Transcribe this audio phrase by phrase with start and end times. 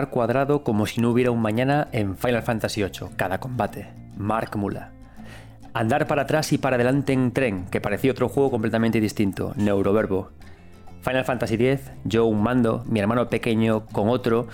[0.00, 3.88] cuadrado como si no hubiera un mañana en Final Fantasy VIII, cada combate.
[4.16, 4.90] Mark Mula.
[5.74, 10.30] Andar para atrás y para adelante en tren, que parecía otro juego completamente distinto, Neuroverbo.
[11.02, 14.46] Final Fantasy X, yo un mando, mi hermano pequeño con otro.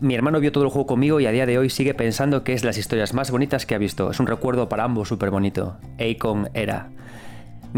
[0.00, 2.52] Mi hermano vio todo el juego conmigo y a día de hoy sigue pensando que
[2.52, 4.10] es las historias más bonitas que ha visto.
[4.10, 5.76] Es un recuerdo para ambos súper bonito.
[5.98, 6.90] Akon era.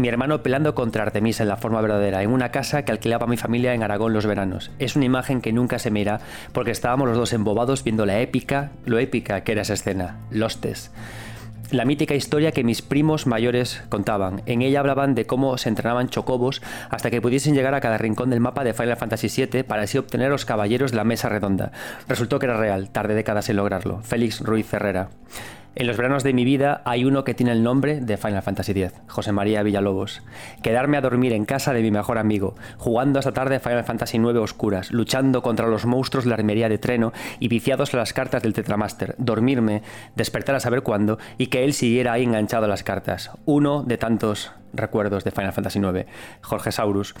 [0.01, 3.37] Mi hermano pelando contra Artemisa en la forma verdadera, en una casa que alquilaba mi
[3.37, 4.71] familia en Aragón los veranos.
[4.79, 6.21] Es una imagen que nunca se mira
[6.53, 10.17] porque estábamos los dos embobados viendo la épica, lo épica que era esa escena.
[10.31, 10.89] Lostes
[11.69, 14.41] la mítica historia que mis primos mayores contaban.
[14.45, 18.29] En ella hablaban de cómo se entrenaban chocobos hasta que pudiesen llegar a cada rincón
[18.29, 21.71] del mapa de Final Fantasy VII para así obtener los caballeros de la mesa redonda.
[22.09, 24.01] Resultó que era real, tardé décadas en lograrlo.
[24.01, 25.11] Félix Ruiz Herrera.
[25.73, 28.73] En los veranos de mi vida hay uno que tiene el nombre de Final Fantasy
[28.73, 30.21] X, José María Villalobos.
[30.61, 34.39] Quedarme a dormir en casa de mi mejor amigo, jugando hasta tarde Final Fantasy IX
[34.39, 38.43] oscuras, luchando contra los monstruos de la armería de Treno y viciados a las cartas
[38.43, 39.15] del Tetramaster.
[39.17, 39.81] Dormirme,
[40.15, 43.31] despertar a saber cuándo y que él siguiera ahí enganchado a las cartas.
[43.45, 46.05] Uno de tantos recuerdos de Final Fantasy IX.
[46.41, 47.15] Jorge Saurus.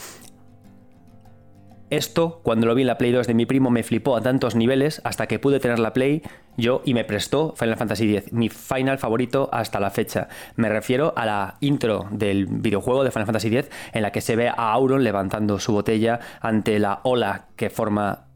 [1.91, 4.55] Esto, cuando lo vi en la Play 2 de mi primo, me flipó a tantos
[4.55, 6.21] niveles hasta que pude tener la Play
[6.55, 10.29] yo y me prestó Final Fantasy X, mi final favorito hasta la fecha.
[10.55, 14.37] Me refiero a la intro del videojuego de Final Fantasy X en la que se
[14.37, 18.27] ve a Auron levantando su botella ante la ola que forma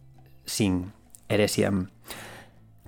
[0.43, 0.91] Sin
[1.29, 1.91] Eresiam.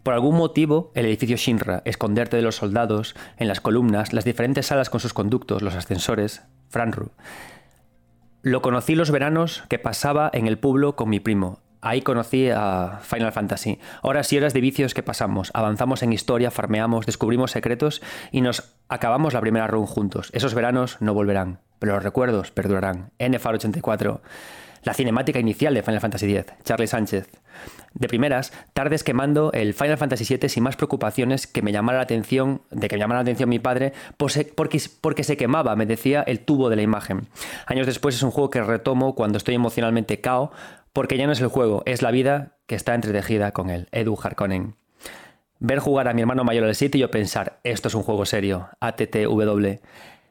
[0.03, 4.65] Por algún motivo, el edificio Shinra, esconderte de los soldados, en las columnas, las diferentes
[4.65, 7.11] salas con sus conductos, los ascensores, Franru.
[8.47, 11.59] Lo conocí los veranos que pasaba en el pueblo con mi primo.
[11.81, 13.77] Ahí conocí a Final Fantasy.
[14.01, 15.51] Horas y horas de vicios que pasamos.
[15.53, 20.29] Avanzamos en historia, farmeamos, descubrimos secretos y nos acabamos la primera run juntos.
[20.31, 23.11] Esos veranos no volverán, pero los recuerdos perdurarán.
[23.19, 24.21] NFAR 84
[24.87, 27.27] la cinemática inicial de Final Fantasy X, Charlie Sánchez.
[27.93, 32.05] De primeras, tardes quemando el Final Fantasy VII sin más preocupaciones que me llamara la
[32.05, 34.49] atención, de que me llamara la atención mi padre, porque,
[35.01, 37.27] porque se quemaba, me decía, el tubo de la imagen.
[37.65, 40.53] Años después es un juego que retomo cuando estoy emocionalmente cao,
[40.93, 43.89] porque ya no es el juego, es la vida que está entretejida con él.
[43.91, 44.75] Edu Harkonnen.
[45.59, 48.25] Ver jugar a mi hermano mayor al 7 y yo pensar, esto es un juego
[48.25, 49.79] serio, ATTW.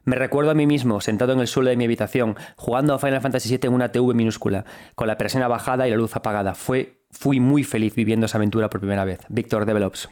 [0.06, 3.20] Me recuerdo a mí mismo, sentado en el suelo de mi habitación, jugando a Final
[3.20, 6.54] Fantasy VII en una TV minúscula, con la persiana bajada y la luz apagada.
[6.54, 9.18] Fui muy feliz viviendo esa aventura por primera vez.
[9.28, 10.08] Victor Develops.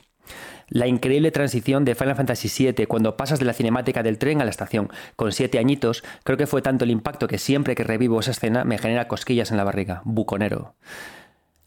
[0.68, 4.44] La increíble transición de Final Fantasy VII cuando pasas de la cinemática del tren a
[4.44, 4.88] la estación.
[5.14, 8.64] Con siete añitos, creo que fue tanto el impacto que siempre que revivo esa escena
[8.64, 10.02] me genera cosquillas en la barriga.
[10.04, 10.74] Buconero.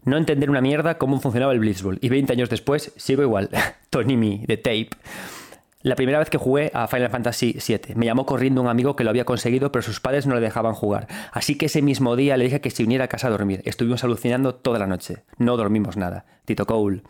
[0.03, 1.99] No entender una mierda cómo funcionaba el Blitzball.
[2.01, 3.49] Y 20 años después, sigo igual.
[3.89, 4.89] Tonimi, de tape.
[5.87, 9.05] La primera vez que jugué a Final Fantasy VII, me llamó corriendo un amigo que
[9.05, 11.07] lo había conseguido, pero sus padres no le dejaban jugar.
[11.31, 13.61] Así que ese mismo día le dije que se uniera a casa a dormir.
[13.63, 15.23] Estuvimos alucinando toda la noche.
[15.37, 16.25] No dormimos nada.
[16.43, 17.03] Tito Cole.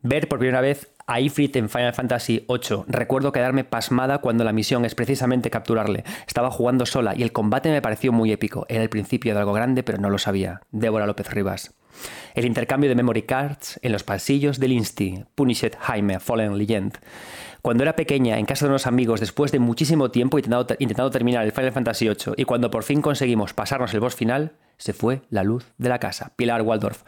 [0.00, 2.84] Ver por primera vez a Ifrit en Final Fantasy VIII.
[2.86, 6.04] Recuerdo quedarme pasmada cuando la misión es precisamente capturarle.
[6.26, 8.64] Estaba jugando sola y el combate me pareció muy épico.
[8.70, 10.62] Era el principio de algo grande, pero no lo sabía.
[10.70, 11.74] Débora López Rivas.
[12.34, 15.24] El intercambio de memory cards en los pasillos del Insti.
[15.34, 16.98] Punished Jaime, Fallen Legend.
[17.68, 21.44] Cuando era pequeña, en casa de unos amigos, después de muchísimo tiempo intentando, intentando terminar
[21.44, 25.20] el Final Fantasy VIII, y cuando por fin conseguimos pasarnos el boss final, se fue
[25.28, 26.32] la luz de la casa.
[26.34, 27.02] Pilar Waldorf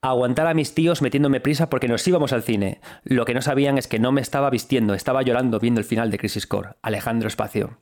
[0.00, 2.80] aguantar a mis tíos metiéndome prisa porque nos íbamos al cine.
[3.02, 6.10] Lo que no sabían es que no me estaba vistiendo, estaba llorando viendo el final
[6.10, 6.70] de Crisis Core.
[6.82, 7.78] Alejandro Espacio.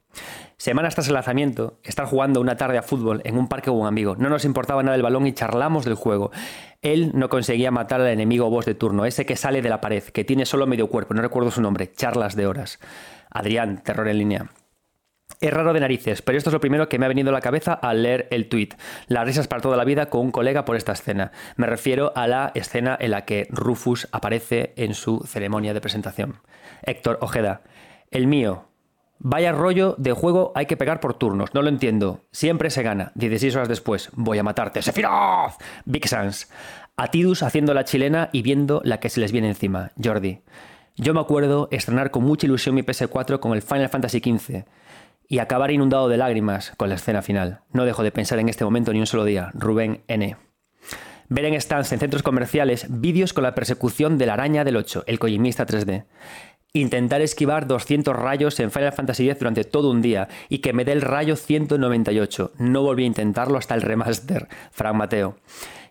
[0.57, 3.87] Semanas tras el lanzamiento, estar jugando una tarde a fútbol en un parque con un
[3.87, 4.17] amigo.
[4.17, 6.31] No nos importaba nada el balón y charlamos del juego.
[6.81, 10.03] Él no conseguía matar al enemigo boss de turno, ese que sale de la pared,
[10.03, 11.93] que tiene solo medio cuerpo, no recuerdo su nombre.
[11.93, 12.79] Charlas de horas.
[13.31, 14.51] Adrián, terror en línea.
[15.41, 17.43] Es raro de narices, pero esto es lo primero que me ha venido a la
[17.43, 18.71] cabeza al leer el tweet.
[19.07, 21.31] Las risas para toda la vida con un colega por esta escena.
[21.57, 26.41] Me refiero a la escena en la que Rufus aparece en su ceremonia de presentación.
[26.83, 27.63] Héctor Ojeda.
[28.11, 28.69] El mío.
[29.19, 32.25] Vaya rollo de juego hay que pegar por turnos, no lo entiendo.
[32.33, 33.13] Siempre se gana.
[33.15, 34.81] 16 horas después, voy a matarte.
[34.81, 35.61] ¡Sephiroth!
[35.85, 36.51] Big Sans.
[36.97, 39.93] Atidus haciendo la chilena y viendo la que se les viene encima.
[40.03, 40.41] Jordi.
[40.97, 44.65] Yo me acuerdo estrenar con mucha ilusión mi PS4 con el Final Fantasy XV
[45.29, 47.61] y acabar inundado de lágrimas con la escena final.
[47.73, 49.51] No dejo de pensar en este momento ni un solo día.
[49.55, 50.37] Rubén N.
[51.29, 55.05] Ver en stands en centros comerciales vídeos con la persecución de la araña del 8,
[55.07, 56.05] el Kojimista 3D.
[56.73, 60.85] Intentar esquivar 200 rayos en Final Fantasy X durante todo un día y que me
[60.85, 62.53] dé el rayo 198.
[62.59, 64.47] No volví a intentarlo hasta el remaster.
[64.71, 65.37] Frank Mateo.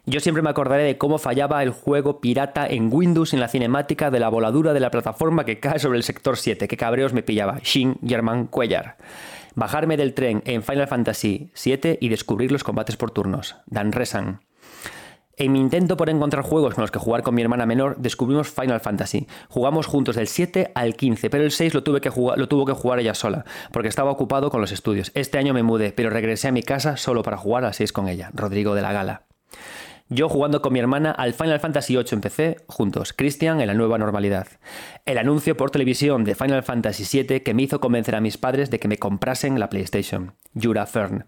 [0.07, 4.12] Yo siempre me acordaré de cómo fallaba el juego pirata en Windows en la cinemática
[4.12, 6.68] de la voladura de la plataforma que cae sobre el sector 7.
[6.68, 7.57] Qué cabreos me pillaba.
[7.63, 8.98] Shin German Cuellar.
[9.56, 13.56] Bajarme del tren en Final Fantasy VII y descubrir los combates por turnos.
[13.66, 14.42] Dan Resan.
[15.38, 18.51] En mi intento por encontrar juegos con los que jugar con mi hermana menor, descubrimos
[18.51, 19.25] Final Fantasy.
[19.50, 22.66] Jugamos juntos del 7 al 15, pero el 6 lo, tuve que jugar, lo tuvo
[22.66, 23.44] que jugar ella sola,
[23.74, 25.12] porque estaba ocupado con los estudios.
[25.16, 28.08] Este año me mudé, pero regresé a mi casa solo para jugar al 6 con
[28.08, 29.24] ella, Rodrigo de la Gala.
[30.07, 33.74] Yo jugando con mi hermana al Final Fantasy VIII en PC, juntos, Christian en la
[33.74, 34.46] nueva normalidad.
[35.04, 38.69] El anuncio por televisión de Final Fantasy VII que me hizo convencer a mis padres
[38.69, 40.36] de que me comprasen la PlayStation.
[40.54, 41.25] Jura Fern.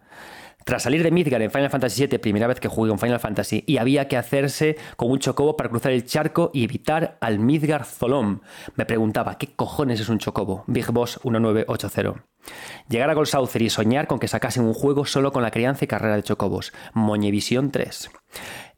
[0.63, 3.63] Tras salir de Midgar en Final Fantasy VII, primera vez que jugué un Final Fantasy,
[3.65, 7.83] y había que hacerse con un chocobo para cruzar el charco y evitar al Midgar
[7.83, 8.41] Zolom.
[8.75, 10.65] Me preguntaba, ¿qué cojones es un chocobo?
[10.68, 12.25] Big Boss 1980.
[12.89, 15.88] Llegar a Gold y soñar con que sacasen un juego solo con la crianza y
[15.88, 16.73] carrera de chocobos.
[16.94, 18.09] Moñevisión 3.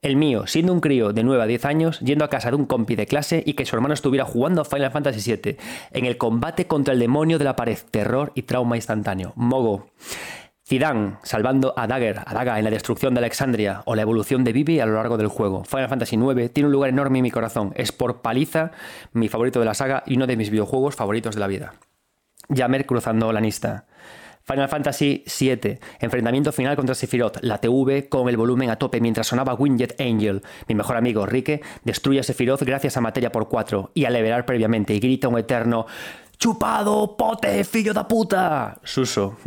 [0.01, 2.65] El mío, siendo un crío de 9 a 10 años, yendo a casa de un
[2.65, 5.57] compi de clase y que su hermano estuviera jugando a Final Fantasy VII,
[5.91, 9.33] en el combate contra el demonio de la pared, terror y trauma instantáneo.
[9.35, 9.89] Mogo.
[10.65, 14.53] Zidane salvando a Dagger, a Daga en la destrucción de Alexandria o la evolución de
[14.53, 15.65] Vivi a lo largo del juego.
[15.65, 17.73] Final Fantasy IX tiene un lugar enorme en mi corazón.
[17.75, 18.71] Es por paliza
[19.11, 21.73] mi favorito de la saga y uno de mis videojuegos favoritos de la vida.
[22.55, 23.85] Jammer cruzando la lista.
[24.49, 29.27] Final Fantasy VII, enfrentamiento final contra Sephiroth, la TV con el volumen a tope mientras
[29.27, 30.41] sonaba Winged Angel.
[30.67, 34.47] Mi mejor amigo Rike destruye a Sephiroth gracias a Materia por 4 y a liberar
[34.47, 35.85] previamente y grita un eterno
[36.39, 38.79] ¡Chupado, pote, fillo de puta!
[38.83, 39.37] Suso.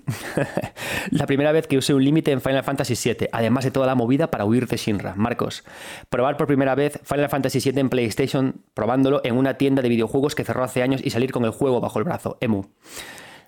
[1.10, 3.96] la primera vez que usé un límite en Final Fantasy VII, además de toda la
[3.96, 5.14] movida para huir de Shinra.
[5.16, 5.64] Marcos.
[6.10, 10.36] Probar por primera vez Final Fantasy VII en PlayStation, probándolo en una tienda de videojuegos
[10.36, 12.36] que cerró hace años y salir con el juego bajo el brazo.
[12.40, 12.66] Emu.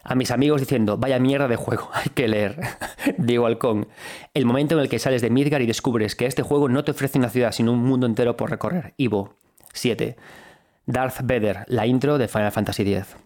[0.05, 2.61] A mis amigos diciendo, vaya mierda de juego, hay que leer.
[3.19, 3.89] Diego Halcón.
[4.35, 6.91] El momento en el que sales de Midgar y descubres que este juego no te
[6.91, 8.95] ofrece una ciudad, sino un mundo entero por recorrer.
[8.99, 9.35] Ivo.
[9.73, 10.17] 7.
[10.87, 13.17] Darth Vader, la intro de Final Fantasy X.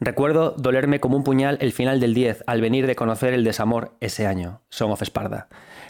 [0.00, 3.96] Recuerdo dolerme como un puñal el final del 10 al venir de conocer el desamor
[4.00, 5.48] ese año, Song of Sparda.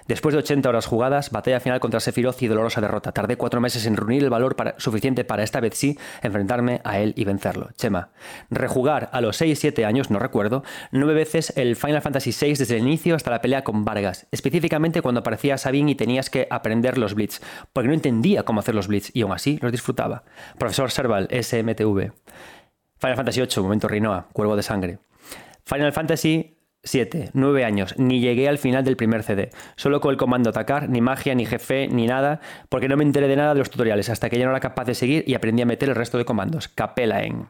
[0.09, 3.13] Después de 80 horas jugadas, batalla final contra Sephiroth y dolorosa derrota.
[3.13, 7.13] Tardé cuatro meses en reunir el valor suficiente para esta vez sí enfrentarme a él
[7.15, 7.69] y vencerlo.
[7.77, 8.09] Chema.
[8.49, 12.83] Rejugar a los 6-7 años, no recuerdo, nueve veces el Final Fantasy VI desde el
[12.83, 14.27] inicio hasta la pelea con Vargas.
[14.33, 17.41] Específicamente cuando aparecía Sabine y tenías que aprender los Blitz,
[17.75, 20.25] porque no entendía cómo hacer los Blitz y aún así los disfrutaba.
[20.59, 22.13] Profesor Serval, SMTV.
[22.97, 24.99] Final Fantasy VIII, momento Rinoa, Cuervo de Sangre.
[25.65, 29.51] Final Fantasy 7, 9 años, ni llegué al final del primer CD.
[29.77, 33.29] Solo con el comando atacar, ni magia, ni jefe, ni nada, porque no me enteré
[33.29, 35.63] de nada de los tutoriales, hasta que ya no era capaz de seguir y aprendí
[35.63, 36.69] a meter el resto de comandos.
[36.69, 37.49] Capela en.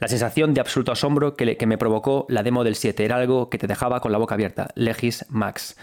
[0.00, 3.58] La sensación de absoluto asombro que, me provocó la demo del 7 era algo que
[3.58, 4.68] te dejaba con la boca abierta.
[4.74, 5.76] Legis Max.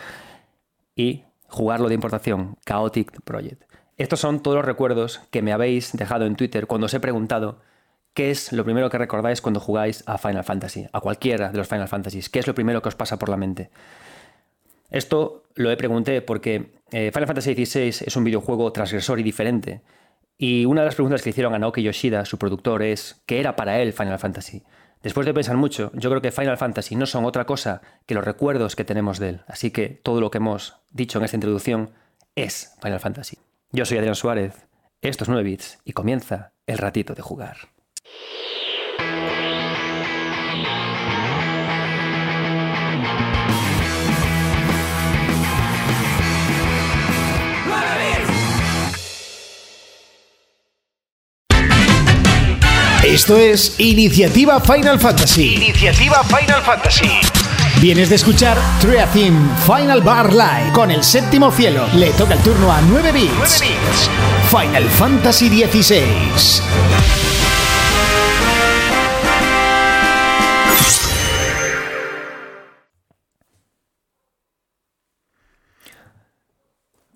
[0.95, 2.55] Y jugarlo de importación.
[2.65, 3.63] Chaotic Project.
[3.97, 7.59] Estos son todos los recuerdos que me habéis dejado en Twitter cuando os he preguntado
[8.15, 10.87] ¿Qué es lo primero que recordáis cuando jugáis a Final Fantasy?
[10.93, 12.29] A cualquiera de los Final Fantasies.
[12.29, 13.69] ¿Qué es lo primero que os pasa por la mente?
[14.89, 19.81] Esto lo he pregunté porque eh, Final Fantasy XVI es un videojuego transgresor y diferente.
[20.37, 23.57] Y una de las preguntas que hicieron a Naoki Yoshida, su productor, es ¿qué era
[23.57, 24.63] para él Final Fantasy?
[25.03, 28.23] Después de pensar mucho, yo creo que Final Fantasy no son otra cosa que los
[28.23, 29.41] recuerdos que tenemos de él.
[29.45, 31.89] Así que todo lo que hemos dicho en esta introducción
[32.35, 33.39] es Final Fantasy.
[33.73, 34.67] Yo soy Adrián Suárez,
[35.01, 37.74] esto es 9 bits y comienza el ratito de jugar.
[53.15, 55.55] Esto es Iniciativa Final Fantasy.
[55.55, 57.09] Iniciativa Final Fantasy.
[57.79, 61.87] Vienes de escuchar Theme Final Bar Live con el séptimo cielo.
[61.93, 63.31] Le toca el turno a 9 bits.
[63.37, 64.09] 9 bits.
[64.49, 66.94] Final Fantasy XVI.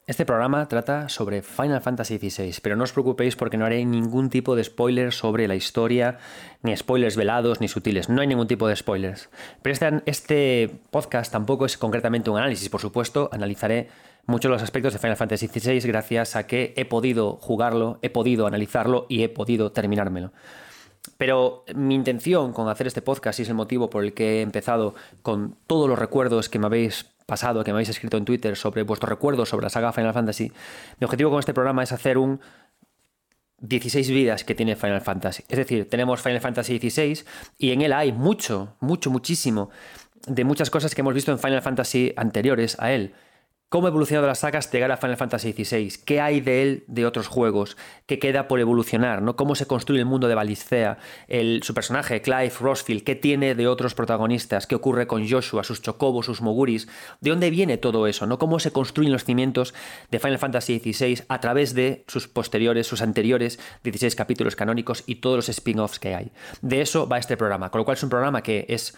[0.09, 4.31] Este programa trata sobre Final Fantasy XVI, pero no os preocupéis porque no haré ningún
[4.31, 6.17] tipo de spoilers sobre la historia,
[6.63, 8.09] ni spoilers velados, ni sutiles.
[8.09, 9.29] No hay ningún tipo de spoilers.
[9.61, 13.89] Pero este, este podcast tampoco es concretamente un análisis, por supuesto, analizaré
[14.25, 18.09] muchos de los aspectos de Final Fantasy XVI gracias a que he podido jugarlo, he
[18.09, 20.33] podido analizarlo y he podido terminármelo.
[21.19, 24.41] Pero mi intención con hacer este podcast y es el motivo por el que he
[24.41, 28.57] empezado con todos los recuerdos que me habéis pasado que me habéis escrito en Twitter
[28.57, 30.51] sobre vuestros recuerdos sobre la saga Final Fantasy,
[30.99, 32.41] mi objetivo con este programa es hacer un
[33.61, 35.43] 16 vidas que tiene Final Fantasy.
[35.47, 37.23] Es decir, tenemos Final Fantasy XVI
[37.57, 39.69] y en él hay mucho, mucho, muchísimo
[40.27, 43.13] de muchas cosas que hemos visto en Final Fantasy anteriores a él.
[43.69, 46.83] Cómo ha evolucionado la saga hasta llegar a Final Fantasy XVI, qué hay de él
[46.87, 49.35] de otros juegos, qué queda por evolucionar, ¿no?
[49.35, 50.97] cómo se construye el mundo de Balicea,
[51.27, 55.83] el, su personaje, Clive Rosfield, qué tiene de otros protagonistas, qué ocurre con Joshua, sus
[55.83, 56.87] chocobos, sus moguris,
[57.21, 58.39] de dónde viene todo eso, ¿no?
[58.39, 59.75] cómo se construyen los cimientos
[60.09, 65.15] de Final Fantasy XVI a través de sus posteriores, sus anteriores 16 capítulos canónicos y
[65.15, 66.31] todos los spin-offs que hay.
[66.63, 68.95] De eso va este programa, con lo cual es un programa que es,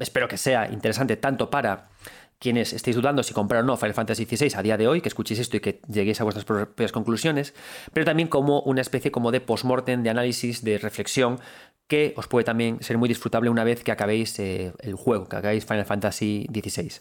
[0.00, 1.88] espero que sea interesante tanto para
[2.38, 5.08] quienes estéis dudando si comprar o no Final Fantasy XVI a día de hoy, que
[5.08, 7.54] escuchéis esto y que lleguéis a vuestras propias conclusiones,
[7.92, 11.38] pero también como una especie como de post-mortem, de análisis, de reflexión,
[11.86, 15.36] que os puede también ser muy disfrutable una vez que acabéis eh, el juego, que
[15.36, 17.00] acabéis Final Fantasy XVI.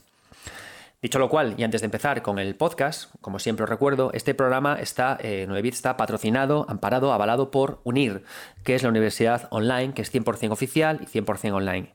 [1.03, 4.33] Dicho lo cual, y antes de empezar con el podcast, como siempre os recuerdo, este
[4.33, 8.23] programa está, eh, 9bit está patrocinado, amparado, avalado por UNIR,
[8.63, 11.93] que es la universidad online, que es 100% oficial y 100% online.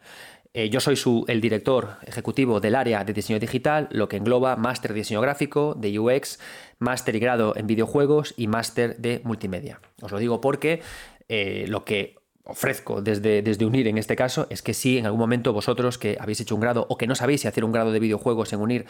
[0.54, 4.56] Eh, yo soy su, el director ejecutivo del área de diseño digital, lo que engloba
[4.56, 6.38] máster de diseño gráfico, de UX,
[6.78, 9.80] máster y grado en videojuegos y máster de multimedia.
[10.00, 10.80] Os lo digo porque
[11.28, 15.20] eh, lo que ofrezco desde, desde Unir en este caso es que si en algún
[15.20, 17.92] momento vosotros que habéis hecho un grado o que no sabéis si hacer un grado
[17.92, 18.86] de videojuegos en Unir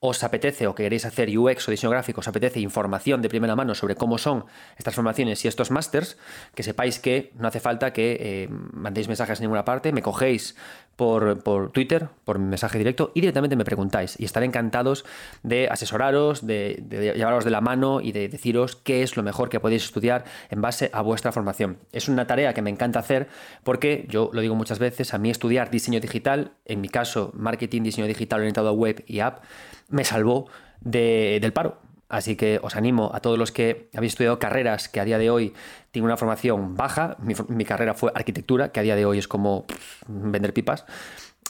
[0.00, 3.76] os apetece o queréis hacer UX o diseño gráfico, os apetece información de primera mano
[3.76, 4.48] sobre cómo son
[4.80, 6.16] estas formaciones y estos másters,
[6.56, 10.56] que sepáis que no hace falta que eh, mandéis mensajes en ninguna parte, me cogéis
[11.00, 15.06] por, Twitter, por mensaje directo y directamente me preguntáis y estaré encantados
[15.42, 16.84] de asesoraros, de,
[17.16, 20.60] llevaros de la mano y de deciros qué es lo mejor que podéis estudiar en
[20.60, 21.78] base a vuestra formación.
[21.92, 23.28] Es una tarea que me encanta hacer
[23.64, 27.80] porque yo lo digo muchas veces, a mí estudiar diseño digital, en mi caso marketing,
[27.80, 29.42] diseño digital orientado a web y app,
[29.88, 30.48] me salvó
[30.82, 31.78] de, del paro.
[32.10, 35.30] Así que os animo a todos los que habéis estudiado carreras que a día de
[35.30, 35.54] hoy
[35.92, 37.16] tienen una formación baja.
[37.20, 39.64] Mi, carrera fue arquitectura, que a día de hoy es como
[40.08, 40.84] vender pipas.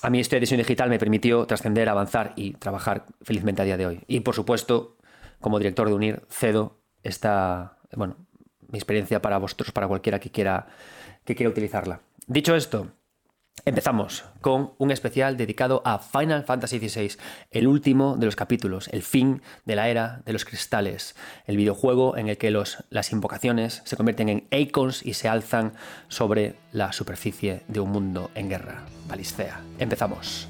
[0.03, 3.87] A mí estudiar diseño digital me permitió trascender, avanzar y trabajar felizmente a día de
[3.87, 4.01] hoy.
[4.07, 4.99] Y por supuesto,
[5.41, 8.17] como director de UNIR, cedo esta, bueno,
[8.69, 10.67] mi experiencia para vosotros, para cualquiera que quiera,
[11.25, 12.01] que quiera utilizarla.
[12.27, 12.89] Dicho esto,
[13.65, 17.17] Empezamos con un especial dedicado a Final Fantasy XVI,
[17.51, 21.15] el último de los capítulos, el fin de la era de los cristales,
[21.47, 25.75] el videojuego en el que los, las invocaciones se convierten en icons y se alzan
[26.09, 28.83] sobre la superficie de un mundo en guerra.
[29.09, 29.61] Baliscea.
[29.79, 30.49] Empezamos.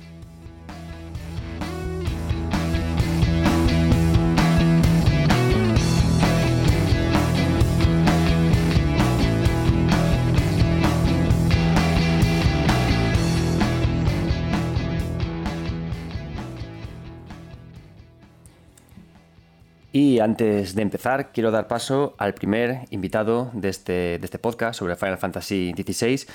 [19.92, 24.78] Y antes de empezar, quiero dar paso al primer invitado de este, de este podcast
[24.78, 26.26] sobre Final Fantasy XVI,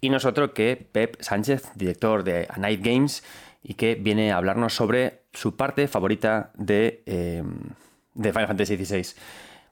[0.00, 3.22] y nosotros que Pep Sánchez, director de A Night Games,
[3.62, 7.42] y que viene a hablarnos sobre su parte favorita de, eh,
[8.14, 9.14] de Final Fantasy XVI.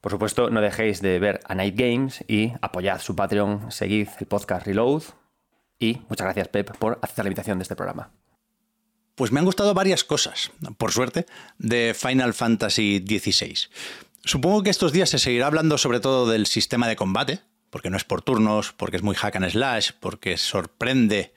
[0.00, 4.26] Por supuesto, no dejéis de ver A Night Games y apoyad su Patreon, seguid el
[4.26, 5.02] podcast Reload.
[5.78, 8.11] Y muchas gracias, Pep, por aceptar la invitación de este programa.
[9.21, 11.27] Pues me han gustado varias cosas, por suerte,
[11.59, 13.69] de Final Fantasy XVI.
[14.25, 17.99] Supongo que estos días se seguirá hablando sobre todo del sistema de combate, porque no
[17.99, 21.35] es por turnos, porque es muy hack and slash, porque sorprende,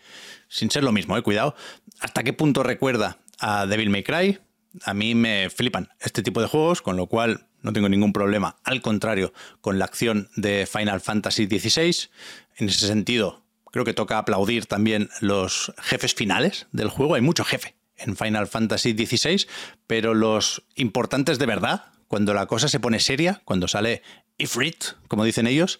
[0.48, 1.56] sin ser lo mismo, eh, cuidado.
[2.00, 4.40] ¿Hasta qué punto recuerda a Devil May Cry?
[4.86, 8.56] A mí me flipan este tipo de juegos, con lo cual no tengo ningún problema,
[8.63, 12.08] al contrario, con la acción de Final Fantasy XVI.
[12.56, 13.43] En ese sentido,
[13.74, 17.15] Creo que toca aplaudir también los jefes finales del juego.
[17.15, 19.48] Hay mucho jefe en Final Fantasy XVI,
[19.88, 24.03] pero los importantes de verdad, cuando la cosa se pone seria, cuando sale
[24.38, 25.80] Ifrit, como dicen ellos,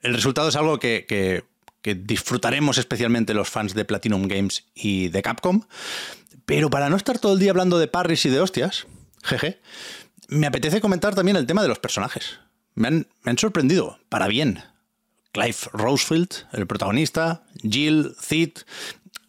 [0.00, 1.44] el resultado es algo que,
[1.82, 5.64] disfrutaremos especialmente los fans de Platinum Games y de Capcom.
[6.46, 8.86] Pero para no estar todo el día hablando de parries y de hostias,
[9.22, 9.60] jeje,
[10.28, 12.38] me apetece comentar también el tema de los personajes.
[12.74, 14.62] Me han sorprendido, para bien.
[15.34, 18.58] Clive Rosefield, el protagonista, Jill, Cid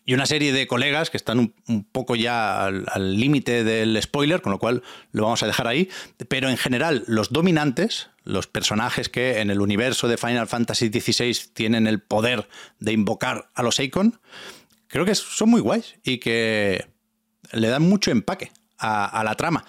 [0.05, 4.51] y una serie de colegas que están un, poco ya al límite del spoiler, con
[4.51, 5.89] lo cual lo vamos a dejar ahí.
[6.29, 11.49] Pero en general, los dominantes, los personajes que en el universo de Final Fantasy XVI
[11.55, 12.47] tienen el poder
[12.79, 14.19] de invocar a los Icon,
[14.87, 16.85] creo que son muy guays y que
[17.51, 19.65] le dan mucho empaque a la trama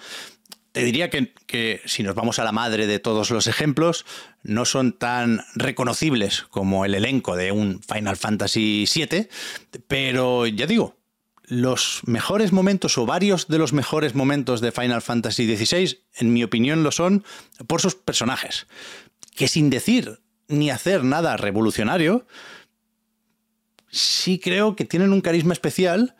[0.77, 4.05] te diría que, que, si nos vamos a la madre de todos los ejemplos,
[4.43, 9.27] no son tan reconocibles como el elenco de un Final Fantasy VII,
[9.87, 10.95] pero ya digo,
[11.45, 16.43] los mejores momentos o varios de los mejores momentos de Final Fantasy XVI, en mi
[16.43, 17.23] opinión, lo son
[17.65, 18.67] por sus personajes,
[19.35, 22.27] que sin decir ni hacer nada revolucionario,
[23.89, 26.15] sí creo que tienen un carisma especial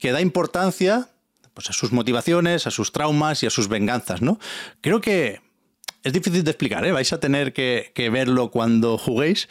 [0.00, 1.10] que da importancia
[1.54, 4.38] pues a sus motivaciones, a sus traumas y a sus venganzas, ¿no?
[4.80, 5.40] Creo que
[6.02, 6.92] es difícil de explicar, ¿eh?
[6.92, 9.48] vais a tener que, que verlo cuando juguéis.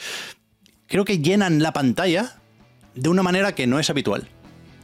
[0.88, 2.40] Creo que llenan la pantalla
[2.96, 4.28] de una manera que no es habitual.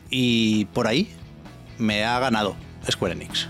[0.10, 1.10] Y por ahí
[1.78, 2.56] me ha ganado
[2.90, 3.50] Square Enix.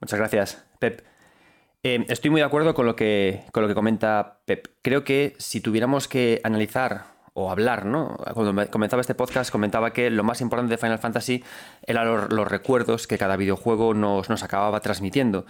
[0.00, 1.02] Muchas gracias, Pep.
[1.82, 4.68] Eh, estoy muy de acuerdo con lo, que, con lo que comenta Pep.
[4.82, 8.16] Creo que si tuviéramos que analizar o hablar, ¿no?
[8.34, 11.44] Cuando comenzaba este podcast comentaba que lo más importante de Final Fantasy
[11.86, 15.46] eran los, recuerdos que cada videojuego nos, nos, acababa transmitiendo.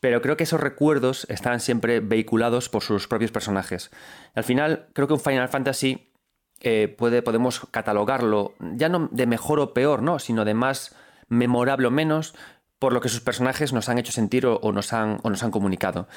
[0.00, 3.90] Pero creo que esos recuerdos están siempre vehiculados por sus propios personajes.
[4.34, 6.12] Al final, creo que un Final Fantasy
[6.60, 10.18] eh, puede, podemos catalogarlo ya no de mejor o peor, ¿no?
[10.18, 10.96] sino de más
[11.28, 12.34] memorable o menos
[12.82, 15.52] por lo que sus personajes nos han hecho sentir o, nos, han, o nos han
[15.52, 16.08] comunicado.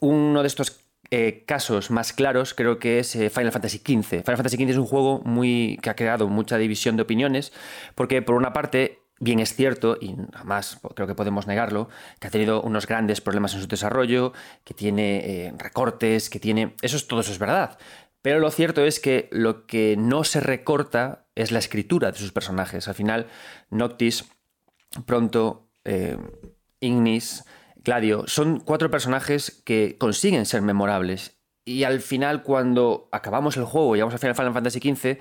[0.00, 0.80] Uno de estos
[1.12, 4.24] eh, casos más claros creo que es eh, Final Fantasy XV.
[4.24, 7.52] Final Fantasy XV es un juego muy, que ha creado mucha división de opiniones,
[7.94, 12.30] porque por una parte bien es cierto, y jamás creo que podemos negarlo, que ha
[12.30, 14.32] tenido unos grandes problemas en su desarrollo,
[14.64, 16.74] que tiene eh, recortes, que tiene...
[16.82, 17.78] Eso es, todo eso es verdad.
[18.20, 22.32] Pero lo cierto es que lo que no se recorta es la escritura de sus
[22.32, 22.88] personajes.
[22.88, 23.28] Al final,
[23.70, 24.24] Noctis
[25.06, 26.18] pronto eh,
[26.80, 27.44] Ignis,
[27.76, 31.38] Gladio, son cuatro personajes que consiguen ser memorables.
[31.66, 35.18] Y al final, cuando acabamos el juego y vamos a Final Fantasy XV,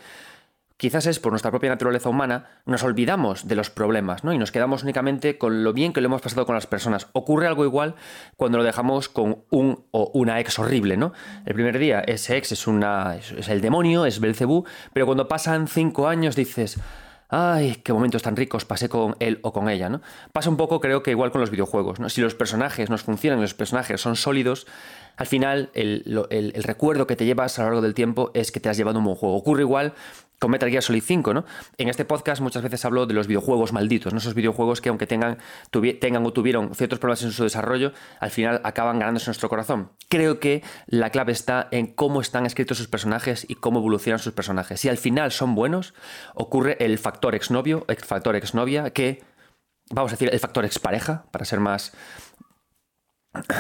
[0.78, 4.34] quizás es por nuestra propia naturaleza humana, nos olvidamos de los problemas, ¿no?
[4.34, 7.08] Y nos quedamos únicamente con lo bien que lo hemos pasado con las personas.
[7.14, 7.96] Ocurre algo igual
[8.36, 11.14] cuando lo dejamos con un o una ex horrible, ¿no?
[11.46, 15.68] El primer día ese ex es, una, es el demonio, es Belcebú, pero cuando pasan
[15.68, 16.80] cinco años dices,
[17.36, 20.02] ay, qué momentos tan ricos pasé con él o con ella, ¿no?
[20.32, 22.08] Pasa un poco, creo que igual con los videojuegos, ¿no?
[22.10, 24.68] Si los personajes nos funcionan, los personajes son sólidos,
[25.18, 28.60] al final el, el, recuerdo que te llevas a lo largo del tiempo es que
[28.60, 29.36] te has llevado un buen juego.
[29.36, 29.94] Ocurre igual
[30.40, 31.46] con Metal Gear Solid 5, ¿no?
[31.78, 34.20] En este podcast muchas veces hablo de los videojuegos malditos, ¿no?
[34.20, 35.38] Esos videojuegos que aunque tengan,
[36.02, 39.92] tengan o tuvieron ciertos problemas en su desarrollo, al final acaban ganándose nuestro corazón.
[40.10, 44.34] Creo que la clave está en cómo están escritos sus personajes y cómo evolucionan sus
[44.34, 44.80] personajes.
[44.82, 45.94] Si al final son buenos,
[46.36, 49.24] ocurre el factor exnovio, el factor exnovia, que,
[49.92, 51.94] vamos a decir, el factor expareja, para ser más,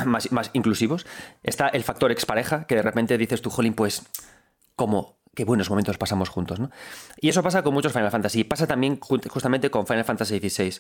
[0.06, 1.06] más, más inclusivos.
[1.44, 4.04] Está el factor expareja, que de repente dices tú, Jolín, pues,
[4.76, 6.69] como qué buenos momentos pasamos juntos, ¿no?
[7.19, 8.43] Y eso pasa con muchos Final Fantasy.
[8.43, 10.80] Pasa también justamente con Final Fantasy XVI.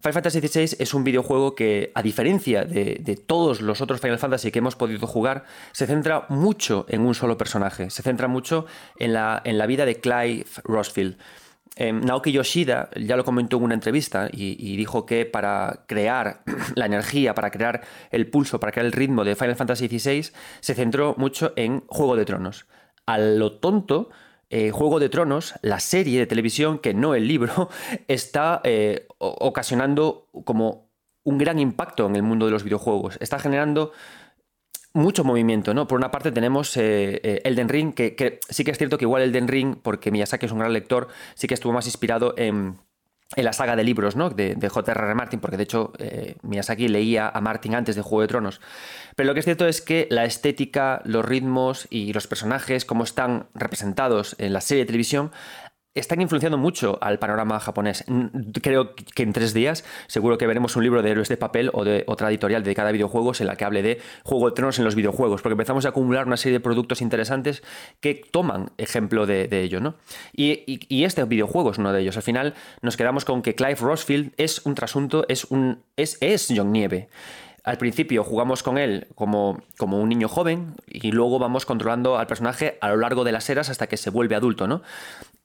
[0.00, 4.50] Final Fantasy XVI es un videojuego que, a diferencia de, todos los otros Final Fantasy
[4.50, 7.90] que hemos podido jugar, se centra mucho en un solo personaje.
[7.90, 8.66] Se centra mucho
[8.98, 11.16] en la, en la vida de Clive Rosfield.
[11.76, 16.42] Em, Naoki Yoshida ya lo comentó en una entrevista y, y, dijo que para crear
[16.76, 20.30] la energía, para crear el pulso, para crear el ritmo de Final Fantasy XVI,
[20.60, 22.66] se centró mucho en Juego de Tronos
[23.06, 24.10] a lo tonto,
[24.50, 27.68] eh, Juego de Tronos, la serie de televisión, que no el libro,
[28.08, 30.90] está eh, ocasionando como
[31.24, 33.16] un gran impacto en el mundo de los videojuegos.
[33.20, 33.92] Está generando
[34.92, 35.88] mucho movimiento, ¿no?
[35.88, 39.22] Por una parte tenemos eh, Elden Ring, que, que, sí que es cierto que igual
[39.22, 42.76] Elden Ring, porque Miyazaki es un gran lector, sí que estuvo más inspirado en
[43.36, 44.30] en la saga de libros ¿no?
[44.30, 45.14] de, de J.R.R.
[45.14, 48.60] Martin, porque de hecho eh, Miyazaki leía a Martin antes de Juego de Tronos.
[49.16, 53.04] Pero lo que es cierto es que la estética, los ritmos y los personajes, como
[53.04, 55.32] están representados en la serie de televisión,
[55.94, 58.04] están influenciando mucho al panorama japonés.
[58.62, 61.84] Creo que en tres días seguro que veremos un libro de héroes de papel o
[61.84, 64.84] de otra editorial dedicada a videojuegos en la que hable de Juego de Tronos en
[64.84, 67.62] los videojuegos, porque empezamos a acumular una serie de productos interesantes
[68.00, 69.80] que toman ejemplo de, ello.
[69.80, 69.94] ¿no?
[70.32, 72.16] Y, este videojuego es uno de ellos.
[72.16, 76.52] Al final nos quedamos con que Clive Rosfield es un trasunto, es, un, es, es
[76.54, 77.08] John Nieve
[77.64, 82.26] al principio jugamos con él como, como, un niño joven y luego vamos controlando al
[82.26, 84.82] personaje a lo largo de las eras hasta que se vuelve adulto, ¿no?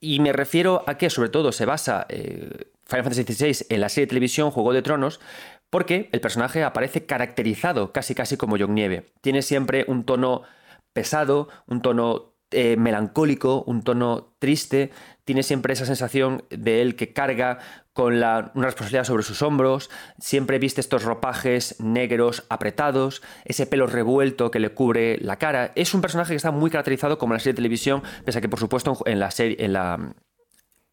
[0.01, 3.89] Y me refiero a que sobre todo se basa eh, Final Fantasy XVI en la
[3.89, 5.21] serie de televisión Juego de Tronos,
[5.69, 9.05] porque el personaje aparece caracterizado casi casi como John Nieve.
[9.21, 10.43] Tiene siempre un tono
[10.91, 14.91] pesado, un tono eh, melancólico, un tono triste,
[15.23, 17.59] tiene siempre esa sensación de él que carga
[17.99, 24.51] con una responsabilidad sobre sus hombros, siempre viste estos ropajes negros apretados, ese pelo revuelto
[24.51, 25.73] que le cubre la cara.
[25.75, 28.41] Es un personaje que está muy caracterizado como en la serie de televisión, pese a
[28.41, 30.13] que por supuesto en la serie, en la,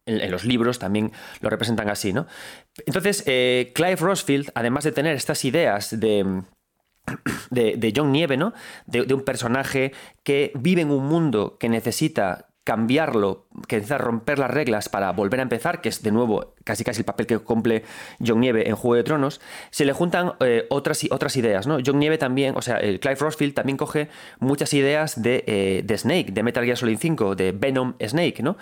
[0.05, 2.27] en, los libros también lo representan así, ¿no?
[2.87, 6.43] Entonces, eh, Clive Rosfield, además de tener estas ideas de,
[7.51, 8.53] de, John Nieve, ¿no?
[8.87, 9.93] De, un personaje
[10.25, 15.39] que vive en un mundo que necesita cambiarlo, que necesita romper las reglas para volver
[15.39, 17.85] a empezar, que es de nuevo casi casi el papel que cumple
[18.19, 21.79] John Nieve en Juego de Tronos, se le juntan eh, otras, otras ideas, ¿no?
[21.87, 24.09] John Nieve también, o sea, Clive Rossfield también coge
[24.41, 28.57] muchas ideas de, eh, de Snake, de Metal Gear Solid 5, de Venom Snake, ¿no?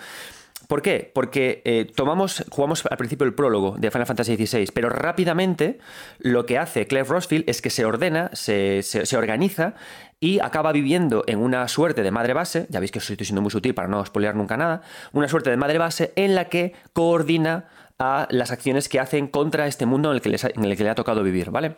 [0.67, 1.11] ¿Por qué?
[1.13, 5.79] Porque eh, tomamos, jugamos al principio el prólogo de Final Fantasy XVI, pero rápidamente
[6.19, 8.81] lo que hace Clive Rossfield es que se ordena, se,
[9.15, 9.75] organiza
[10.19, 13.51] y acaba viviendo en una suerte de madre base, ya veis que estoy siendo muy
[13.51, 14.81] sutil para no spoilear nunca nada,
[15.13, 17.65] una suerte de madre base en la que coordina
[17.99, 20.89] a las acciones que hacen contra este mundo en el que, en el que le
[20.89, 21.77] ha tocado vivir, ¿vale?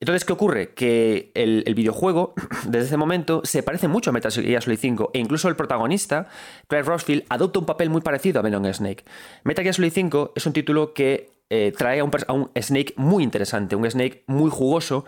[0.00, 0.72] Entonces, ¿qué ocurre?
[0.72, 2.34] Que el, videojuego,
[2.66, 6.28] desde ese momento, se parece mucho a Metal Gear Solid 5 e incluso el protagonista,
[6.68, 9.04] Clive Rossfield, adopta un papel muy parecido a Venom Snake.
[9.44, 13.22] Metal Gear Solid 5 es un título que eh, trae un, a un Snake muy
[13.22, 15.04] interesante, un Snake muy jugoso.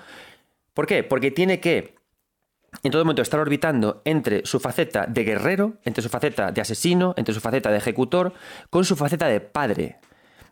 [0.75, 1.03] ¿Por qué?
[1.05, 1.95] Porque tiene que
[2.83, 7.15] en todo momento estar orbitando entre su faceta de guerrero, entre su faceta de asesino,
[7.17, 8.33] entre su faceta de ejecutor,
[8.71, 9.99] con su faceta de padre.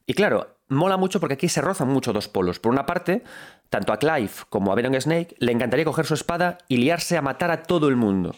[0.06, 2.58] Y claro, mola mucho porque aquí se rozan mucho dos polos.
[2.58, 3.22] Por una parte,
[3.68, 7.22] tanto a Clive como a Venom Snake le encantaría coger su espada y liarse a
[7.22, 8.34] matar a todo el mundo.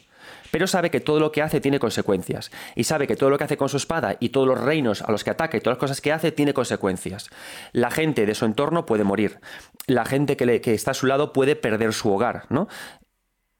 [0.51, 2.51] Pero sabe que todo lo que hace tiene consecuencias.
[2.77, 5.11] Y sabe que todo lo que hace con su espada y todos los reinos a
[5.11, 7.31] los que ataca y todas las cosas que hace tiene consecuencias.
[7.73, 9.41] La gente de su entorno puede morir.
[9.87, 12.69] La gente que, que está a su lado puede perder su hogar, ¿no?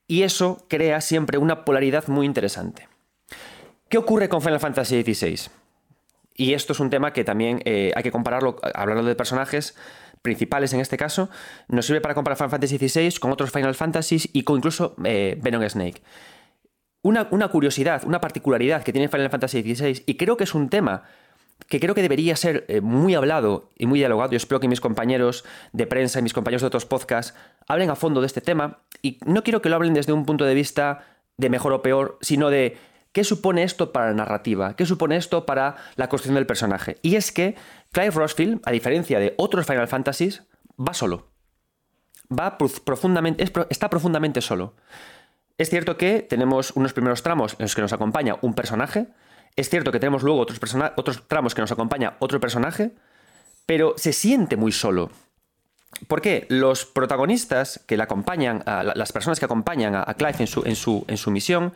[0.07, 2.89] Y eso crea siempre una polaridad muy interesante.
[3.89, 5.51] ¿Qué ocurre con Final Fantasy XVI?
[6.35, 9.77] Y esto es un tema que también eh, hay que compararlo, hablando de personajes
[10.23, 11.29] principales en este caso,
[11.69, 15.39] nos sirve para comparar Final Fantasy XVI con otros Final Fantasies y con incluso eh,
[15.43, 16.01] Venom Snake.
[17.03, 21.03] Una, curiosidad, una particularidad que tiene Final Fantasy XVI, y creo que es un tema
[21.69, 24.33] que creo que debería ser eh, muy hablado y muy dialogado.
[24.33, 27.35] Yo espero que mis compañeros de prensa y mis compañeros de otros podcasts
[27.67, 28.81] hablen a fondo de este tema.
[29.03, 32.19] Y no quiero que lo hablen desde un punto de vista de mejor o peor,
[32.21, 32.77] sino de
[33.13, 34.75] ¿Qué supone esto para la narrativa?
[34.75, 36.97] ¿Qué supone esto para la construcción del personaje?
[37.03, 37.57] Y es que
[37.93, 40.45] Clive Rossfield, a diferencia de otros Final Fantasies,
[40.81, 41.29] va solo.
[42.33, 44.75] Va profundamente, está profundamente solo.
[45.59, 49.09] Es cierto que tenemos unos primeros tramos en los que nos acompaña un personaje.
[49.57, 52.93] Es cierto que tenemos luego otros, tramos que nos acompaña otro personaje.
[53.67, 55.11] Pero se siente muy solo.
[56.09, 56.47] ¿Por qué?
[56.49, 61.31] Los protagonistas que le acompañan, las personas que acompañan a Clive en su, en su
[61.31, 61.75] misión,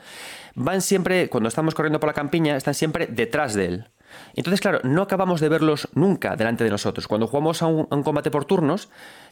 [0.55, 3.91] van siempre, cuando estamos corriendo por la campiña, están siempre detrás de él.
[4.35, 7.09] Entonces, claro, no acabamos de verlos nunca delante de nosotros.
[7.09, 8.89] Cuando jugamos a un, combate por turnos,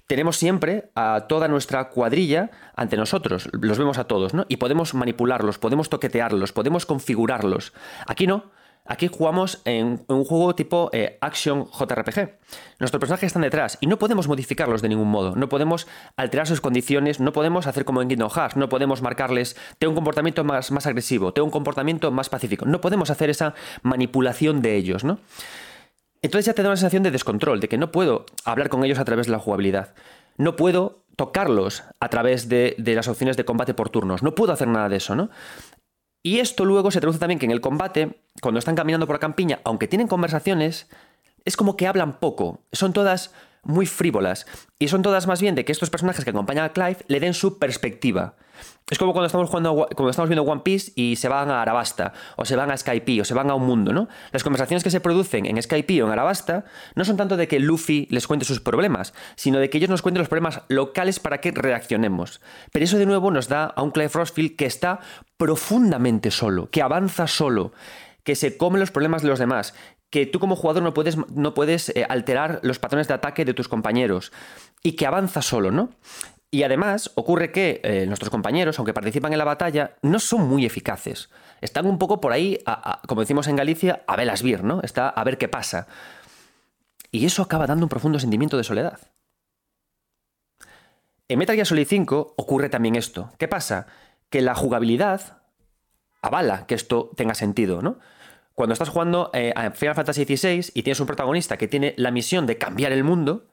[0.06, 3.48] tenemos siempre a toda nuestra cuadrilla ante nosotros.
[3.52, 4.46] Los vemos a todos, ¿no?
[4.48, 7.72] Y podemos manipularlos, podemos toquetearlos, podemos configurarlos.
[8.06, 8.52] Aquí no.
[8.86, 12.36] Aquí jugamos en un juego tipo eh, Action JRPG.
[12.78, 15.34] Nuestros personajes están detrás y no podemos modificarlos de ningún modo.
[15.36, 15.86] No podemos
[16.18, 19.94] alterar sus condiciones, no podemos hacer como en Kingdom Hearts, no podemos marcarles, tengo un
[19.94, 22.66] comportamiento más, más agresivo, tengo un comportamiento más pacífico.
[22.66, 25.18] No podemos hacer esa manipulación de ellos, ¿no?
[26.20, 28.98] Entonces ya te da una sensación de descontrol, de que no puedo hablar con ellos
[28.98, 29.94] a través de la jugabilidad.
[30.36, 34.22] No puedo tocarlos a través de, de, las opciones de combate por turnos.
[34.22, 35.30] No puedo hacer nada de eso, ¿no?
[36.26, 39.20] Y esto luego se traduce también que en el combate, cuando están caminando por la
[39.20, 40.88] campiña, aunque tienen conversaciones,
[41.44, 42.62] es como que hablan poco.
[42.72, 44.46] Son todas muy frívolas.
[44.78, 47.34] Y son todas más bien de que estos personajes que acompañan a Clive le den
[47.34, 48.36] su perspectiva.
[48.90, 52.12] Es como cuando estamos jugando, cuando estamos viendo One Piece y se van a Arabasta,
[52.36, 54.08] o se van a Skype, o se van a un mundo, ¿no?
[54.30, 57.60] Las conversaciones que se producen en Skype o en Arabasta no son tanto de que
[57.60, 61.40] Luffy les cuente sus problemas, sino de que ellos nos cuenten los problemas locales para
[61.40, 62.42] que reaccionemos.
[62.72, 65.00] Pero eso de nuevo nos da a un Clive Rossfield que está
[65.38, 67.72] profundamente solo, que avanza solo,
[68.22, 69.74] que se come los problemas de los demás,
[70.10, 73.54] que tú como jugador no puedes, no puedes eh, alterar los patrones de ataque de
[73.54, 74.30] tus compañeros
[74.82, 75.90] y que avanza solo, ¿no?
[76.54, 80.64] Y además ocurre que eh, nuestros compañeros, aunque participan en la batalla, no son muy
[80.64, 81.28] eficaces.
[81.60, 82.60] Están un poco por ahí,
[83.08, 84.80] como decimos en Galicia, a velas vir, ¿no?
[84.82, 85.88] Está a ver qué pasa.
[87.10, 89.00] Y eso acaba dando un profundo sentimiento de soledad.
[91.26, 93.32] En Metal Gear Solid 5 ocurre también esto.
[93.36, 93.88] ¿Qué pasa?
[94.30, 95.42] Que la jugabilidad
[96.22, 97.98] avala que esto tenga sentido, ¿no?
[98.54, 102.12] cuando estás jugando eh, a Final Fantasy XVI y tienes un protagonista que tiene la
[102.12, 103.48] misión de cambiar el mundo,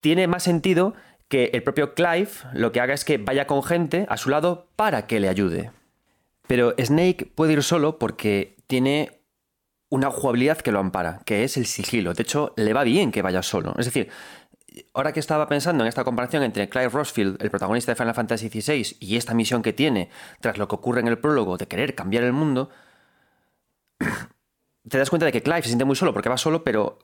[0.00, 0.94] tiene más sentido
[1.28, 4.68] que el propio Clive lo que haga es que vaya con gente a su lado
[4.76, 5.70] para que le ayude.
[6.46, 9.20] Pero Snake puede ir solo porque tiene
[9.90, 12.14] una jugabilidad que lo ampara, que es el sigilo.
[12.14, 13.74] De hecho, le va bien que vaya solo.
[13.78, 14.08] Es decir,
[14.94, 18.48] ahora que estaba pensando en esta comparación entre Clive Rossfield, el protagonista de Final Fantasy
[18.48, 20.10] XVI, y esta misión que tiene
[20.40, 22.70] tras lo que ocurre en el prólogo de querer cambiar el mundo,
[24.88, 26.98] te das cuenta de que Clive se siente muy solo porque va solo, pero,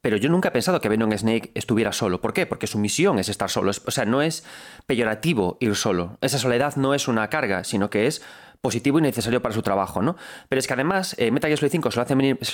[0.00, 2.20] pero yo nunca he pensado que Venom Snake estuviera solo.
[2.20, 2.46] ¿Por qué?
[2.46, 3.70] Porque su misión es estar solo.
[3.70, 4.44] o sea, no es
[4.86, 6.18] peyorativo ir solo.
[6.20, 8.22] Esa soledad no es una carga, sino que es
[8.60, 10.16] positivo y necesario para su trabajo, ¿no?
[10.48, 12.02] Pero es que además eh, Metal Gear Solid 5 se lo,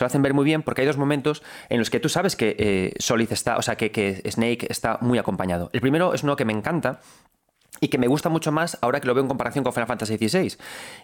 [0.06, 2.92] hacen, ver muy bien porque hay dos momentos en los que tú sabes que eh,
[2.98, 5.68] Solid está, o sea, que, que Snake está muy acompañado.
[5.72, 7.00] El primero es uno que me encanta,
[7.80, 10.16] y que me gusta mucho más ahora que lo veo en comparación con Final Fantasy
[10.16, 10.56] XVI,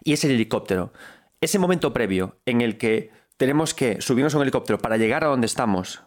[0.05, 0.93] y es el helicóptero.
[1.41, 5.29] Ese momento previo en el que tenemos que subirnos a un helicóptero para llegar a
[5.29, 6.03] donde estamos,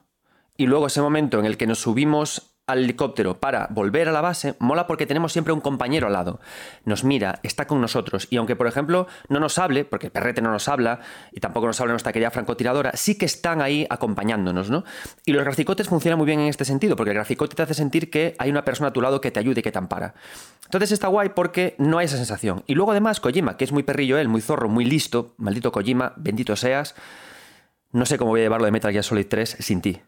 [0.58, 4.22] y luego ese momento en el que nos subimos al helicóptero para volver a la
[4.22, 6.40] base, mola porque tenemos siempre un compañero al lado.
[6.84, 8.28] Nos mira, está con nosotros.
[8.32, 11.00] Y aunque, por ejemplo, no nos hable, porque el perrete no nos habla,
[11.32, 14.84] y tampoco nos habla nuestra querida francotiradora, sí que están ahí acompañándonos, ¿no?
[15.26, 18.10] Y los graficotes funcionan muy bien en este sentido, porque el graficote te hace sentir
[18.10, 20.16] que hay una persona a tu lado que te ayude y que te ampara.
[20.66, 22.64] Entonces está guay porque no hay esa sensación.
[22.66, 26.14] Y luego además Kojima, que es muy perrillo él, muy zorro, muy listo, maldito Kojima,
[26.18, 26.96] bendito seas,
[27.92, 30.02] no sé cómo voy a llevarlo de Metal Gear Solid 3 sin ti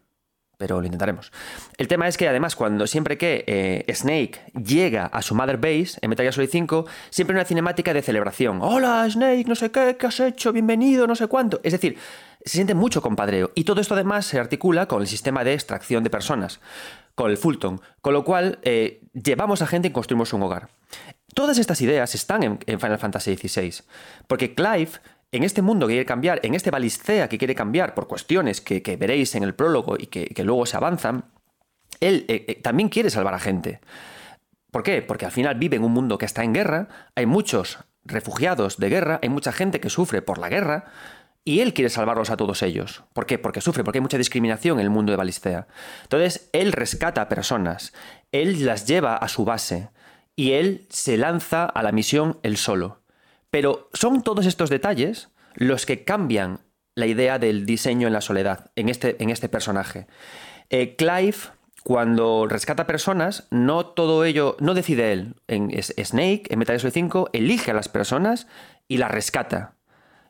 [0.58, 1.32] pero lo intentaremos.
[1.78, 5.98] El tema es que además cuando siempre que eh, Snake llega a su Mother Base
[6.02, 8.58] en Metal Gear Solid 5, siempre hay una cinemática de celebración.
[8.60, 11.60] Hola Snake, no sé qué, qué has hecho, bienvenido, no sé cuánto.
[11.62, 11.96] Es decir,
[12.44, 13.52] se siente mucho compadreo.
[13.54, 16.60] Y todo esto además se articula con el sistema de extracción de personas,
[17.14, 20.68] con el Fulton, con lo cual eh, llevamos a gente y construimos un hogar.
[21.34, 23.84] Todas estas ideas están en, en Final Fantasy XVI,
[24.26, 24.90] porque Clive
[25.32, 28.96] en este mundo que quiere cambiar, en este Balistea que quiere cambiar por cuestiones que,
[28.96, 31.24] veréis en el prólogo y que, luego se avanzan,
[32.00, 33.80] él eh, eh, también quiere salvar a gente.
[34.70, 35.02] ¿Por qué?
[35.02, 38.88] Porque al final vive en un mundo que está en guerra, hay muchos refugiados de
[38.88, 40.86] guerra, hay mucha gente que sufre por la guerra,
[41.44, 43.04] y él quiere salvarlos a todos ellos.
[43.14, 43.38] ¿Por qué?
[43.38, 45.66] Porque sufre, porque hay mucha discriminación en el mundo de Balistea.
[46.02, 47.94] Entonces, él rescata a personas,
[48.32, 49.88] él las lleva a su base,
[50.36, 53.00] y él se lanza a la misión él solo.
[53.50, 56.60] Pero son todos estos detalles los que cambian
[56.94, 60.06] la idea del diseño en la soledad, en este, en este personaje.
[60.68, 61.36] Eh, Clive,
[61.84, 65.36] cuando rescata personas, no todo ello, no decide él.
[65.46, 68.48] En Snake, en Metal Gear 5, elige a las personas
[68.88, 69.76] y las rescata.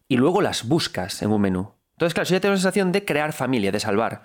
[0.08, 1.72] Y luego las buscas en un menú.
[1.92, 4.22] Entonces, claro, si ya tengo la sensación de crear familia, de salvar.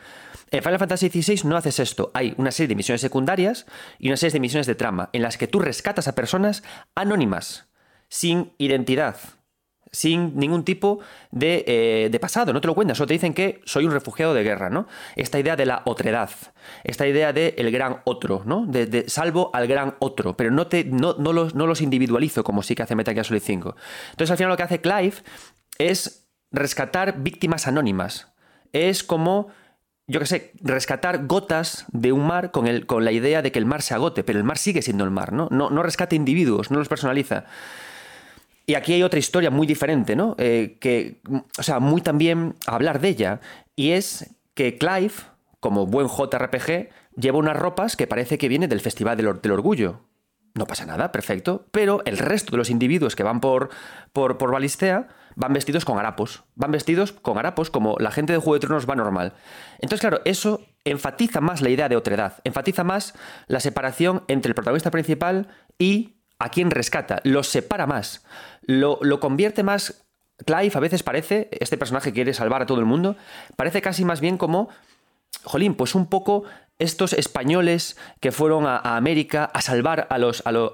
[0.52, 2.12] En Final Fantasy XVI no haces esto.
[2.14, 3.66] Hay una serie de misiones secundarias
[3.98, 6.62] y una serie de misiones de trama en las que tú rescatas a personas
[6.94, 7.73] anónimas
[8.14, 9.18] sin identidad,
[9.92, 11.00] sin ningún tipo
[11.42, 14.44] eh, de, pasado, no te lo cuentas, solo te dicen que soy un refugiado de
[14.44, 14.86] guerra, ¿no?
[15.16, 16.30] Esta idea de la otredad,
[16.84, 18.68] esta idea de el gran otro, ¿no?
[18.68, 22.76] De, salvo al gran otro, pero no, te, no, los, no los individualizo como sí
[22.76, 23.76] que hace Metal Gear Solid 5.
[24.12, 25.16] Entonces al final lo que hace Clive
[25.80, 28.32] es rescatar víctimas anónimas.
[28.74, 29.48] Es como
[30.06, 33.58] yo qué sé, rescatar gotas de un mar con, el, con la idea de que
[33.58, 35.48] el mar se agote, pero el mar sigue siendo el mar, ¿no?
[35.50, 37.46] No, no rescata individuos, no los personaliza.
[38.66, 40.36] Y aquí hay otra historia muy diferente, ¿no?
[40.38, 41.22] Eh, que,
[41.58, 43.42] o sea, muy también hablar de ella.
[43.76, 45.14] Y es que Clive,
[45.60, 50.02] como buen JRPG, lleva unas ropas que parece que viene del Festival del, Orgullo.
[50.56, 51.66] No pasa nada, perfecto.
[51.72, 53.70] Pero el resto de los individuos que van por,
[54.14, 56.44] por, por Balistea van vestidos con harapos.
[56.56, 59.34] Van vestidos con harapos como la gente de Juego de Tronos va normal.
[59.80, 62.36] Entonces, claro, eso enfatiza más la idea de otredad.
[62.44, 63.14] Enfatiza más
[63.48, 65.48] la separación entre el protagonista principal
[65.78, 67.22] y a quien rescata.
[67.24, 68.24] Los separa más
[68.66, 70.06] lo, convierte más...
[70.46, 73.16] Clive a veces parece, este personaje quiere salvar a todo el mundo,
[73.56, 74.68] parece casi más bien como,
[75.44, 76.44] jolín, pues un poco
[76.80, 80.74] estos españoles que fueron a, América a salvar a, los, a, lo,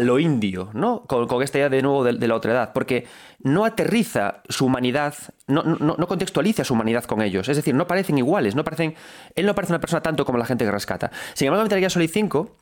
[0.00, 1.02] lo indio, ¿no?
[1.02, 3.08] Con, esta idea de nuevo de, la otra edad, porque
[3.40, 5.14] no aterriza su humanidad,
[5.48, 8.94] no, no, no, contextualiza su humanidad con ellos, es decir, no parecen iguales, no parecen,
[9.34, 11.10] él no parece una persona tanto como la gente que rescata.
[11.34, 12.56] Sin embargo, en Metal Gear Solid 5,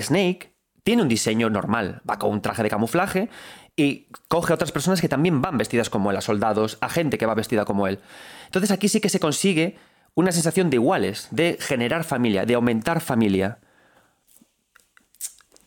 [0.00, 0.51] Snake
[0.82, 3.28] tiene un diseño normal, va con un traje de camuflaje
[3.76, 7.18] y coge a otras personas que también van vestidas como él, a soldados, a gente
[7.18, 8.00] que va vestida como él.
[8.46, 9.76] Entonces aquí sí que se consigue
[10.14, 13.58] una sensación de iguales, de generar familia, de aumentar familia.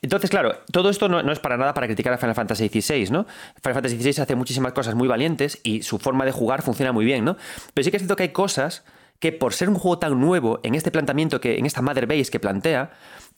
[0.02, 3.26] Entonces, claro, todo esto no, es para nada para criticar a Final Fantasy XVI, ¿no?
[3.64, 7.06] Final Fantasy XVI hace muchísimas cosas muy valientes y su forma de jugar funciona muy
[7.06, 7.38] bien, ¿no?
[7.74, 8.84] Pero sí que es cierto que hay cosas
[9.20, 12.30] que por ser un juego tan nuevo en este planteamiento que en esta Mother Base
[12.30, 12.92] que plantea,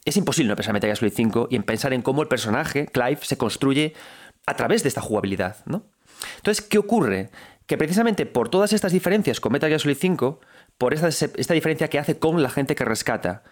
[0.08, 2.30] es imposible no pensar en Metal Gear Solid 5 y en pensar en cómo el
[2.30, 3.94] personaje, Clive, se construye
[4.46, 5.84] a través de esta jugabilidad, ¿no?
[6.38, 7.30] Entonces, ¿qué ocurre?
[7.66, 10.40] Que precisamente por todas estas diferencias con Metal Gear Solid 5,
[10.78, 13.44] por esta, esta diferencia que hace con la gente que rescata,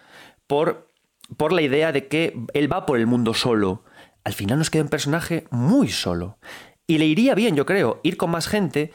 [0.46, 0.88] por,
[1.36, 3.84] por la idea de que él va por el mundo solo,
[4.24, 6.38] al final nos queda un personaje muy solo.
[6.86, 8.92] Y le iría bien, yo creo, ir con más gente,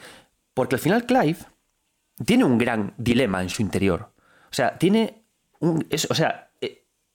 [0.52, 1.38] porque al final Clive
[2.26, 4.12] tiene un gran dilema en su interior.
[4.50, 5.24] O sea, tiene
[5.60, 5.86] un...
[6.10, 6.51] o sea,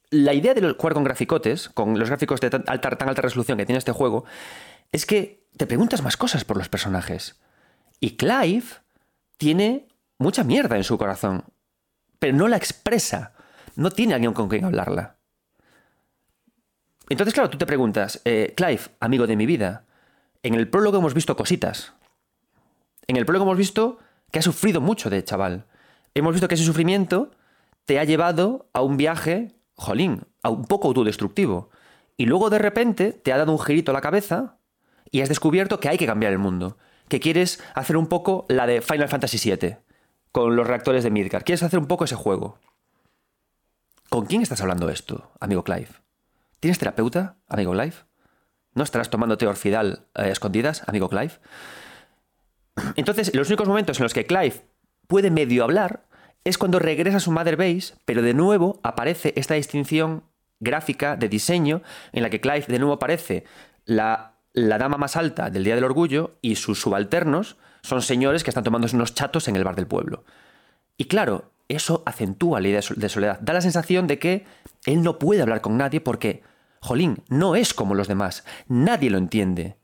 [0.09, 2.89] la idea de jugar con graficotes, con los gráficos de tan alta,
[3.21, 4.25] resolución que tiene este juego,
[4.91, 7.39] es que te preguntas más cosas por los personajes.
[7.99, 8.65] Y Clive
[9.37, 11.43] tiene mucha mierda en su corazón,
[12.19, 13.33] pero no la expresa.
[13.75, 15.17] No tiene alguien con quien hablarla.
[17.09, 19.85] Entonces, claro, tú te preguntas, eh, Clive, amigo de mi vida,
[20.43, 21.93] en el prólogo hemos visto cositas.
[23.07, 23.99] En el prólogo hemos visto
[24.31, 25.65] que ha sufrido mucho de chaval.
[26.13, 27.31] Hemos visto que ese sufrimiento
[27.85, 31.69] te ha llevado a un viaje, jolín, un poco autodestructivo.
[32.17, 34.57] Y luego de repente te ha dado un girito a la cabeza
[35.11, 36.77] y has descubierto que hay que cambiar el mundo.
[37.07, 39.77] Que quieres hacer un poco la de Final Fantasy VII
[40.31, 41.43] con los reactores de Midgard.
[41.43, 42.59] Quieres hacer un poco ese juego.
[44.09, 45.89] ¿Con quién estás hablando esto, amigo Clive?
[46.59, 47.95] ¿Tienes terapeuta, amigo Clive?
[48.73, 51.33] ¿No estarás tomándote orfidal a escondidas, amigo Clive?
[52.95, 54.65] Entonces, los únicos momentos en los que Clive
[55.07, 56.07] puede medio hablar
[56.47, 60.23] es cuando regresa a su Mother Base, pero de nuevo aparece esta distinción
[60.59, 61.81] gráfica de diseño
[62.13, 63.43] en la que Clive de nuevo aparece
[63.85, 68.49] la, la dama más alta del Día del Orgullo y sus subalternos son señores que
[68.49, 70.23] están tomándose unos chatos en el bar del pueblo.
[70.97, 73.39] Y claro, eso acentúa la idea de soledad.
[73.41, 74.45] Da la sensación de que
[74.85, 76.43] él no puede hablar con nadie porque,
[76.79, 78.45] jolín, no es como los demás.
[78.67, 79.75] Nadie lo entiende.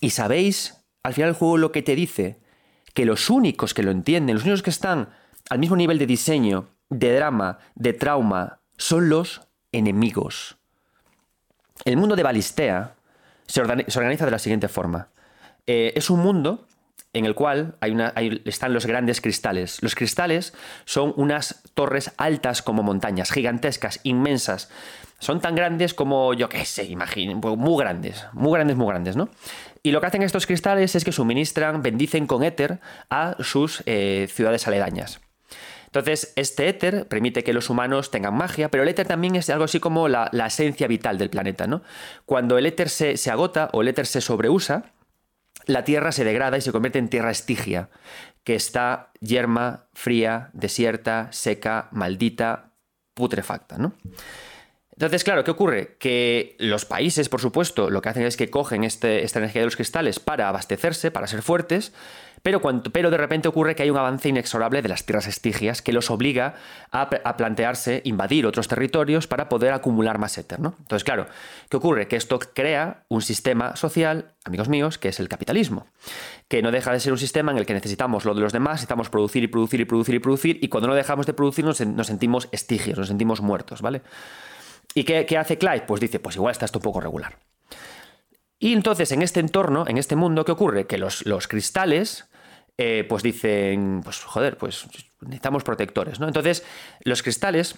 [0.00, 2.40] Y sabéis, al final el juego lo que te dice,
[2.94, 5.10] que los únicos que lo entienden, los únicos que están
[5.48, 10.56] al mismo nivel de diseño, de drama, de trauma, son los enemigos.
[11.84, 12.94] El mundo de Balistea
[13.46, 15.08] se, organiza de la siguiente forma.
[15.66, 16.66] Eh, es un mundo
[17.12, 17.76] en el cual
[18.44, 19.82] están los grandes cristales.
[19.82, 20.52] Los cristales
[20.84, 24.70] son unas torres altas como montañas, gigantescas, inmensas.
[25.18, 29.16] Son tan grandes como, yo qué sé, imaginen, pues muy grandes, muy grandes, muy grandes,
[29.16, 29.30] ¿no?
[29.82, 34.28] Y lo que hacen estos cristales es que suministran, bendicen con éter a sus eh,
[34.30, 35.20] ciudades aledañas.
[35.96, 39.64] Entonces, este éter permite que los humanos tengan magia, pero el éter también es algo
[39.64, 41.82] así como la, esencia vital del planeta, ¿no?
[42.26, 44.92] Cuando el éter se, se agota o el éter se sobreusa,
[45.64, 47.88] la tierra se degrada y se convierte en tierra estigia,
[48.44, 52.72] que está yerma, fría, desierta, seca, maldita,
[53.14, 53.94] putrefacta, ¿no?
[54.96, 55.96] Entonces, claro, ¿qué ocurre?
[55.98, 59.66] Que los países, por supuesto, lo que hacen es que cogen este, esta energía de
[59.66, 61.92] los cristales para abastecerse, para ser fuertes,
[62.46, 62.60] pero,
[62.92, 66.12] pero de repente ocurre que hay un avance inexorable de las tierras estigias que los
[66.12, 66.54] obliga
[66.92, 70.60] a, plantearse invadir otros territorios para poder acumular más éter.
[70.60, 70.76] ¿no?
[70.78, 71.26] Entonces, claro,
[71.68, 72.06] ¿qué ocurre?
[72.06, 75.88] Que esto crea un sistema social, amigos míos, que es el capitalismo,
[76.46, 78.74] que no deja de ser un sistema en el que necesitamos lo de los demás,
[78.74, 81.78] necesitamos producir y producir y producir y producir, y cuando no dejamos de producir nos,
[81.78, 84.02] sentimos estigios, nos sentimos muertos, ¿vale?
[84.94, 85.82] ¿Y qué, qué hace Clyde?
[85.84, 87.40] Pues dice, pues igual está esto un poco regular.
[88.60, 90.86] Y entonces en este entorno, en este mundo, ¿qué ocurre?
[90.86, 92.28] Que los, los cristales
[92.78, 94.86] eh, pues dicen, pues joder, pues
[95.20, 96.26] necesitamos protectores, ¿no?
[96.26, 96.64] Entonces,
[97.04, 97.76] los cristales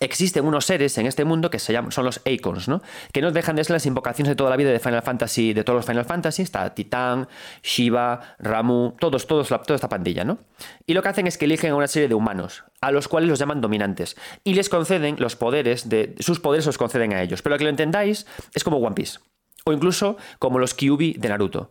[0.00, 2.82] existen unos seres en este mundo que se llaman, son los Icons, ¿no?
[3.12, 5.64] Que no dejan de ser las invocaciones de toda la vida de Final Fantasy, de
[5.64, 7.28] todos los Final Fantasy, está Titán,
[7.62, 10.38] Shiva, Ramu, todos, todos, toda esta pandilla, ¿no?
[10.86, 13.28] Y lo que hacen es que eligen a una serie de humanos, a los cuales
[13.28, 17.42] los llaman dominantes, y les conceden los poderes, de, sus poderes los conceden a ellos.
[17.42, 19.18] Pero que lo entendáis, es como One Piece
[19.64, 21.70] o incluso como los Kyubi de Naruto.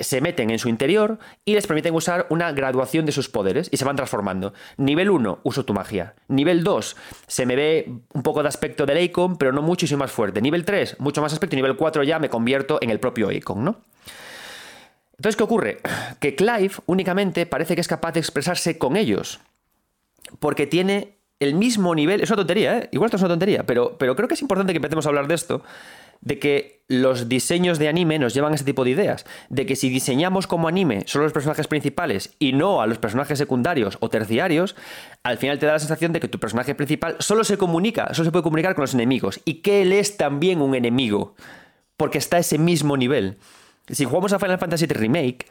[0.00, 3.76] Se meten en su interior y les permiten usar una graduación de sus poderes y
[3.76, 4.54] se van transformando.
[4.76, 6.14] Nivel 1, uso tu magia.
[6.28, 9.88] Nivel 2, se me ve un poco de aspecto del Icon, pero no mucho y
[9.88, 10.40] soy más fuerte.
[10.40, 11.56] Nivel 3, mucho más aspecto.
[11.56, 13.80] Y nivel 4 ya me convierto en el propio Icon, ¿no?
[15.16, 15.80] Entonces, ¿qué ocurre?
[16.18, 19.40] Que Clive únicamente parece que es capaz de expresarse con ellos.
[20.38, 22.22] Porque tiene el mismo nivel.
[22.22, 22.88] Es una tontería, ¿eh?
[22.92, 25.26] Igual esto es una tontería, pero, pero creo que es importante que empecemos a hablar
[25.26, 25.62] de esto
[26.20, 29.76] de que los diseños de anime nos llevan a ese tipo de ideas, de que
[29.76, 34.08] si diseñamos como anime solo los personajes principales y no a los personajes secundarios o
[34.08, 34.74] terciarios,
[35.22, 38.24] al final te da la sensación de que tu personaje principal solo se comunica, solo
[38.24, 41.36] se puede comunicar con los enemigos y que él es también un enemigo,
[41.96, 43.38] porque está a ese mismo nivel.
[43.88, 45.46] Si jugamos a Final Fantasy Remake,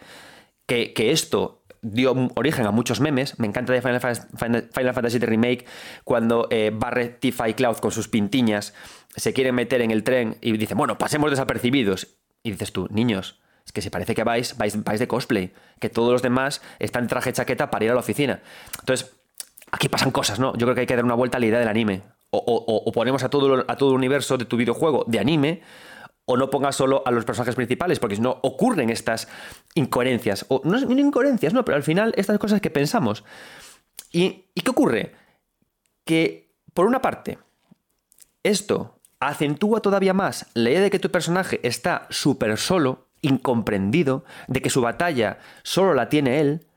[0.65, 3.39] que, que esto dio origen a muchos memes.
[3.39, 5.65] Me encanta de Final, Fantasy Remake
[6.03, 8.73] cuando eh, Barret, Tifa y Cloud con sus pintiñas
[9.15, 12.07] se quieren meter en el tren y dicen, bueno, pasemos desapercibidos.
[12.43, 15.89] Y dices tú, niños, es que se parece que vais, vais, vais de cosplay, que
[15.89, 18.41] todos los demás están traje chaqueta para ir a la oficina.
[18.79, 19.11] Entonces,
[19.71, 20.53] aquí pasan cosas, ¿no?
[20.55, 22.03] Yo creo que hay que dar una vuelta a la idea del anime.
[22.31, 25.61] O, ponemos a todo, a todo el universo de tu videojuego de anime,
[26.31, 29.27] o no pongas solo a los personajes principales, porque si no ocurren estas
[29.73, 30.45] incoherencias.
[30.49, 33.23] O no, no incoherencias, no, pero al final estas cosas que pensamos.
[34.11, 35.15] ¿Y, ¿Y qué ocurre?
[36.05, 37.39] Que, por una parte,
[38.43, 44.61] esto acentúa todavía más la idea de que tu personaje está súper solo, incomprendido, de
[44.61, 46.67] que su batalla solo la tiene él,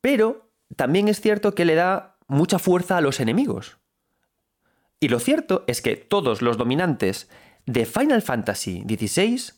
[0.00, 3.76] pero también es cierto que le da mucha fuerza a los enemigos.
[5.00, 7.28] Y lo cierto es que todos los dominantes
[7.68, 9.52] de Final Fantasy XVI,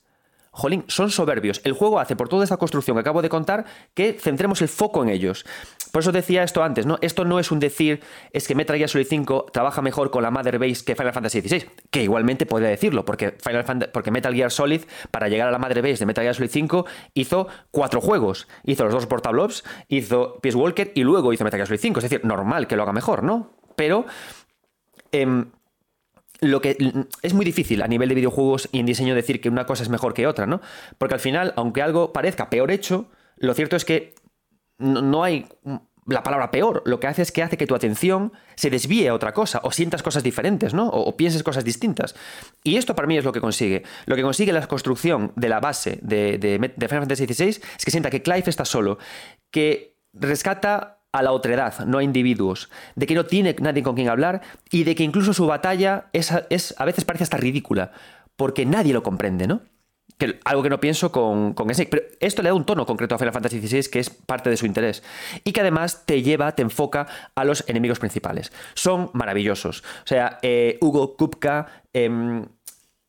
[0.50, 1.60] jolín, son soberbios.
[1.62, 5.04] El juego hace por toda esta construcción que acabo de contar que centremos el foco
[5.04, 5.46] en ellos.
[5.92, 6.98] por eso decía esto antes, ¿no?
[7.02, 8.00] Esto no es un decir,
[8.32, 11.40] es que Metal Gear Solid 5 trabaja mejor con la Mother Base que Final Fantasy
[11.40, 14.82] XVI, que igualmente puede decirlo, porque, Final porque Metal Gear Solid,
[15.12, 18.48] para llegar a la Mother Base de Metal Gear Solid 5, hizo cuatro juegos.
[18.64, 22.00] Hizo los dos Portable Ops, hizo Peace Walker y luego hizo Metal Gear Solid 5.
[22.00, 23.52] Es decir, normal que lo haga mejor, ¿no?
[23.76, 24.04] Pero...
[25.12, 25.50] Em,
[26.40, 26.76] lo que
[27.22, 29.88] es muy difícil a nivel de videojuegos y en diseño decir que una cosa es
[29.88, 30.60] mejor que otra, ¿no?
[30.98, 34.14] Porque al final, aunque algo parezca peor hecho, lo cierto es que
[34.78, 35.46] no, hay
[36.06, 36.82] la palabra peor.
[36.86, 39.70] Lo que hace es que hace que tu atención se desvíe a otra cosa, o
[39.70, 40.88] sientas cosas diferentes, ¿no?
[40.88, 42.14] O, pienses cosas distintas.
[42.64, 43.82] Y esto para mí es lo que consigue.
[44.06, 47.84] Lo que consigue la construcción de la base de, de, de Final Fantasy XVI es
[47.84, 48.98] que sienta que Clive está solo,
[49.50, 54.08] que rescata a la otredad, no a individuos, de que no tiene nadie con quien
[54.08, 57.92] hablar y de que incluso su batalla es, es a veces parece hasta ridícula,
[58.36, 59.62] porque nadie lo comprende, ¿no?
[60.44, 61.66] algo que no pienso con, con.
[61.68, 64.56] Pero esto le da un tono concreto a Final Fantasy XVI que es parte de
[64.56, 65.02] su interés.
[65.44, 68.52] Y que además te lleva, te enfoca a los enemigos principales.
[68.74, 69.80] Son maravillosos.
[69.80, 71.66] O sea, eh, Hugo Kupka.
[71.92, 72.46] Em,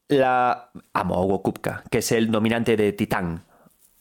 [0.07, 0.71] la...
[0.93, 3.43] Amo a Hugo Kupka, que es el dominante de Titán.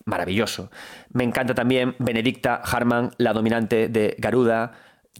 [0.04, 0.70] Maravilloso.
[1.12, 4.72] Me encanta también Benedicta Harman, la dominante de Garuda.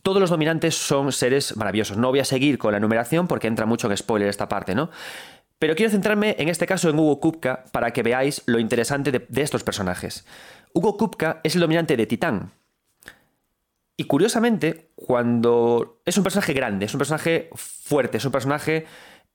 [0.02, 1.96] Todos los dominantes son seres maravillosos.
[1.96, 4.90] No voy a seguir con la numeración porque entra mucho en spoiler esta parte, ¿no?
[5.60, 9.42] Pero quiero centrarme en este caso en Hugo Kupka para que veáis lo interesante de,
[9.42, 10.24] estos personajes.
[10.72, 12.52] Hugo Kupka es el dominante de Titán.
[13.94, 18.86] Y curiosamente, cuando es un personaje grande, es un personaje fuerte, es un personaje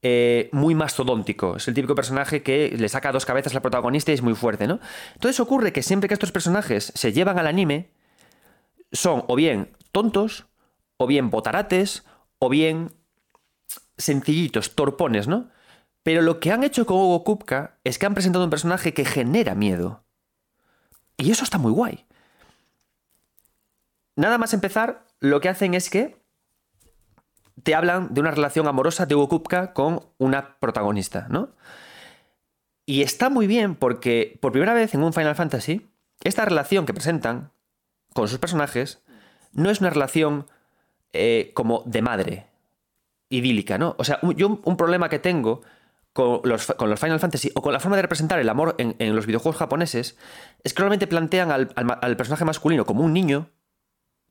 [0.08, 1.56] eh, muy mastodóntico.
[1.56, 4.68] Es el típico personaje que le saca dos cabezas al protagonista y es muy fuerte,
[4.68, 4.80] ¿no?
[5.16, 7.90] Entonces ocurre que siempre que estos personajes se llevan al anime,
[8.92, 10.46] son o bien tontos,
[10.98, 12.04] o bien botarates,
[12.38, 12.92] o bien
[13.98, 15.50] sencillitos, torpones, ¿no?
[16.04, 19.06] Pero lo que han hecho con Hugo Kupka es que han presentado un personaje que
[19.06, 20.04] genera miedo.
[21.18, 22.06] Y eso está muy guay.
[24.16, 26.24] Nada más empezar, lo que hacen es que
[27.64, 31.50] te hablan de una relación amorosa de Hugo Kupka con una protagonista, ¿no?
[32.86, 35.90] Y está muy bien porque por primera vez en un Final Fantasy,
[36.24, 37.52] esta relación que presentan
[38.14, 39.04] con sus personajes
[39.54, 40.46] no es una relación
[41.14, 42.48] eh, como de madre,
[43.30, 43.96] idílica, ¿no?
[43.98, 45.62] O sea, yo un problema que tengo
[46.16, 49.58] con los, Final Fantasy o con la forma de representar el amor en, los videojuegos
[49.58, 50.18] japoneses
[50.64, 53.50] es que normalmente plantean al, personaje masculino como un niño,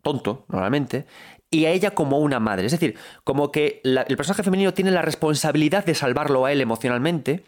[0.01, 1.07] tonto, normalmente,
[1.55, 2.67] y a ella como una madre.
[2.67, 7.45] Es decir, como que el personaje femenino tiene la responsabilidad de salvarlo a él emocionalmente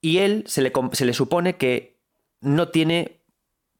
[0.00, 1.96] y él se le, se le supone que
[2.40, 3.20] no tiene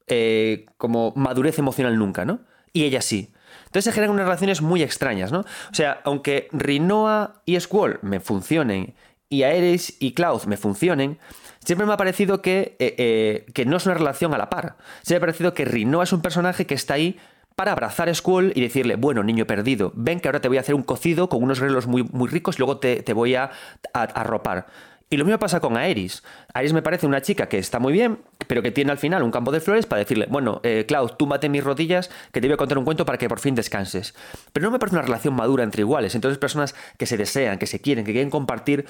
[0.06, 2.40] eh, como madurez emocional nunca, ¿no?
[2.72, 3.32] Y ella sí.
[3.66, 5.40] Entonces se generan unas relaciones muy extrañas, ¿no?
[5.40, 8.94] O sea, aunque Rinoa y Squall me funcionen
[9.28, 11.18] y Aeris y Cloud me funcionen,
[11.64, 14.76] siempre me ha parecido que, eh, eh, que no es una relación a la par.
[15.02, 17.18] Siempre me ha parecido que Rinoa es un personaje que está ahí
[17.58, 20.60] para abrazar a Squall y decirle, bueno, niño perdido, ven que ahora te voy a
[20.60, 23.50] hacer un cocido con unos relos muy, muy ricos y luego te, voy a,
[23.92, 24.68] arropar.
[25.10, 26.22] Y lo mismo pasa con Aeris.
[26.54, 29.32] Aeris me parece una chica que está muy bien, pero que tiene al final un
[29.32, 32.54] campo de flores para decirle, bueno, eh, Cloud, tú mate mis rodillas, que te voy
[32.54, 34.14] a contar un cuento para que por fin descanses.
[34.52, 36.14] Pero no me parece una relación madura entre iguales.
[36.14, 38.86] Entonces, personas que se desean, que se quieren, que quieren compartir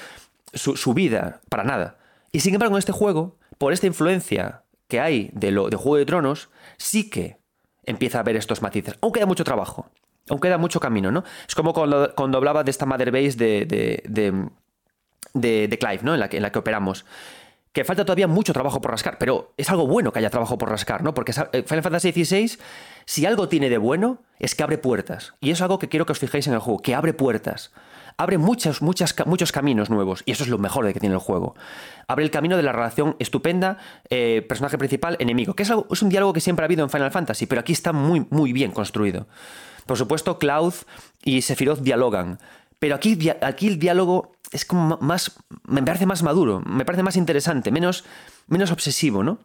[0.52, 1.96] su, vida, para nada.
[2.32, 5.96] Y sin embargo, en este juego, por esta influencia que hay de, lo, de Juego
[5.96, 7.37] de Tronos, sí que
[7.88, 8.94] empieza a ver estos matices.
[9.00, 9.90] Aún queda mucho trabajo,
[10.28, 11.24] aún queda mucho camino, ¿no?
[11.46, 16.14] Es como cuando, hablaba de esta Mother Base de, de, de, Clive, ¿no?
[16.14, 17.04] En la, que, en la que operamos
[17.72, 20.70] que falta todavía mucho trabajo por rascar, pero es algo bueno que haya trabajo por
[20.70, 21.14] rascar, ¿no?
[21.14, 22.58] Porque eh, Final Fantasy XVI,
[23.04, 25.34] si algo tiene de bueno, es que abre puertas.
[25.40, 27.70] Y es algo que quiero que os fijéis en el juego, que abre puertas
[28.18, 30.22] abre muchos, muchos caminos nuevos.
[30.26, 31.54] Y eso es lo mejor de que tiene el juego.
[32.08, 33.78] Abre el camino de la relación estupenda,
[34.10, 35.54] eh, personaje principal, enemigo.
[35.54, 37.92] Que es, es, un diálogo que siempre ha habido en Final Fantasy, pero aquí está
[37.92, 39.28] muy, muy bien construido.
[39.86, 40.74] Por supuesto, Cloud
[41.24, 42.40] y Sephiroth dialogan.
[42.80, 45.38] Pero aquí, aquí el diálogo es como más.
[45.66, 48.04] Me parece más maduro, me parece más interesante, menos,
[48.48, 49.38] menos obsesivo, ¿no?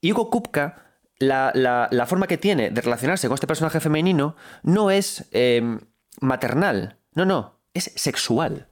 [0.00, 0.84] Y Hugo Kupka.
[1.20, 5.80] La, la, forma que tiene de relacionarse con este personaje femenino no es eh,
[6.20, 8.68] maternal, no, no, es sexual,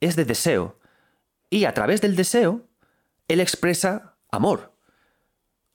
[0.00, 0.78] es de deseo.
[1.50, 2.66] Y a través del deseo,
[3.28, 4.72] él expresa amor.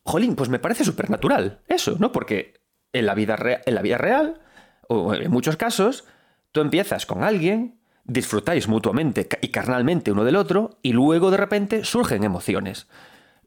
[0.04, 2.12] Jolín, pues me parece supernatural eso, ¿no?
[2.12, 2.62] Porque
[2.92, 4.42] en la, vida en la vida real,
[4.88, 6.06] o en muchos casos,
[6.52, 11.86] tú empiezas con alguien, disfrutáis mutuamente y carnalmente uno del otro, y luego de repente
[11.86, 12.88] surgen emociones.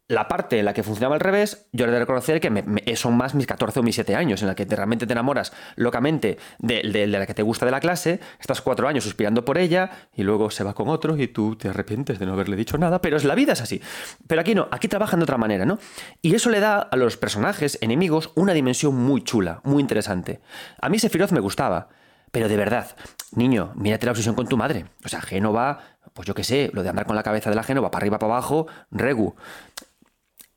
[0.09, 3.35] La parte en la que funcionaba al revés, yo he de reconocer que son más
[3.35, 7.07] mis 14 o mis 7 años, en la que realmente te enamoras locamente de, de,
[7.09, 10.51] la que te gusta de la clase, estás cuatro años suspirando por ella y luego
[10.51, 13.25] se va con otro y tú te arrepientes de no haberle dicho nada, pero es
[13.25, 13.83] la vida es así.
[14.29, 15.79] Pero aquí no, aquí trabajan de otra manera, ¿no?
[16.23, 20.41] Y eso le da a los personajes enemigos una dimensión muy chula, muy interesante.
[20.81, 21.89] A mí Sephiroth me gustaba,
[22.31, 22.97] pero de verdad,
[23.33, 24.87] niño, mírate la obsesión con tu madre.
[25.05, 25.81] O sea, Génova,
[26.13, 28.19] pues yo qué sé, lo de andar con la cabeza de la Génova para arriba,
[28.19, 29.35] para abajo, Regu.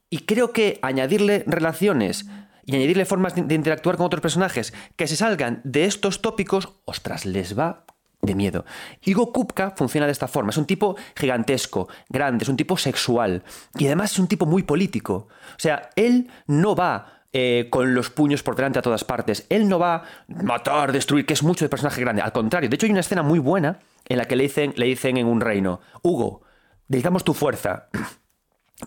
[0.09, 2.25] Y creo que añadirle relaciones
[2.65, 7.25] y añadirle formas de interactuar con otros personajes que se salgan de estos tópicos, ostras,
[7.25, 7.85] les va
[8.21, 8.65] de miedo.
[9.01, 10.51] Igo Kupka funciona de esta forma.
[10.51, 13.43] Es un tipo gigantesco, grande, es un tipo sexual
[13.77, 15.27] y además es un tipo muy político.
[15.51, 19.45] O sea, él no va eh, con los puños por delante a todas partes.
[19.49, 22.21] Él no va a matar, destruir, que es mucho de personaje grande.
[22.21, 24.87] Al contrario, de hecho hay una escena muy buena en la que le dicen, le
[24.87, 26.41] dicen en un reino, Hugo,
[26.87, 27.89] necesitamos tu fuerza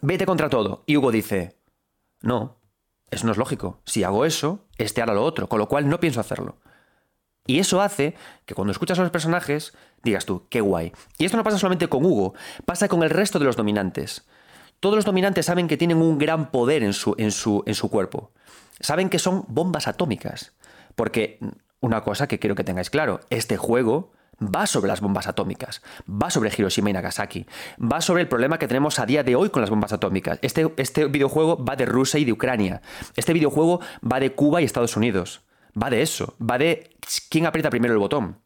[0.01, 0.84] vete contra todo.
[0.86, 1.59] Y Hugo dice,
[2.20, 2.57] no,
[3.11, 3.80] eso no es lógico.
[3.84, 6.57] Si hago eso, este hará lo otro, con lo cual no pienso hacerlo.
[7.47, 8.14] Y eso hace
[8.47, 10.93] que cuando escuchas a los personajes digas tú, qué guay.
[11.18, 12.34] Y esto no pasa solamente con Hugo,
[12.64, 14.26] pasa con el resto de los dominantes.
[14.80, 17.90] Todos los dominantes saben que tienen un gran poder en su, en su, en su
[17.90, 18.32] cuerpo.
[18.80, 20.55] Saben que son bombas atómicas.
[20.95, 21.38] Porque
[21.80, 24.12] una cosa que quiero que tengáis claro, este juego
[24.43, 27.47] va sobre las bombas atómicas, va sobre Hiroshima y Nagasaki,
[27.80, 30.38] va sobre el problema que tenemos a día de hoy con las bombas atómicas.
[30.43, 32.82] Este, este videojuego va de Rusia y de Ucrania.
[33.16, 33.80] Este videojuego
[34.11, 35.43] va de Cuba y Estados Unidos.
[35.80, 36.97] Va de eso, va de
[37.30, 38.38] quién aprieta primero el botón.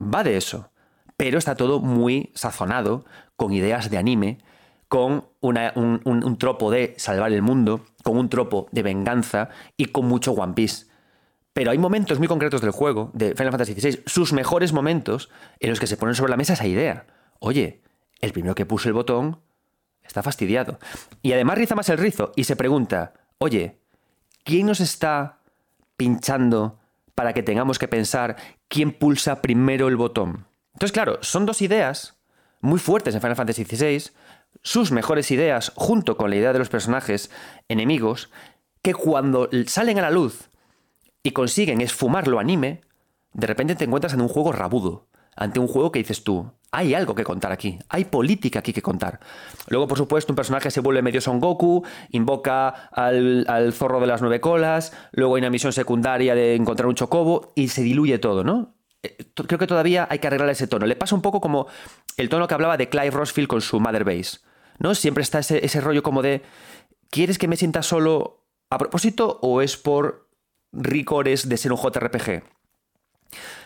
[0.00, 0.70] Va de eso.
[1.16, 3.04] Pero está todo muy sazonado,
[3.36, 4.38] con ideas de anime,
[4.88, 10.06] con un, un tropo de salvar el mundo, con un tropo de venganza y con
[10.06, 10.86] mucho One Piece.
[11.54, 15.30] Pero hay momentos muy concretos del juego, de Final Fantasy XVI, sus mejores momentos,
[15.60, 17.06] en los que se ponen sobre la mesa esa idea.
[17.38, 17.80] Oye,
[18.20, 19.40] el primero que puso el botón
[20.02, 20.80] está fastidiado.
[21.22, 23.78] Y además riza más el rizo y se pregunta, oye,
[24.42, 25.38] ¿quién nos está
[25.96, 26.80] pinchando
[27.14, 28.36] para que tengamos que pensar
[28.66, 30.46] quién pulsa primero el botón?
[30.72, 32.16] Entonces, claro, son dos ideas
[32.60, 34.10] muy fuertes en Final Fantasy XVI,
[34.62, 37.30] sus mejores ideas junto con la idea de los personajes
[37.68, 38.30] enemigos,
[38.82, 40.50] que cuando salen a la luz
[41.24, 42.82] y consiguen esfumar lo anime,
[43.32, 46.94] de repente te encuentras en un juego rabudo, ante un juego que dices tú, hay
[46.94, 49.20] algo que contar aquí, hay política aquí que contar.
[49.68, 54.20] Luego, por supuesto, un personaje se vuelve medio Son Goku, invoca al, zorro de las
[54.20, 58.44] nueve colas, luego hay una misión secundaria de encontrar un chocobo y se diluye todo,
[58.44, 58.74] ¿no?
[59.02, 60.84] Eh, creo que todavía hay que arreglar ese tono.
[60.84, 61.68] Le pasa un poco como
[62.18, 64.40] el tono que hablaba de Clive Rossfield con su Mother Base,
[64.78, 64.94] ¿no?
[64.94, 66.42] Siempre está ese, ese rollo como de,
[67.08, 70.23] ¿quieres que me sienta solo a propósito o es por
[70.74, 72.42] ricores de ser un JRPG.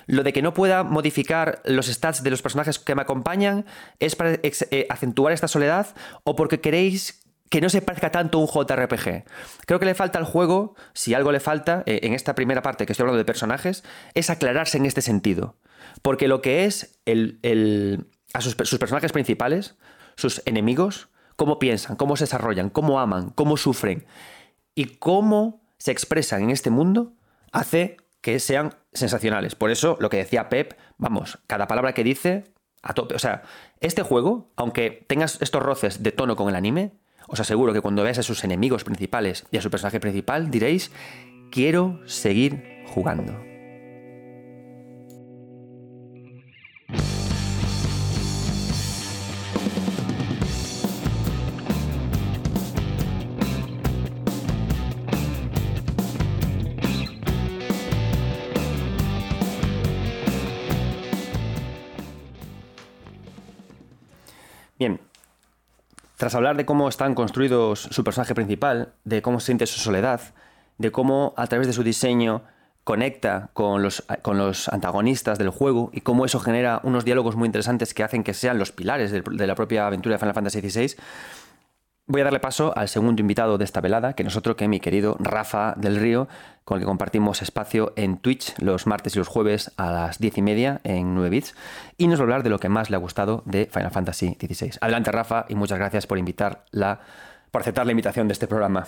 [0.07, 3.67] Lo de que no pueda modificar los stats de los personajes que me acompañan
[4.01, 5.95] es para eh, acentuar esta soledad
[6.25, 9.25] o porque queréis que no se parezca tanto un JRPG.
[9.67, 12.87] Creo que le falta al juego, si algo le falta, eh, en esta primera parte
[12.87, 13.85] que estoy hablando de personajes,
[14.15, 15.57] es aclararse en este sentido.
[16.03, 19.77] Porque lo que es el, a sus, sus personajes principales,
[20.17, 24.07] sus enemigos, cómo piensan, cómo se desarrollan, cómo aman, cómo sufren
[24.75, 27.13] y cómo se expresan en este mundo
[27.53, 29.55] hace que sean sensacionales.
[29.55, 32.45] Por eso, lo que decía Pep, vamos, cada palabra que dice,
[32.83, 33.15] a tope.
[33.15, 33.43] O sea,
[33.81, 36.93] este juego, aunque tengas estos roces de tono con el anime,
[37.29, 40.91] os aseguro que cuando veáis a sus enemigos principales y a su personaje principal, diréis,
[41.51, 43.48] quiero seguir jugando.
[64.79, 65.01] Bien,
[66.17, 70.21] tras hablar de cómo están construidos su personaje principal, de cómo siente su soledad,
[70.79, 72.43] de cómo a través de su diseño
[72.85, 74.03] conecta con los,
[74.69, 78.59] antagonistas del juego y cómo eso genera unos diálogos muy interesantes que hacen que sean
[78.59, 80.97] los pilares de la propia aventura de Final Fantasy XVI,
[82.11, 85.19] Voy a darle paso al segundo invitado de esta velada, que nosotros, que mi querido
[85.21, 86.27] Rafa del Río,
[86.65, 90.39] con el que compartimos espacio en Twitch los martes y los jueves a las diez
[90.39, 91.55] y media en 9 bits,
[91.99, 94.39] y nos va a hablar de lo que más le ha gustado de Final Fantasy
[94.41, 94.79] XVI.
[94.81, 97.01] Adelante, Rafa, y muchas gracias por invitarla,
[97.51, 98.87] por aceptar la invitación de este programa.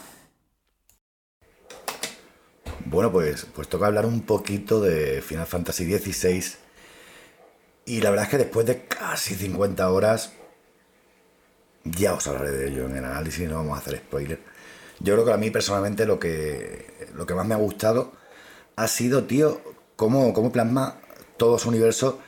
[2.86, 6.42] Bueno, pues, pues toca hablar un poquito de Final Fantasy XVI.
[7.84, 10.32] Y la verdad es que después de casi 50 horas,
[11.85, 14.41] ya os hablaré de ello en el análisis, no vamos a hacer spoiler.
[15.01, 18.12] Yo creo que a mí personalmente lo que, lo que más me ha gustado
[18.76, 19.61] ha sido, tío,
[19.97, 21.01] cómo, cómo plasma
[21.37, 22.20] todo su universo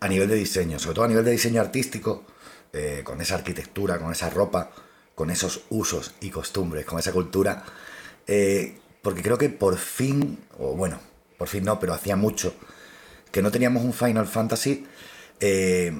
[0.00, 2.24] a nivel de diseño, sobre todo a nivel de diseño artístico,
[2.72, 4.70] eh, con esa arquitectura, con esa ropa,
[5.14, 7.64] con esos usos y costumbres, con esa cultura,
[8.26, 11.00] eh, porque creo que por fin, o bueno,
[11.38, 12.54] por fin no, pero hacía mucho
[13.32, 14.86] que no teníamos un Final Fantasy
[15.40, 15.92] eh,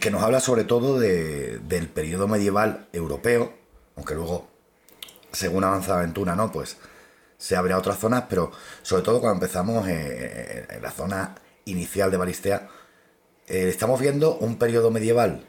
[0.00, 3.52] que nos habla sobre todo del periodo medieval europeo,
[3.94, 4.48] aunque luego,
[5.32, 6.50] según avanza la aventura, ¿no?
[6.50, 6.78] Pues
[7.36, 11.34] se abre a otras zonas, pero sobre todo cuando empezamos eh, en la zona
[11.66, 12.68] inicial de Baristea,
[13.46, 15.46] eh, estamos viendo un periodo medieval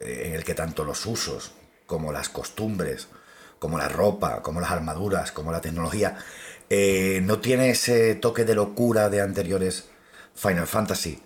[0.00, 1.52] en el que tanto los usos
[1.86, 3.08] como las costumbres,
[3.58, 6.16] como la ropa, como las armaduras, como la tecnología,
[6.70, 9.90] no tiene ese toque de locura de anteriores
[10.34, 11.22] Final Fantasy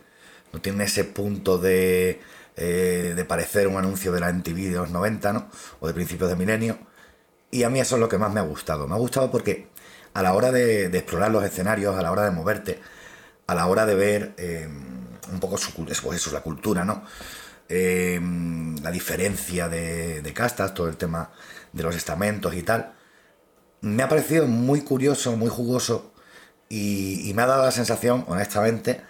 [0.55, 2.21] no tiene ese punto de,
[2.57, 5.51] eh, de parecer un anuncio de la MTV de los 90, ¿no?
[5.81, 6.79] O de principios de milenio.
[7.51, 8.87] Y a mí eso es lo que más me ha gustado.
[8.87, 9.69] Me ha gustado porque
[10.15, 12.81] a la hora de, explorar los escenarios, a la hora de moverte,
[13.49, 14.69] a la hora de ver eh,
[15.33, 17.05] un poco su, pues eso, es la cultura, ¿no?
[17.69, 18.21] Eh,
[18.81, 21.33] la diferencia de, castas, todo el tema
[21.73, 22.95] de los estamentos y tal,
[23.81, 26.13] me ha parecido muy curioso, muy jugoso
[26.69, 29.03] y me ha dado la sensación, honestamente,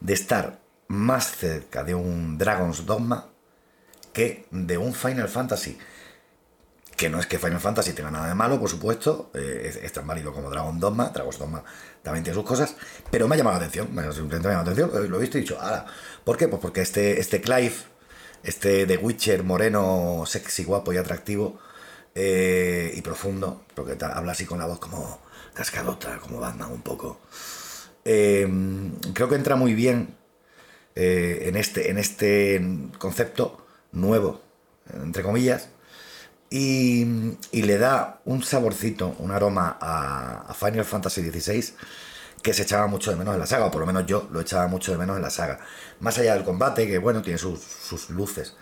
[0.00, 0.61] de estar
[0.92, 3.26] más cerca de un Dragon's Dogma
[4.12, 5.78] que de un Final Fantasy.
[6.96, 10.06] Que no es que Final Fantasy tenga nada de malo, por supuesto, eh, es, tan
[10.06, 11.64] válido como Dragon Dogma, Dragon's Dogma
[12.02, 12.76] también tiene sus cosas,
[13.10, 15.38] pero me ha llamado la atención, me ha llamado la atención, eh, lo he visto
[15.38, 15.58] y he dicho,
[16.24, 16.46] ¿por qué?
[16.48, 17.74] Pues porque este, este Clive,
[18.44, 21.58] este The Witcher moreno, sexy, guapo y atractivo
[22.14, 25.22] eh, y profundo, porque habla así con la voz como
[25.54, 27.18] cascadota, como Batman un poco.
[28.04, 30.21] creo que entra muy bien
[30.94, 32.60] eh, en, este, en este
[32.98, 34.42] concepto nuevo,
[34.92, 35.70] entre comillas,
[36.50, 37.06] y,
[37.52, 41.74] le da un saborcito, un aroma a, Final Fantasy XVI
[42.42, 44.40] que se echaba mucho de menos en la saga, o por lo menos yo lo
[44.40, 45.60] echaba mucho de menos en la saga.
[46.00, 48.56] Más allá del combate, que bueno, tiene sus, sus luces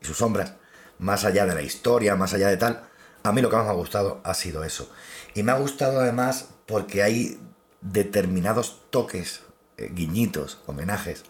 [0.00, 0.54] y sus sombras,
[0.98, 2.88] más allá de la historia, más allá de tal,
[3.22, 4.90] a mí lo que más me ha gustado ha sido eso.
[5.34, 7.38] Y me ha gustado además porque hay
[7.80, 9.42] determinados toques,
[9.76, 11.24] eh, guiñitos, homenajes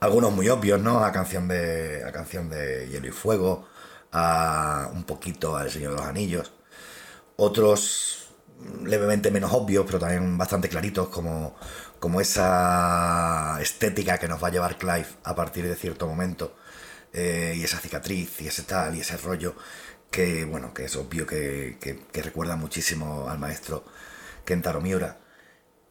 [0.00, 1.04] algunos muy obvios, ¿no?
[1.04, 3.66] A canción de, a canción de Hielo y Fuego,
[4.12, 6.52] a un poquito al Señor de los Anillos.
[7.36, 8.28] Otros
[8.84, 11.56] levemente menos obvios, pero también bastante claritos, como,
[11.98, 16.56] como esa estética que nos va a llevar Clive a partir de cierto momento.
[17.12, 19.54] Eh, y esa cicatriz, y ese tal, y ese rollo,
[20.10, 23.84] que bueno, que es obvio que, que recuerda muchísimo al maestro
[24.44, 25.19] Kentaro Miura.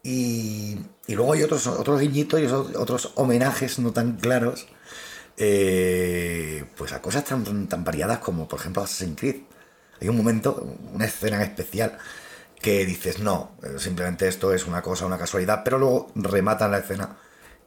[0.02, 0.78] Y,
[1.08, 4.66] luego hay otros, otros guiñitos y otros homenajes no tan claros
[5.36, 9.36] eh, pues a cosas tan, tan variadas como por ejemplo Assassin's Creed.
[10.00, 11.98] Hay un momento, una escena especial
[12.60, 17.16] que dices, no, simplemente esto es una cosa, una casualidad, pero luego rematan la escena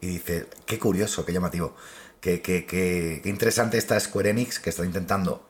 [0.02, 1.76] y dices, qué curioso, qué llamativo,
[2.22, 5.48] qué, qué, qué, interesante esta Square Enix que está intentando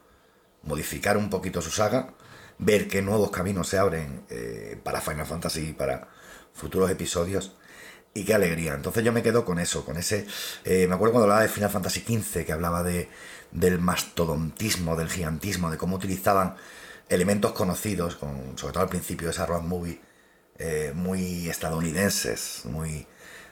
[0.63, 2.13] modificar un poquito su saga,
[2.57, 6.07] ver qué nuevos caminos se abren eh, para Final Fantasy y para,
[6.53, 7.53] futuros episodios.
[8.13, 8.75] Y qué alegría.
[8.75, 10.27] Entonces yo me quedo con eso, con ese...
[10.65, 13.09] Eh, me acuerdo cuando hablaba de Final Fantasy XV, que hablaba de,
[13.51, 16.55] del mastodontismo, del gigantismo, de cómo utilizaban
[17.09, 19.99] elementos conocidos, con, sobre todo al principio de esa road movie,
[20.59, 23.07] eh, muy estadounidenses, muy,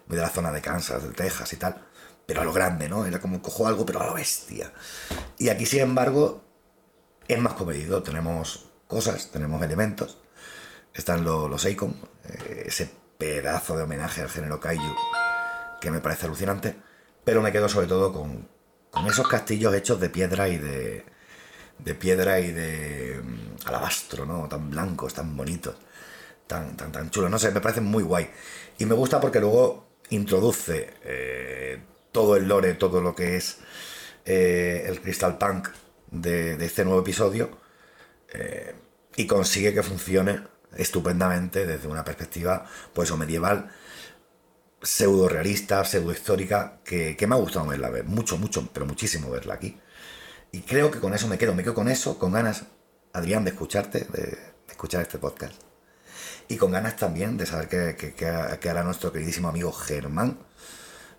[0.08, 1.88] de la zona de Kansas, de Texas y tal,
[2.26, 3.06] pero a lo grande, ¿no?
[3.06, 4.72] Era como cojo algo, pero a lo bestia.
[5.38, 6.44] Y aquí, sin embargo,
[7.28, 8.04] es más comedido.
[8.04, 10.21] Tenemos cosas, tenemos elementos,
[10.94, 14.96] están los, los Akon, eh, ese pedazo de homenaje al género Kaiju
[15.80, 16.76] que me parece alucinante,
[17.24, 18.48] pero me quedo sobre todo con,
[18.92, 21.04] con esos castillos hechos de piedra y de,
[21.80, 24.48] de piedra y de mm, alabastro, ¿no?
[24.48, 25.76] Tan blancos, tan bonitos,
[26.46, 28.30] tan, tan, tan chulos, no sé, me parecen muy guay.
[28.78, 31.82] Y me gusta porque luego introduce eh,
[32.12, 33.60] todo el lore, todo lo que es
[34.26, 35.70] eh, el Crystal Punk
[36.12, 37.60] de, de, este nuevo episodio
[39.16, 40.42] y consigue que funcione
[40.76, 43.70] estupendamente desde una perspectiva pues o medieval
[44.82, 49.54] pseudo realista, pseudo histórica, que, me ha gustado verla, ver, mucho, mucho, pero muchísimo verla
[49.54, 49.80] aquí.
[50.52, 52.64] Y creo que con eso me quedo, me quedo con eso, con ganas,
[53.14, 54.38] Adrián, de escucharte, de,
[54.70, 55.54] escuchar este podcast.
[56.48, 60.40] Y con ganas también de saber qué, hará nuestro queridísimo amigo Germán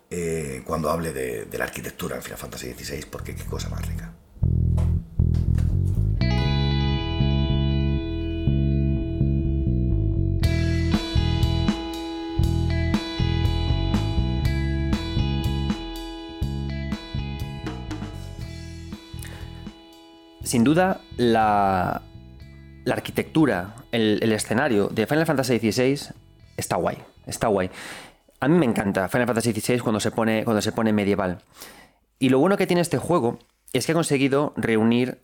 [0.09, 3.87] eh, cuando hable de, de, la arquitectura en Final Fantasy XVI, porque qué cosa más
[3.87, 4.13] rica.
[20.43, 22.01] Sin duda, la,
[22.91, 26.13] arquitectura, el, escenario de Final Fantasy XVI
[26.57, 26.97] está guay.
[27.25, 27.69] Está guay.
[28.39, 31.39] A mí me encanta Final Fantasy XVI cuando se pone, cuando se pone medieval.
[32.19, 33.39] Y lo bueno que tiene este juego
[33.71, 35.21] es que ha conseguido reunir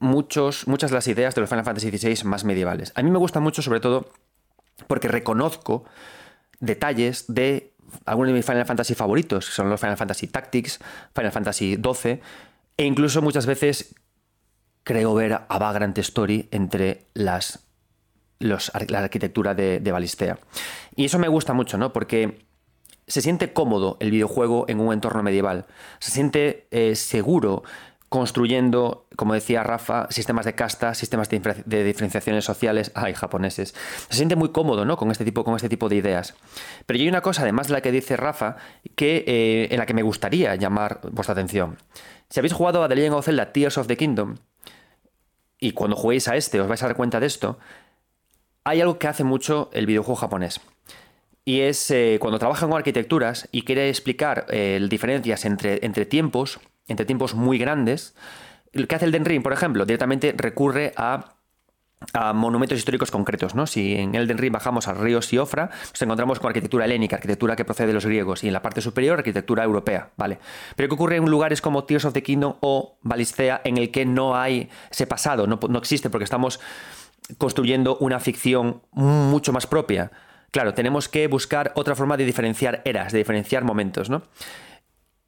[0.00, 2.92] muchos, muchas de las ideas de los Final Fantasy XVI más medievales.
[2.94, 4.10] A mí me gusta mucho, sobre todo,
[4.86, 5.84] porque reconozco
[6.60, 7.72] detalles de
[8.04, 10.78] algunos de mis Final Fantasy favoritos, que son los Final Fantasy Tactics,
[11.14, 12.20] Final Fantasy XII,
[12.76, 13.94] e incluso muchas veces
[14.88, 17.68] creo ver a Vagrant Story entre las,
[18.38, 18.58] la
[19.00, 20.38] arquitectura de, de Balistea.
[20.96, 21.92] Y eso me gusta mucho, ¿no?
[21.92, 22.46] Porque
[23.06, 25.66] se siente cómodo el videojuego en un entorno medieval.
[25.98, 27.64] Se siente eh, seguro
[28.08, 33.74] construyendo, como decía Rafa, sistemas de casta, sistemas de, diferenciaciones sociales, ay, japoneses.
[34.08, 34.96] Se siente muy cómodo, ¿no?
[34.96, 36.34] Con este tipo, con este tipo de ideas.
[36.86, 38.56] Pero hay una cosa, además de la que dice Rafa,
[38.96, 41.76] que, eh, en la que me gustaría llamar vuestra atención.
[42.30, 44.36] Si habéis jugado a The Legend of Zelda Tears of the Kingdom,
[45.60, 47.58] y cuando juguéis a este os vais a dar cuenta de esto,
[48.64, 50.60] hay algo que hace mucho el videojuego japonés.
[51.44, 56.60] Y es eh, cuando trabaja con arquitecturas y quiere explicar eh, diferencias entre, entre tiempos,
[56.86, 58.14] entre tiempos muy grandes,
[58.72, 61.37] lo que hace el Den por ejemplo, directamente recurre a
[62.34, 63.66] monumentos históricos concretos, ¿no?
[63.66, 67.64] Si en Elden Ring bajamos al río Siofra, nos encontramos con arquitectura helénica, arquitectura que
[67.64, 70.38] procede de los griegos, y en la parte superior arquitectura europea, ¿vale?
[70.76, 74.06] Pero ¿qué ocurre en lugares como Tears of the Kingdom o Balistea en el que
[74.06, 76.60] no hay ese pasado, no, no existe porque estamos
[77.36, 80.10] construyendo una ficción mucho más propia?
[80.50, 84.22] Claro, tenemos que buscar otra forma de diferenciar eras, de diferenciar momentos, ¿no?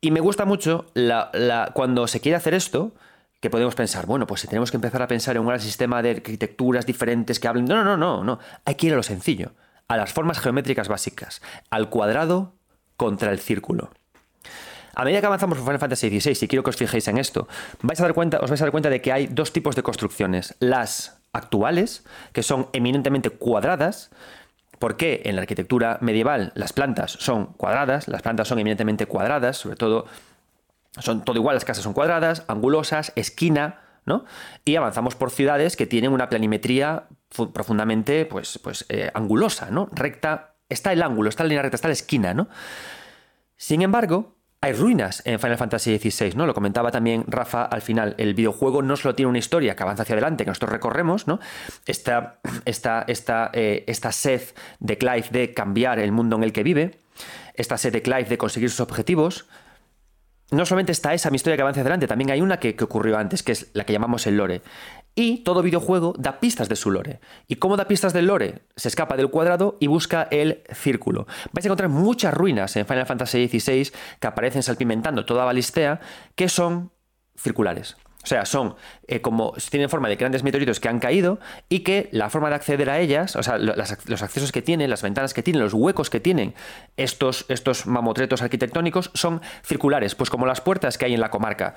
[0.01, 2.95] Y me gusta mucho la, cuando se quiere hacer esto,
[3.41, 6.03] que podemos pensar, bueno, pues si tenemos que empezar a pensar en un gran sistema
[6.03, 7.65] de arquitecturas diferentes que hablen.
[7.65, 8.39] No, no, no, no.
[8.67, 9.53] Hay que ir a lo sencillo,
[9.89, 12.55] a las formas geométricas básicas, al cuadrado
[12.97, 13.91] contra el círculo.
[14.95, 17.49] A medida que avanzamos por Final Fantasy XVI, y quiero que os fijéis en esto,
[17.81, 19.83] vais a dar cuenta, os vais a dar cuenta de que hay dos tipos de
[19.83, 20.55] construcciones.
[20.59, 24.11] Las actuales, que son eminentemente cuadradas,
[24.81, 28.09] ¿Por qué en la arquitectura medieval las plantas son cuadradas?
[28.09, 30.07] Las plantas son eminentemente cuadradas, sobre todo
[30.99, 34.25] son todo igual, las casas son cuadradas, angulosas, esquina, ¿no?
[34.65, 37.07] Y avanzamos por ciudades que tienen una planimetría
[37.53, 39.89] profundamente pues, pues, eh, angulosa, ¿no?
[39.93, 42.49] Recta, está el ángulo, está la línea recta, está la esquina, ¿no?
[43.57, 46.45] Sin embargo, hay ruinas en Final Fantasy XVI, ¿no?
[46.45, 48.15] Lo comentaba también Rafa al final.
[48.19, 51.41] El videojuego no solo tiene una historia que avanza hacia adelante, que nosotros recorremos, ¿no?
[51.87, 54.43] Esta, esta, esta, eh, esta sed
[54.81, 56.99] de Clive de cambiar el mundo en el que vive,
[57.55, 59.47] esta sed de Clive de conseguir sus objetivos,
[60.51, 63.43] no solamente está esa historia que avanza adelante, también hay una que, que, ocurrió antes,
[63.43, 64.63] que es la que llamamos el lore.
[65.15, 67.21] Y todo videojuego da pistas de su lore.
[67.49, 68.63] ¿Y cómo da pistas del lore?
[68.77, 71.27] Se escapa del cuadrado y busca el círculo.
[71.53, 76.01] Vais a encontrar muchas ruinas en Final Fantasy XVI que aparecen salpimentando toda Balistea,
[76.35, 76.93] que son
[77.37, 77.97] circulares.
[78.23, 78.75] O sea, son
[79.07, 81.39] eh, como tienen forma de grandes meteoritos que han caído
[81.71, 85.03] y que la forma de acceder a ellas, o sea, los accesos que tienen, las
[85.03, 86.55] ventanas que tienen, los huecos que tienen
[86.99, 91.75] estos, estos mamotretos arquitectónicos son circulares, pues como las puertas que hay en la comarca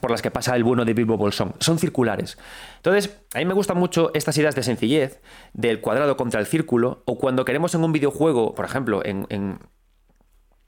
[0.00, 2.36] por las que pasa el bueno de Bilbo Bolsón, son circulares.
[2.78, 5.20] Entonces, a mí me gustan mucho estas ideas de sencillez,
[5.52, 9.26] del cuadrado contra el círculo, o cuando queremos en un videojuego, por ejemplo, en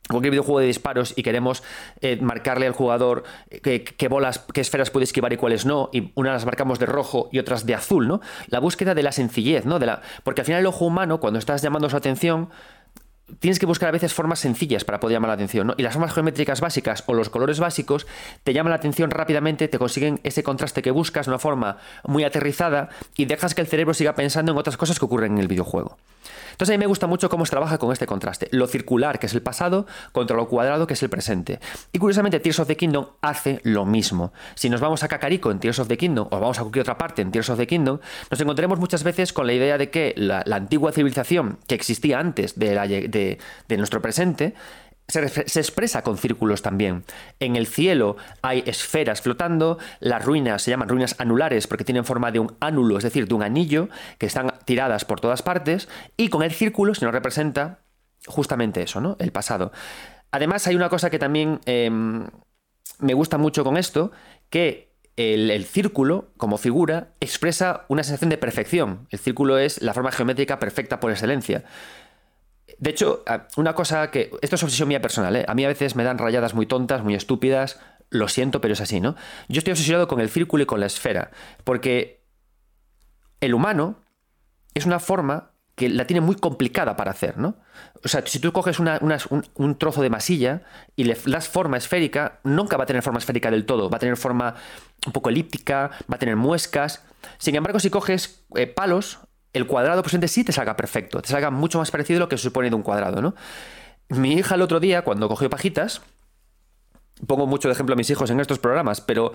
[0.09, 1.62] cualquier videojuego de disparos y queremos
[2.00, 3.24] eh, marcarle al jugador
[3.62, 7.28] qué bolas, qué esferas puede esquivar y cuáles no, y unas las marcamos de rojo
[7.32, 8.20] y otras de azul, ¿no?
[8.48, 9.78] La búsqueda de la sencillez, ¿no?
[9.78, 12.48] De la, porque al final el ojo humano, cuando estás llamando su atención,
[13.40, 15.74] tienes que buscar a veces formas sencillas para poder llamar la atención, ¿no?
[15.76, 18.06] Y las formas geométricas básicas o los colores básicos
[18.42, 22.24] te llaman la atención rápidamente, te consiguen ese contraste que buscas de una forma muy
[22.24, 25.48] aterrizada y dejas que el cerebro siga pensando en otras cosas que ocurren en el
[25.48, 25.98] videojuego.
[26.59, 28.48] Entonces a mí me gusta mucho cómo se trabaja con este contraste.
[28.50, 31.61] Lo circular, que es el pasado, contra lo cuadrado, que es el presente.
[31.92, 34.32] Y curiosamente Tears of the Kingdom hace lo mismo.
[34.56, 36.98] Si nos vamos a Kakariko en Tears of the Kingdom, o vamos a cualquier otra
[36.98, 40.14] parte en Tears of the Kingdom, nos encontraremos muchas veces con la idea de que
[40.16, 43.38] la, antigua civilización que existía antes de
[43.68, 44.54] nuestro presente
[45.09, 45.20] se,
[45.61, 47.04] expresa con círculos también.
[47.40, 52.30] En el cielo hay esferas flotando, las ruinas se llaman ruinas anulares porque tienen forma
[52.30, 53.88] de un ánulo, es decir, de un anillo,
[54.18, 57.80] que están tiradas por todas partes, y con el círculo se nos representa
[58.26, 59.16] justamente eso, ¿no?
[59.18, 59.72] El pasado.
[60.30, 62.26] Además, hay una cosa que también em,
[62.98, 64.12] me gusta mucho con esto,
[64.50, 69.09] que el, el, círculo, como figura, expresa una sensación de perfección.
[69.11, 71.64] El círculo es la forma geométrica perfecta por excelencia.
[72.79, 73.24] De hecho,
[73.57, 74.31] una cosa que.
[74.41, 75.45] Esto es obsesión mía personal, ¿eh?
[75.49, 77.81] A mí a veces me dan rayadas muy tontas, muy estúpidas.
[78.11, 79.16] Lo siento, pero es así, ¿no?
[79.49, 81.31] Yo estoy obsesionado con el círculo y con la esfera.
[81.64, 82.24] Porque
[83.41, 84.03] el humano
[84.74, 87.57] es una forma que la tiene muy complicada para hacer, ¿no?
[88.05, 90.62] O sea, si tú coges un, trozo de masilla
[90.97, 94.01] y le das forma esférica, nunca va a tener forma esférica del todo, va a
[94.01, 94.57] tener forma
[95.07, 97.05] un poco elíptica, va a tener muescas.
[97.39, 99.20] Sin embargo, si coges eh, palos,
[99.53, 102.36] el cuadrado presente sí te salga perfecto, te salga mucho más parecido a lo que
[102.36, 103.34] se supone de un cuadrado, ¿no?
[104.09, 106.03] Mi hija el otro día, cuando cogió pajitas,
[107.26, 109.32] pongo mucho de ejemplo a mis hijos en estos programas, pero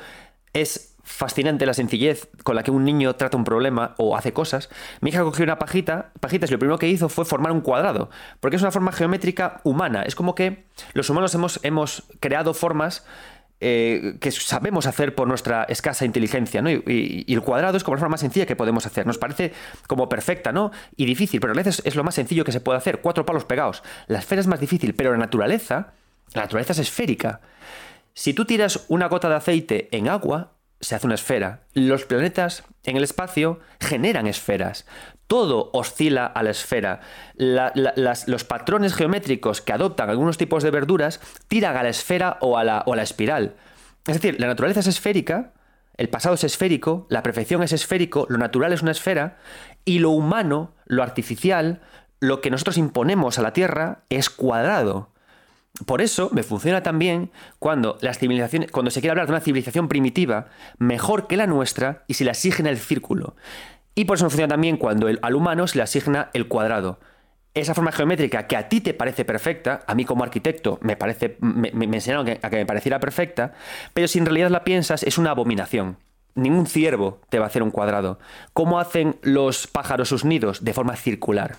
[0.54, 4.70] Es fascinante la sencillez con la que un niño trata un problema o hace cosas.
[5.02, 8.10] Mi hija cogió una pajita, pajitas y lo primero que hizo fue formar un cuadrado,
[8.40, 10.04] porque es una forma geométrica humana.
[10.04, 13.04] Es como que los humanos hemos, hemos creado formas
[13.66, 16.70] eh, que sabemos hacer por nuestra escasa inteligencia, ¿no?
[16.70, 19.08] Y, el cuadrado es como la forma más sencilla que podemos hacer.
[19.08, 19.54] Nos parece
[19.88, 20.72] como perfecta, ¿no?
[20.98, 23.00] Y difícil, pero a veces es lo más sencillo que se puede hacer.
[23.00, 23.82] Cuatro palos pegados.
[24.08, 25.94] La esfera es más difícil, pero la naturaleza,
[26.34, 27.40] la naturaleza es esférica.
[28.14, 30.52] Si tú tiras una gota de aceite en agua,
[30.84, 31.62] se hace una esfera.
[31.74, 34.86] Los planetas en el espacio generan esferas.
[35.28, 37.00] Todo oscila a la esfera.
[37.36, 42.64] los patrones geométricos que adoptan algunos tipos de verduras tiran a la esfera o a
[42.64, 43.56] la, o a la espiral.
[44.06, 45.54] Es decir, la naturaleza es esférica,
[45.96, 49.38] el pasado es esférico, la perfección es esférico, lo natural es una esfera,
[49.86, 51.82] y lo humano, lo artificial,
[52.20, 55.13] lo que nosotros imponemos a la Tierra es cuadrado.
[55.86, 59.88] Por eso me funciona también cuando las civilizaciones, cuando se quiere hablar de una civilización
[59.88, 60.48] primitiva
[60.78, 63.36] mejor que la nuestra y se le asigna el círculo.
[63.96, 67.00] Y por eso me funciona también cuando al humano se le asigna el cuadrado.
[67.56, 71.38] Esa forma geométrica que a ti te parece perfecta, a mí como arquitecto me, parece,
[71.40, 73.54] me, enseñaron a que me pareciera perfecta,
[73.94, 75.98] pero si en realidad la piensas es una abominación.
[76.36, 78.20] Ningún ciervo te va a hacer un cuadrado.
[78.54, 80.64] ¿Cómo hacen los pájaros sus nidos?
[80.64, 81.58] De forma circular.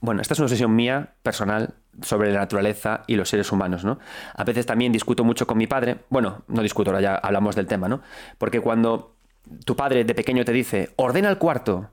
[0.00, 3.98] Bueno, esta es una obsesión mía, personal, sobre la naturaleza y los seres humanos, ¿no?
[4.34, 7.66] A veces también discuto mucho con mi padre, bueno, no discuto, ahora ya hablamos del
[7.66, 8.00] tema, ¿no?
[8.38, 9.16] Porque cuando
[9.64, 11.90] tu padre de pequeño te dice, ordena el cuarto,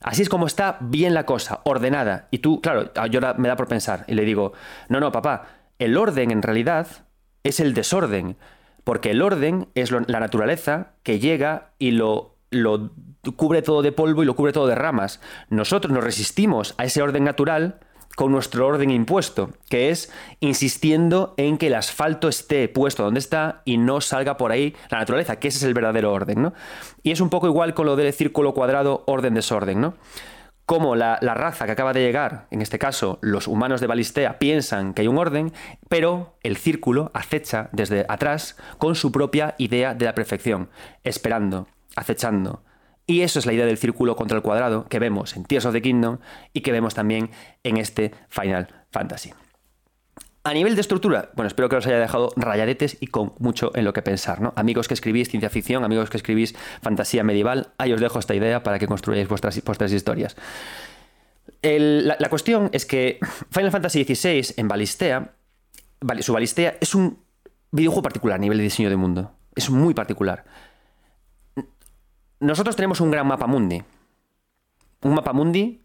[0.00, 3.66] así es como está bien la cosa, ordenada, y tú, claro, yo me da por
[3.66, 4.52] pensar, y le digo,
[4.88, 5.46] no, no, papá,
[5.78, 6.86] el orden en realidad
[7.42, 8.36] es el desorden,
[8.84, 12.90] porque el orden es la naturaleza que llega y lo, lo
[13.36, 15.20] cubre todo de polvo y lo cubre todo de ramas.
[15.50, 17.80] Nosotros nos resistimos a ese orden natural
[18.18, 23.62] con nuestro orden impuesto, que es insistiendo en que el asfalto esté puesto donde está
[23.64, 26.52] y no salga por ahí la naturaleza, que ese es el verdadero orden, ¿no?
[27.04, 29.94] Y es un poco igual con lo del círculo cuadrado, orden-desorden, ¿no?
[30.66, 34.40] Como la, la, raza que acaba de llegar, en este caso los humanos de Balistea,
[34.40, 35.52] piensan que hay un orden,
[35.88, 40.70] pero el círculo acecha desde atrás con su propia idea de la perfección,
[41.04, 41.68] esperando,
[41.98, 42.62] acechando,
[43.08, 45.72] y eso es la idea del círculo contra el cuadrado que vemos en Tears of
[45.72, 46.18] the Kingdom
[46.52, 47.30] y que vemos también
[47.64, 49.32] en este Final Fantasy.
[50.44, 53.84] A nivel de estructura, bueno, espero que os haya dejado rayadetes y con mucho en
[53.84, 54.52] lo que pensar, ¿no?
[54.56, 58.62] Amigos que escribís ciencia ficción, amigos que escribís fantasía medieval, ahí os dejo esta idea
[58.62, 60.36] para que construyáis vuestras, vuestras historias.
[61.62, 63.18] la, cuestión es que
[63.50, 65.34] Final Fantasy XVI en Balistea,
[66.20, 67.18] su Balistea es un
[67.70, 69.32] videojuego particular a nivel de diseño de mundo.
[69.54, 70.44] Es muy particular
[72.40, 73.82] nosotros tenemos un gran mapa mundi.
[75.02, 75.80] Un mapa mundi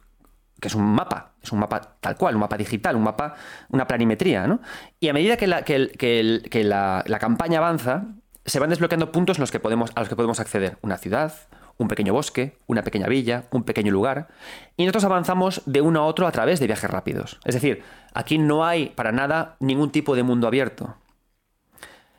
[0.64, 3.36] que es un mapa, es un mapa tal cual, un mapa digital, un mapa,
[3.68, 4.62] una planimetría, ¿no?
[5.01, 8.06] Y a medida que la, que la, campaña avanza,
[8.45, 10.78] se van desbloqueando puntos a los que podemos acceder.
[10.82, 11.34] Una ciudad,
[11.78, 14.30] un pequeño bosque, una pequeña villa, un pequeño lugar,
[14.78, 17.41] y nosotros avanzamos de uno a otro a través de viajes rápidos.
[17.43, 17.84] Es decir,
[18.14, 20.95] aquí no hay para nada ningún tipo de mundo abierto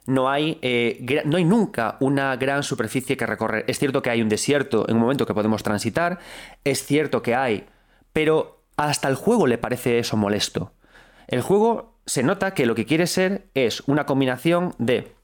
[0.06, 3.64] no hay, eh, no hay nunca una gran superficie que recorrer.
[3.68, 6.18] Es cierto que hay un desierto en un momento que podemos transitar,
[6.64, 7.66] es cierto que hay,
[8.12, 10.72] pero hasta el juego le parece eso molesto.
[11.26, 15.14] El juego se nota que lo que quiere ser es una combinación de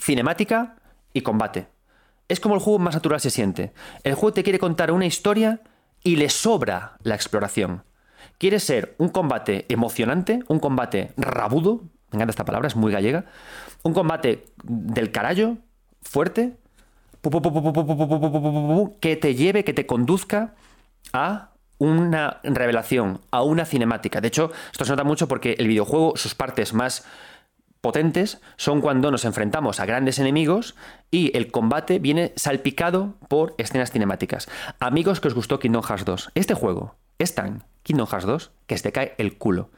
[0.00, 0.76] cinemática
[1.12, 1.66] y combate.
[2.28, 3.72] Es como el juego más natural se siente.
[4.04, 5.60] El juego te quiere contar una historia
[6.02, 7.84] y le sobra la exploración.
[8.38, 13.24] Quiere ser un combate emocionante, un combate rabudo, me encanta esta palabra, es muy gallega,
[13.82, 15.58] un combate del carallo,
[16.02, 16.56] fuerte,
[19.00, 20.54] que te lleve, que te conduzca
[21.12, 24.20] a una revelación, a una cinemática.
[24.20, 27.06] De hecho, esto se nota mucho porque el videojuego, sus partes más
[27.80, 30.76] potentes son cuando nos enfrentamos a grandes enemigos
[31.10, 34.48] y el combate viene salpicado por escenas cinemáticas.
[34.78, 38.76] Amigos que os gustó Kingdom Hearts 2, este juego es tan Kingdom Hearts 2 que
[38.76, 39.70] se te cae el culo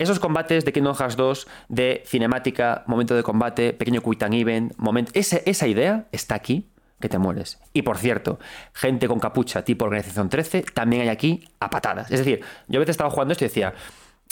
[0.00, 4.72] esos combates de Kingdom Hearts 2, de cinemática, momento de combate, pequeño quick time event,
[4.78, 6.70] momento, esa, idea está aquí,
[7.00, 7.58] que te mueres.
[7.74, 8.38] Y por cierto,
[8.72, 12.10] gente con capucha tipo Organización 13 también hay aquí a patadas.
[12.10, 13.74] Es decir, yo a veces estaba jugando esto y decía,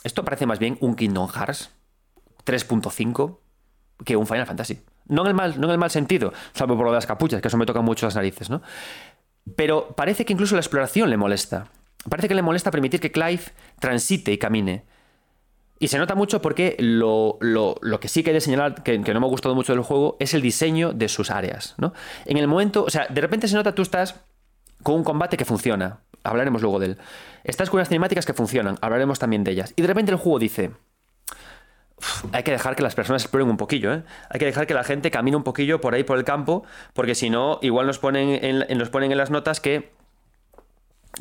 [0.04, 1.70] esto parece más bien un Kingdom Hearts
[2.46, 3.38] 3.5
[4.06, 4.80] que un Final Fantasy.
[5.06, 7.42] No en, el mal, no en el mal sentido, salvo por lo de las capuchas,
[7.42, 8.62] que eso me toca mucho las narices, ¿no?
[9.54, 11.66] Pero parece que incluso la exploración le molesta.
[12.08, 13.42] Parece que le molesta permitir que Clive
[13.78, 14.84] transite y camine.
[15.78, 17.38] Y se nota mucho porque lo,
[18.00, 20.42] que sí que de señalar, que, no me ha gustado mucho del juego, es el
[20.42, 21.74] diseño de sus áreas.
[21.78, 21.92] ¿no?
[22.24, 24.20] En el momento, o sea, de repente se nota tú estás
[24.82, 26.00] con un combate que funciona.
[26.24, 26.98] Hablaremos luego de él.
[27.44, 28.76] Estás con unas cinemáticas que funcionan.
[28.80, 29.72] Hablaremos también de ellas.
[29.76, 30.72] Y de repente el juego dice,
[32.32, 34.02] hay que dejar que las personas exploren un poquillo, ¿eh?
[34.30, 37.14] Hay que dejar que la gente camine un poquillo por ahí por el campo, porque
[37.14, 39.92] si no, igual nos ponen en, nos ponen en las notas que,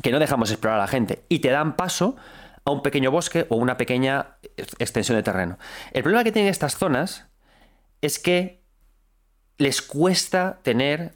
[0.02, 2.16] que no dejamos explorar a la gente y te dan paso
[2.64, 4.36] a un pequeño bosque o una pequeña
[4.78, 5.58] extensión de terreno.
[5.92, 7.26] El problema que tienen estas zonas
[8.00, 8.62] es que
[9.58, 11.12] les cuesta tener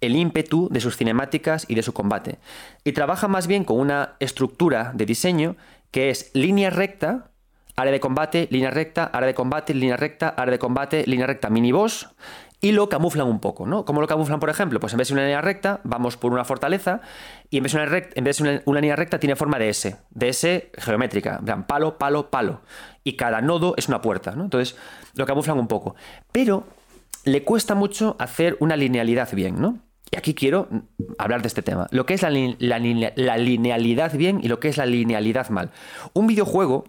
[0.00, 2.38] el ímpetu de sus cinemáticas y de su combate.
[2.84, 5.56] Y trabaja más bien con una estructura de diseño
[5.90, 7.30] que es línea recta,
[7.76, 11.50] área de combate, línea recta, área de combate, línea recta, área de combate, línea recta,
[11.50, 12.08] mini boss,
[12.64, 13.84] y lo camuflan un poco, ¿no?
[13.84, 14.80] ¿Cómo lo camuflan, por ejemplo?
[14.80, 17.02] Pues en vez de una línea recta, vamos por una fortaleza,
[17.50, 21.64] y en vez de una, línea recta tiene forma de S, de S geométrica, en
[21.64, 22.62] palo, palo, palo,
[23.04, 24.44] y cada nodo es una puerta, ¿no?
[24.44, 24.78] Entonces
[25.14, 25.94] lo camuflan un poco.
[26.32, 26.64] Pero
[27.26, 29.80] le cuesta mucho hacer una linealidad bien, ¿no?
[30.10, 30.68] Y aquí quiero
[31.18, 31.86] hablar de este tema.
[31.90, 35.70] Lo que es la, linealidad bien y lo que es la linealidad mal.
[36.14, 36.84] Un videojuego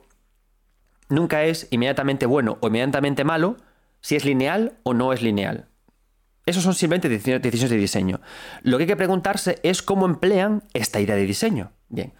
[1.09, 3.57] nunca es inmediatamente bueno o inmediatamente malo
[4.05, 5.65] si es lineal o no es lineal.
[6.45, 8.21] Esos son simplemente decisiones de diseño.
[8.61, 11.71] Lo que hay que preguntarse es cómo emplean esta idea de diseño.
[11.89, 12.13] Bien.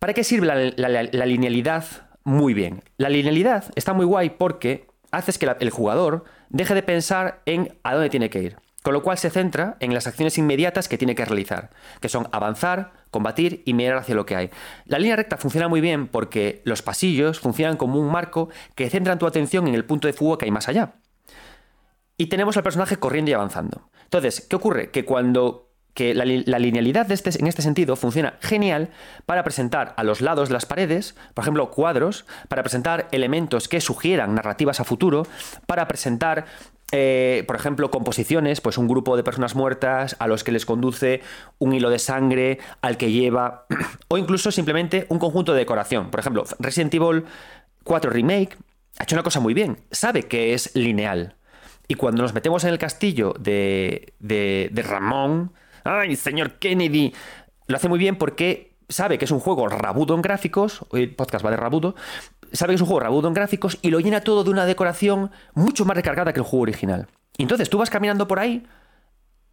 [0.00, 1.84] ¿Para qué sirve la, linealidad?
[2.24, 2.82] Muy bien.
[2.96, 7.94] La linealidad está muy guay porque hace que el jugador deje de pensar en a
[7.94, 8.56] dónde tiene que ir
[8.86, 12.28] con lo cual se centra en las acciones inmediatas que tiene que realizar, que son
[12.30, 14.50] avanzar, combatir y mirar hacia lo que hay.
[14.84, 19.18] La línea recta funciona muy bien porque los pasillos funcionan como un marco que centran
[19.18, 20.96] tu atención en el punto de fuga que hay más allá.
[22.18, 23.88] Y tenemos al personaje corriendo y avanzando.
[24.04, 24.90] Entonces, ¿qué ocurre?
[24.90, 28.90] Que cuando que la, linealidad este, en este sentido funciona genial
[29.24, 33.80] para presentar a los lados de las paredes, por ejemplo, cuadros, para presentar elementos que
[33.80, 35.26] sugieran narrativas a futuro,
[35.66, 36.44] para presentar
[36.92, 41.20] eh, por ejemplo, composiciones, pues un grupo de personas muertas a los que les conduce
[41.58, 43.66] un hilo de sangre al que lleva,
[44.08, 46.10] o incluso simplemente un conjunto de decoración.
[46.10, 47.24] Por ejemplo, Resident Evil
[47.84, 48.56] 4 Remake
[48.98, 51.36] ha hecho una cosa muy bien, sabe que es lineal.
[51.88, 55.52] Y cuando nos metemos en el castillo de, de, de Ramón,
[55.84, 57.12] ¡ay, señor Kennedy!
[57.68, 61.44] Lo hace muy bien porque sabe que es un juego rabudo en gráficos, el podcast
[61.44, 61.94] va de rabudo,
[62.52, 65.30] sabe que es un juego rabudo en gráficos y lo llena todo de una decoración
[65.54, 67.06] mucho más recargada que el juego original.
[67.36, 68.66] Y entonces tú vas caminando por ahí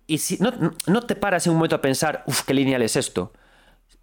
[0.07, 3.33] y si no, te paras en un momento a pensar, uff, qué lineal es esto.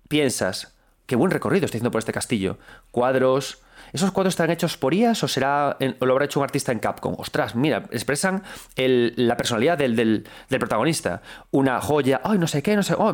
[0.09, 0.75] Piensas,
[1.07, 2.59] qué buen recorrido estoy haciendo por este castillo.
[2.91, 3.63] Cuadros.
[3.93, 6.79] ¿Esos cuadros están hechos por IAS o, será o lo habrá hecho un artista en
[6.79, 7.17] Capcom?
[7.19, 8.45] Ostras, mira, expresan
[8.77, 11.23] la personalidad del, del, protagonista.
[11.51, 12.95] Una joya, ay, no sé qué, no sé.
[12.97, 13.13] Oh,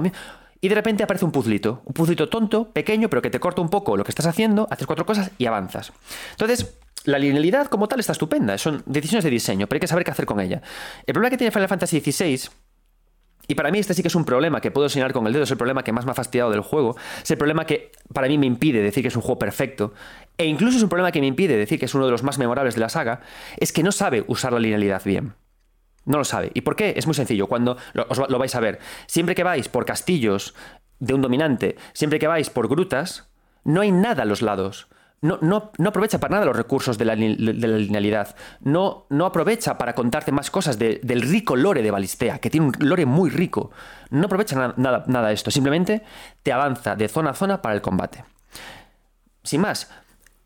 [0.61, 3.69] y de repente aparece un puzlito, un puzlito tonto, pequeño, pero que te corta un
[3.69, 5.93] poco lo que estás haciendo, haces cuatro cosas y avanzas.
[6.33, 10.05] Entonces, la linealidad como tal está estupenda, son decisiones de diseño, pero hay que saber
[10.05, 10.63] qué hacer con ella.
[11.07, 12.49] El problema que tiene Final Fantasy XVI
[13.49, 15.45] y para mí este sí que es un problema que puedo señalar con el dedo,
[15.45, 18.29] es el problema que más me ha fastidiado del juego, es el problema que para
[18.29, 19.95] mí me impide decir que es un juego perfecto,
[20.37, 22.39] e incluso es un problema que me impide decir que es uno de los más
[22.39, 23.21] memorables de la saga,
[23.59, 25.35] es que no sabe usar la linealidad bien.
[26.07, 26.51] No lo sabe.
[26.55, 26.95] ¿Y por qué?
[26.97, 27.49] Es muy sencillo.
[27.49, 27.77] Cuando
[28.09, 28.79] os lo vais a ver.
[29.07, 30.55] Siempre que vais por castillos
[30.99, 33.29] de un dominante, siempre que vais por grutas,
[33.65, 34.89] no hay nada a los lados.
[35.23, 38.37] No, no, no, aprovecha para nada los recursos de la, linealidad.
[38.61, 42.73] No, no, aprovecha para contarte más cosas del rico lore de Balistea, que tiene un
[42.79, 43.71] lore muy rico.
[44.11, 45.51] No aprovecha nada, nada, de esto.
[45.51, 46.03] Simplemente
[46.43, 48.25] te avanza de zona a zona para el combate.
[49.43, 49.91] Sin más.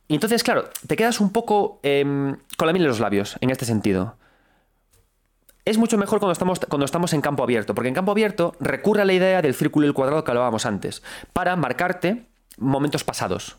[0.08, 3.50] Y entonces, claro, te quedas un poco em, con la miel en los labios en
[3.50, 4.16] este sentido
[5.64, 9.02] es mucho mejor cuando estamos, cuando estamos en campo abierto, porque en campo abierto recurre
[9.02, 11.02] a la idea del círculo y el cuadrado que hablábamos antes,
[11.32, 12.26] para marcarte
[12.58, 13.58] momentos pasados.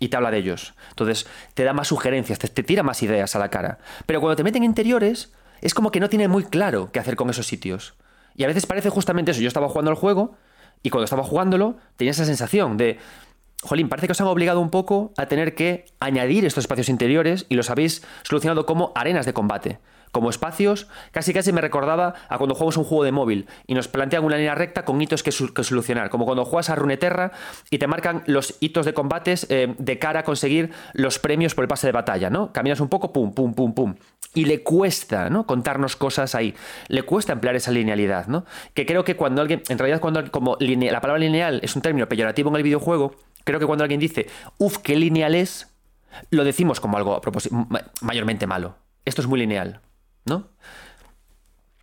[0.00, 0.74] Y te habla de ellos.
[0.90, 3.78] Entonces, te da más sugerencias, te, tira más ideas a la cara.
[4.06, 7.30] Pero cuando te meten interiores, es como que no tiene muy claro qué hacer con
[7.30, 7.94] esos sitios.
[8.36, 9.40] Y a veces parece justamente eso.
[9.40, 10.36] Yo estaba jugando el juego
[10.84, 12.98] y cuando estaba jugándolo tenía esa sensación de,
[13.62, 17.46] Jolín, parece que os han obligado un poco a tener que añadir estos espacios interiores
[17.48, 19.80] y los habéis solucionado como arenas de combate
[20.12, 23.88] como espacios, casi casi me recordaba a cuando jugamos un juego de móvil y nos
[23.88, 27.32] plantean una línea recta con hitos que, solucionar, como cuando juegas a Runeterra
[27.70, 31.64] y te marcan los hitos de combates eh, de cara a conseguir los premios por
[31.64, 32.52] el pase de batalla, ¿no?
[32.52, 33.94] Caminas un poco, pum, pum, pum, pum.
[34.34, 35.46] Y le cuesta, ¿no?
[35.46, 36.54] Contarnos cosas ahí.
[36.88, 38.44] Le cuesta emplear esa linealidad, ¿no?
[38.74, 42.08] Que creo que cuando alguien, en realidad cuando como la palabra lineal es un término
[42.08, 44.26] peyorativo en el videojuego, creo que cuando alguien dice,
[44.58, 45.74] uff, qué lineal es,
[46.30, 47.20] lo decimos como algo
[48.02, 48.76] mayormente malo.
[49.04, 49.80] Esto es muy lineal.
[50.28, 50.48] ¿No?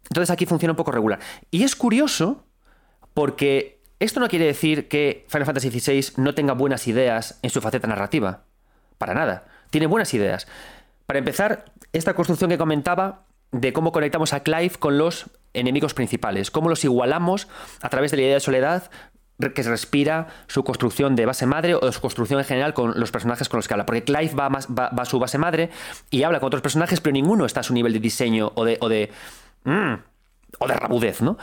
[0.09, 1.19] Entonces aquí funciona un poco regular.
[1.51, 2.45] Y es curioso
[3.13, 7.61] porque esto no quiere decir que Final Fantasy XVI no tenga buenas ideas en su
[7.61, 8.43] faceta narrativa.
[8.97, 9.45] Para nada.
[9.69, 10.47] Tiene buenas ideas.
[11.05, 16.51] Para empezar, esta construcción que comentaba de cómo conectamos a Clive con los enemigos principales,
[16.51, 17.47] cómo los igualamos
[17.81, 18.91] a través de la idea de soledad
[19.38, 23.49] que respira su construcción de base madre o su construcción en general con los personajes
[23.49, 23.86] con los que habla.
[23.86, 25.69] Porque Clive va, más, va, a su base madre
[26.09, 28.77] y habla con otros personajes, pero ninguno está a su nivel de diseño o de.
[28.81, 29.11] o de.
[29.63, 29.93] mm,
[30.59, 31.38] o de rabudez, ¿no?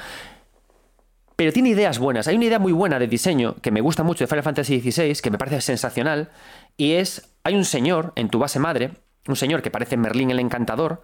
[1.36, 2.28] Pero tiene ideas buenas.
[2.28, 5.14] Hay una idea muy buena de diseño que me gusta mucho de Final Fantasy XVI,
[5.14, 6.30] que me parece sensacional,
[6.76, 8.92] y es, hay un señor en tu base madre,
[9.26, 11.02] un señor que parece Merlín el Encantador,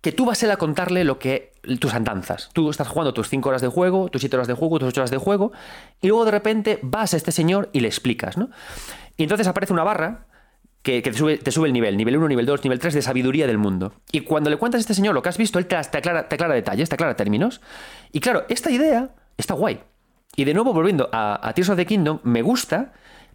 [0.00, 2.50] que tú vas a a contarle lo que tus andanzas.
[2.52, 5.00] Tú estás jugando tus 5 horas de juego, tus 7 horas de juego, tus 8
[5.00, 5.52] horas de juego,
[6.00, 8.50] y luego de repente vas a este señor y le explicas, ¿no?
[9.16, 10.26] Y entonces aparece una barra
[10.82, 13.46] que, te, sube, te sube el nivel, nivel 1, nivel 2, nivel 3 de sabiduría
[13.46, 13.92] del mundo.
[14.10, 16.88] Y cuando le cuentas a este señor lo que has visto, él te, aclara, detalles,
[16.88, 17.60] te aclara términos.
[18.12, 19.80] Y claro, esta idea está guay.
[20.36, 22.92] Y de nuevo, volviendo a, a Tears of the Kingdom, me gusta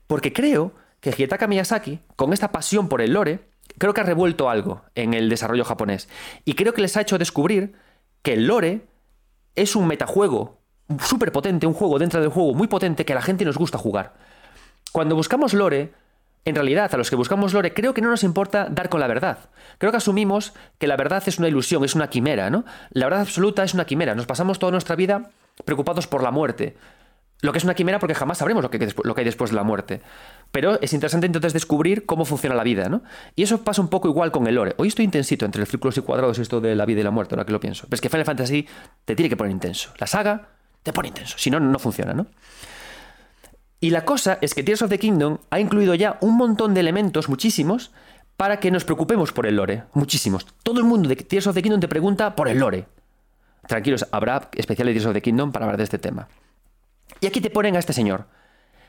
[0.08, 3.42] porque creo que Hidetaka Miyazaki, con esta pasión por el lore,
[3.78, 6.10] creo que ha revuelto algo en el desarrollo japonés.
[6.46, 7.74] Y creo que les ha hecho descubrir
[8.26, 8.82] que el lore
[9.56, 10.58] es un metajuego
[11.00, 13.78] súper potente, un juego dentro del juego muy potente que a la gente nos gusta
[13.78, 14.16] jugar.
[14.92, 15.94] Cuando buscamos lore,
[16.44, 19.06] en realidad a los que buscamos lore creo que no nos importa dar con la
[19.06, 19.38] verdad.
[19.78, 22.66] Creo que asumimos que la verdad es una ilusión, es una quimera, ¿no?
[22.90, 24.16] La verdad absoluta es una quimera.
[24.16, 25.30] Nos pasamos toda nuestra vida
[25.64, 26.76] preocupados por la muerte.
[27.46, 30.02] Lo que es una quimera porque jamás sabremos lo que, hay después de la muerte.
[30.52, 33.04] Pero es interesante entonces descubrir cómo funciona la vida, ¿no?
[33.36, 34.74] Y eso pasa un poco igual con el lore.
[34.78, 37.12] Hoy estoy intensito entre los círculos y cuadrados y esto de la vida y la
[37.12, 37.84] muerte, ahora que lo pienso.
[37.84, 38.68] Pero es que Final Fantasy
[39.06, 39.92] te tiene que poner intenso.
[40.00, 40.48] La saga
[40.82, 41.38] te pone intenso.
[41.38, 42.26] Si no, no funciona, ¿no?
[43.80, 46.80] Y la cosa es que Tears of the Kingdom ha incluido ya un montón de
[46.80, 47.92] elementos, muchísimos,
[48.38, 49.84] para que nos preocupemos por el lore.
[49.94, 50.48] Muchísimos.
[50.64, 52.88] Todo el mundo de Tears of the Kingdom te pregunta por el lore.
[53.68, 56.28] Tranquilos, habrá especial de Tears of the Kingdom para hablar de este tema.
[57.22, 58.28] Y aquí te ponen a este señor.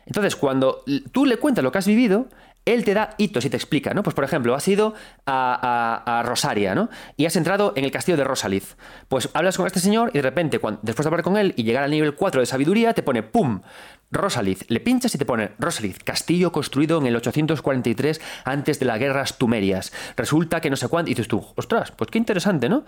[0.07, 2.29] Entonces, cuando tú le cuentas lo que has vivido,
[2.65, 4.03] él te da hitos y te explica, ¿no?
[4.03, 6.91] Pues, por ejemplo, has ido a, Rosaria, ¿no?
[7.17, 8.75] Y has entrado en el castillo de Rosalith.
[9.09, 11.85] Pues hablas con este señor y de repente, después de hablar con él y llegar
[11.85, 13.63] al nivel 4 de sabiduría, te pone ¡pum!
[14.11, 14.65] Rosalith.
[14.69, 19.39] Le pinchas y te pone Rosalith, castillo construido en el 843 antes de las guerras
[19.39, 19.93] tumerias.
[20.17, 21.11] Resulta que no sé cuánto.
[21.11, 22.85] Y dices tú, ostras, pues qué interesante, ¿no?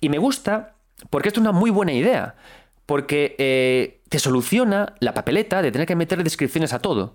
[0.00, 0.74] Y me gusta
[1.08, 2.34] porque esto es una muy buena idea.
[2.86, 7.14] Porque eh, te soluciona la papeleta de tener que meter descripciones a todo.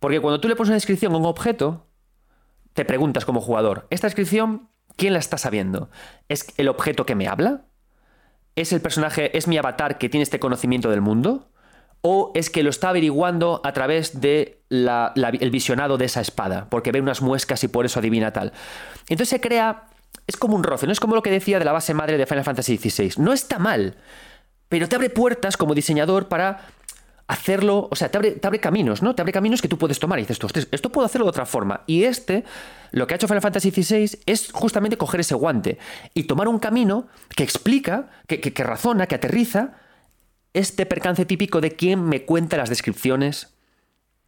[0.00, 1.86] Porque cuando tú le pones una descripción a un objeto,
[2.74, 5.88] te preguntas como jugador, ¿esta descripción quién la está sabiendo?
[6.28, 7.66] ¿Es el objeto que me habla?
[8.56, 11.48] ¿Es el personaje, es mi avatar que tiene este conocimiento del mundo?
[12.00, 16.20] ¿O es que lo está averiguando a través de la, la, el visionado de esa
[16.20, 16.66] espada?
[16.68, 18.52] Porque ve unas muescas y por eso adivina tal.
[19.02, 19.84] Entonces se crea...
[20.26, 22.26] Es como un roce, no es como lo que decía de la base madre de
[22.26, 23.14] Final Fantasy XVI.
[23.16, 23.96] No está mal,
[24.72, 26.62] pero te abre puertas como diseñador para
[27.26, 29.14] hacerlo, o sea, te abre, te abre, caminos, ¿no?
[29.14, 31.44] Te abre caminos que tú puedes tomar y dices, Hostia, esto puedo hacerlo de otra
[31.44, 31.82] forma.
[31.86, 32.42] Y este,
[32.90, 35.76] lo que ha hecho Final Fantasy XVI es justamente coger ese guante
[36.14, 37.06] y tomar un camino
[37.36, 39.74] que explica, que, que, razona, que aterriza
[40.54, 43.52] este percance típico de quien me cuenta las descripciones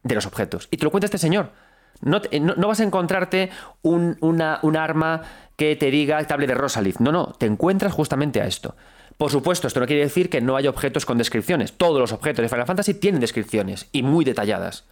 [0.03, 0.67] de los objetos.
[0.69, 1.53] Y te lo cuenta este señor.
[2.01, 3.49] No, te, no, vas a encontrarte
[3.81, 5.23] un, una, un, arma
[5.55, 6.99] que te diga te hable de Rosalith.
[6.99, 8.75] No, no, te encuentras justamente a esto.
[9.17, 11.73] Por supuesto, esto no quiere decir que no haya objetos con descripciones.
[11.73, 14.85] Todos los objetos de Final Fantasy tienen descripciones y muy detalladas.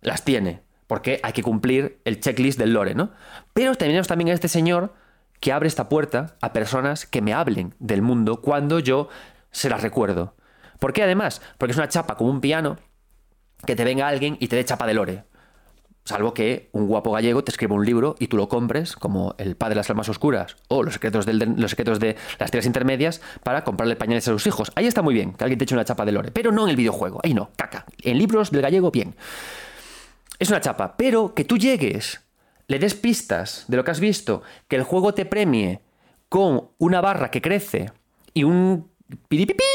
[0.00, 3.10] Las tiene, porque hay que cumplir el checklist del lore, ¿no?
[3.52, 4.94] Pero tenemos también a este señor
[5.40, 9.08] que abre esta puerta a personas que me hablen del mundo cuando yo
[9.50, 10.34] se las recuerdo.
[10.78, 11.42] ¿Por qué además?
[11.58, 12.78] Porque es una chapa como un piano
[13.66, 15.24] que te venga alguien y te dé chapa de lore.
[16.06, 19.56] Salvo que un guapo gallego te escriba un libro y tú lo compres, como El
[19.56, 23.20] Padre de las Almas Oscuras o Los secretos, del, los secretos de las Tierras Intermedias,
[23.42, 24.70] para comprarle pañales a sus hijos.
[24.76, 26.30] Ahí está muy bien, que alguien te eche una chapa de lore.
[26.30, 27.20] Pero no en el videojuego.
[27.24, 27.86] Ahí no, caca.
[28.02, 29.16] En libros del gallego, bien.
[30.38, 30.96] Es una chapa.
[30.96, 32.20] Pero que tú llegues,
[32.68, 35.80] le des pistas de lo que has visto, que el juego te premie
[36.28, 37.90] con una barra que crece
[38.32, 38.88] y un
[39.26, 39.66] piripipín,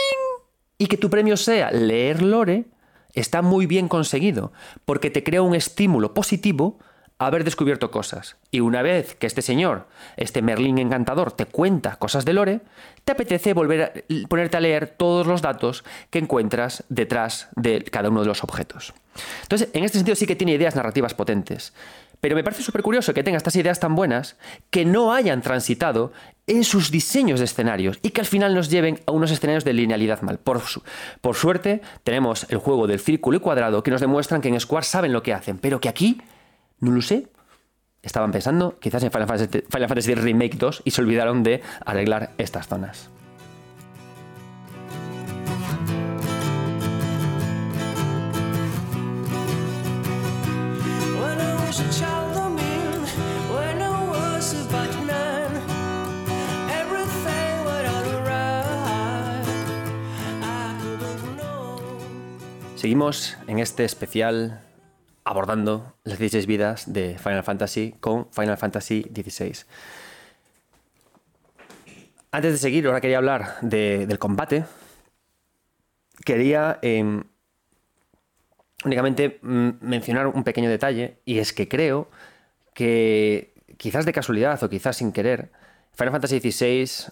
[0.78, 2.66] y que tu premio sea leer lore
[3.14, 4.52] está muy bien conseguido,
[4.86, 6.80] porque te crea un estímulo positivo
[7.22, 8.38] a haber descubierto cosas.
[8.50, 12.62] Y una vez que este señor, este Merlín encantador, te cuenta cosas de Lore,
[13.06, 18.10] te apetece volver a ponerte a leer todos los datos que encuentras detrás de cada
[18.10, 18.96] uno de los objetos.
[19.44, 21.74] Entonces, en este sentido sí que tiene ideas narrativas potentes.
[22.22, 24.38] Pero me parece súper curioso que tenga estas ideas tan buenas
[24.70, 26.14] que no hayan transitado
[26.46, 29.74] en sus diseños de escenarios y que al final nos lleven a unos escenarios de
[29.74, 30.38] linealidad mal.
[30.38, 30.84] Por, su,
[31.22, 34.86] por suerte, tenemos el juego del círculo y cuadrado que nos demuestran que en Square
[34.86, 36.22] saben lo que hacen, pero que aquí,
[36.80, 37.28] no lo sé,
[38.04, 42.34] estaban pensando quizás en Final Fantasy, Final Fantasy Remake 2 y se olvidaron de arreglar
[42.38, 43.10] estas zonas.
[62.82, 64.60] Seguimos en este especial
[65.24, 69.54] abordando las 16 vidas de Final Fantasy con Final Fantasy XVI.
[72.32, 74.64] Antes de seguir, ahora quería hablar de- del combate.
[76.26, 77.24] Quería em,
[78.84, 82.10] únicamente mm, mencionar un pequeño detalle y es que creo
[82.74, 85.52] que quizás de casualidad o quizás sin querer,
[85.94, 87.12] Final Fantasy XVI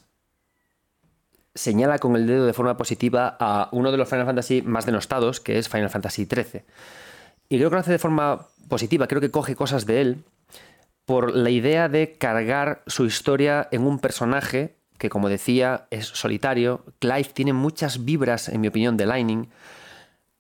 [1.56, 5.40] señala con el dedo de forma positiva a uno de los Final Fantasy más denostados,
[5.40, 6.64] que es Final Fantasy XIII.
[7.50, 10.24] Y creo que lo hace de forma positiva, creo que coge cosas de él
[11.06, 16.86] por la idea de cargar su historia en un personaje que, como decía, es solitario.
[17.00, 19.50] Clive tiene muchas vibras, en mi opinión, de Lightning,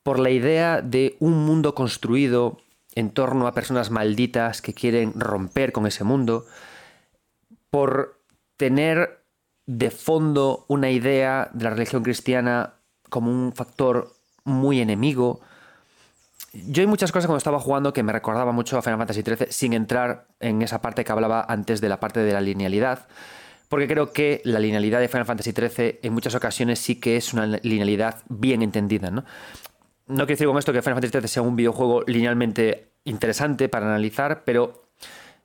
[0.03, 2.60] por la idea de un mundo construido
[2.94, 6.45] en torno a personas malditas que quieren romper con ese mundo,
[7.72, 8.19] por
[8.57, 9.19] tener
[9.70, 12.74] de fondo una idea de la religión cristiana
[13.08, 15.41] como un factor muy enemigo.
[16.54, 19.52] Yo hay muchas cosas cuando estaba jugando que me recordaba mucho a Final Fantasy XIII
[19.52, 23.06] sin entrar en esa parte que hablaba antes de la parte de la linealidad,
[23.68, 27.32] porque creo que la linealidad de Final Fantasy XIII en muchas ocasiones sí que es
[27.32, 29.12] una linealidad bien entendida.
[29.12, 29.24] ¿no?
[30.08, 33.86] no quiero decir con esto que Final Fantasy XIII sea un videojuego linealmente interesante para
[33.86, 34.89] analizar, pero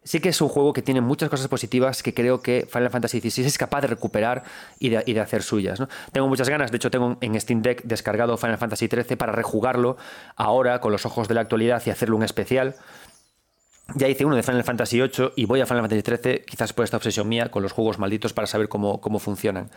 [0.04, 3.20] sí que es un juego que tiene muchas cosas positivas que creo que Final Fantasy
[3.20, 4.44] XVI es capaz de recuperar
[4.78, 5.80] y de, hacer suyas.
[5.80, 5.88] ¿no?
[6.12, 9.96] Tengo muchas ganas, de hecho tengo en Steam Deck descargado Final Fantasy XIII para rejugarlo
[10.36, 12.76] ahora con los ojos de la actualidad y hacerlo un especial.
[13.94, 16.84] Ya hice uno de Final Fantasy VIII y voy a Final Fantasy XIII, quizás por
[16.84, 19.70] esta obsesión mía con los juegos malditos para saber cómo, cómo funcionan.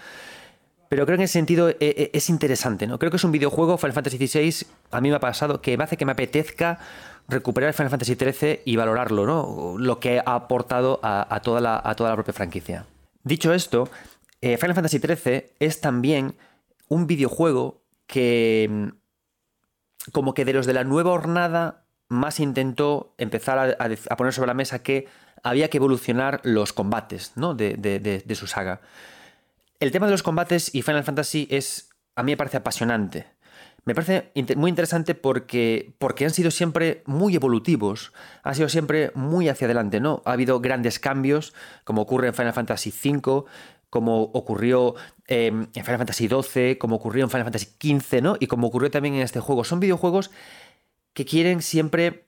[0.89, 2.97] Pero creo que en ese sentido eh, eh, es interesante, ¿no?
[2.99, 5.83] Creo que es un videojuego, Final Fantasy XVI, a mí me ha pasado que me
[5.83, 6.79] hace que me apetezca
[7.27, 9.75] recuperar Final Fantasy XIII y valorarlo, ¿no?
[9.77, 12.85] Lo que ha aportado a, toda, la, propia franquicia.
[13.23, 13.89] Dicho esto,
[14.41, 16.35] eh, Final Fantasy XIII es también
[16.87, 23.57] un videojuego que, mm, como que de los de la nueva hornada, más intentó empezar
[23.57, 25.07] a, a, a poner sobre la mesa que
[25.43, 27.53] había que evolucionar los combates, ¿no?
[27.53, 28.81] de, de, de, de su saga.
[29.79, 33.27] El tema de los combates y Final Fantasy es, a mí me parece apasionante.
[33.85, 38.11] Me parece muy interesante porque, porque han sido siempre muy evolutivos,
[38.43, 40.21] han sido siempre muy hacia adelante, ¿no?
[40.25, 41.53] Ha habido grandes cambios,
[41.85, 43.45] como ocurre en Final Fantasy V,
[43.89, 44.95] como ocurrió
[45.27, 48.35] eh, en Final Fantasy XII, como ocurrió en Final Fantasy XV, ¿no?
[48.39, 49.63] Y como ocurrió también en este juego.
[49.63, 50.31] Son videojuegos
[51.13, 52.26] que quieren siempre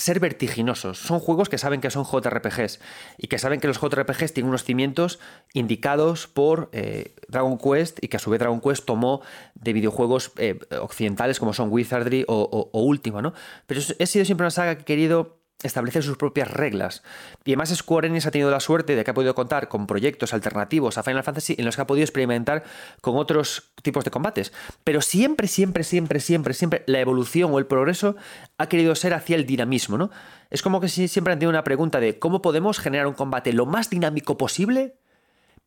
[0.00, 0.98] ser vertiginosos.
[0.98, 2.80] Son juegos que saben que son JRPGs
[3.18, 5.20] y que saben que los JRPGs tienen unos cimientos
[5.52, 9.22] indicados por eh, Dragon Quest y que a su vez Dragon Quest tomó
[9.54, 13.34] de videojuegos eh, occidentales como son Wizardry o, o, o Ultima, ¿no?
[13.66, 17.02] Pero he sido siempre una saga que he querido establecer sus propias reglas.
[17.44, 20.32] Y además Square Enix ha tenido la suerte de que ha podido contar con proyectos
[20.32, 22.64] alternativos a Final Fantasy en los que ha podido experimentar
[23.00, 24.52] con otros tipos de combates.
[24.84, 28.16] Pero siempre, siempre, siempre, siempre, siempre la evolución o el progreso
[28.58, 30.10] ha querido ser hacia el dinamismo, ¿no?
[30.50, 33.66] Es como que siempre han tenido una pregunta de cómo podemos generar un combate lo
[33.66, 34.96] más dinámico posible,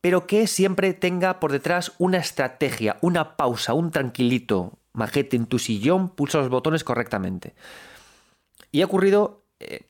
[0.02, 5.60] pero que siempre tenga por detrás una estrategia, una pausa, un tranquilito, majete en tu
[5.60, 7.56] sillón, pulsa los botones correctamente.
[8.72, 9.90] Y ha ocurrido eh,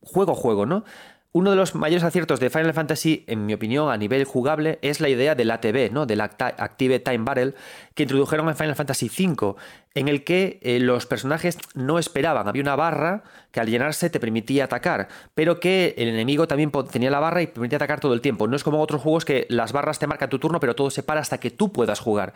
[0.00, 0.84] juego a juego, ¿no?
[1.30, 5.00] Uno de los mayores aciertos de Final Fantasy, en mi opinión, a nivel jugable, es
[5.00, 6.06] la idea del ATB, ¿no?
[6.06, 7.54] del Active Time Barrel,
[7.94, 9.54] que introdujeron en Final Fantasy V,
[9.94, 12.48] en el que eh, los personajes no esperaban.
[12.48, 17.10] Había una barra que al llenarse te permitía atacar, pero que el enemigo también tenía
[17.10, 18.48] la barra y permitía atacar todo el tiempo.
[18.48, 21.02] No es como otros juegos que las barras te marcan tu turno, pero todo se
[21.02, 22.32] para hasta que tú puedas jugar.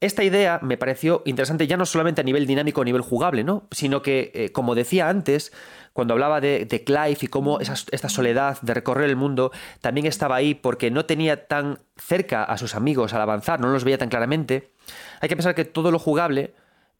[0.00, 3.68] Esta idea me pareció interesante ya no solamente a nivel dinámico, a nivel jugable, ¿no?
[3.70, 5.52] sino que, eh, como decía antes,
[5.92, 9.52] cuando hablaba de, de Clive y cómo esa, esta soledad de recorrer el mundo
[9.82, 13.84] también estaba ahí porque no tenía tan cerca a sus amigos al avanzar, no los
[13.84, 14.72] veía tan claramente,
[15.20, 16.54] hay que pensar que todo lo jugable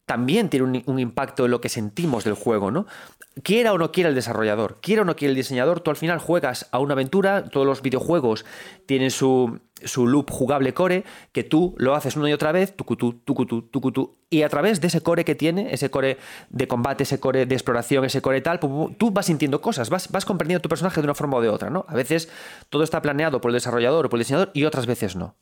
[0.05, 2.85] también tiene un, impacto en lo que sentimos del juego, ¿no?
[3.43, 6.19] Quiera o no quiera el desarrollador, quiera o no quiera el diseñador, tú al final
[6.19, 8.45] juegas a una aventura, todos los videojuegos
[8.85, 13.21] tienen su, su loop jugable core, que tú lo haces una y otra vez, tucutú,
[13.23, 16.17] tucutú, tucutú, y a través de ese core que tiene, ese core
[16.49, 20.25] de combate, ese core de exploración, ese core tal, tú vas sintiendo cosas, vas, vas
[20.25, 21.85] comprendiendo tu personaje de una forma o de otra, ¿no?
[21.87, 22.29] A veces
[22.69, 25.37] todo está planeado por el desarrollador o por el diseñador y otras veces no.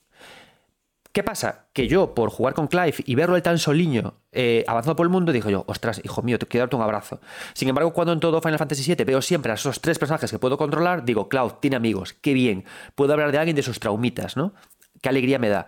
[1.12, 1.70] ¿Qué pasa?
[1.74, 5.10] Que yo, por jugar con Clive y verlo el tan soliño eh, avanzando por el
[5.10, 7.20] mundo, digo yo, ostras, hijo mío, te quiero darte un abrazo.
[7.54, 10.38] Sin embargo, cuando en todo Final Fantasy VII veo siempre a esos tres personajes que
[10.38, 12.64] puedo controlar, digo, Cloud tiene amigos, qué bien.
[12.94, 14.54] Puedo hablar de alguien de sus traumitas, ¿no?
[15.02, 15.68] Qué alegría me da.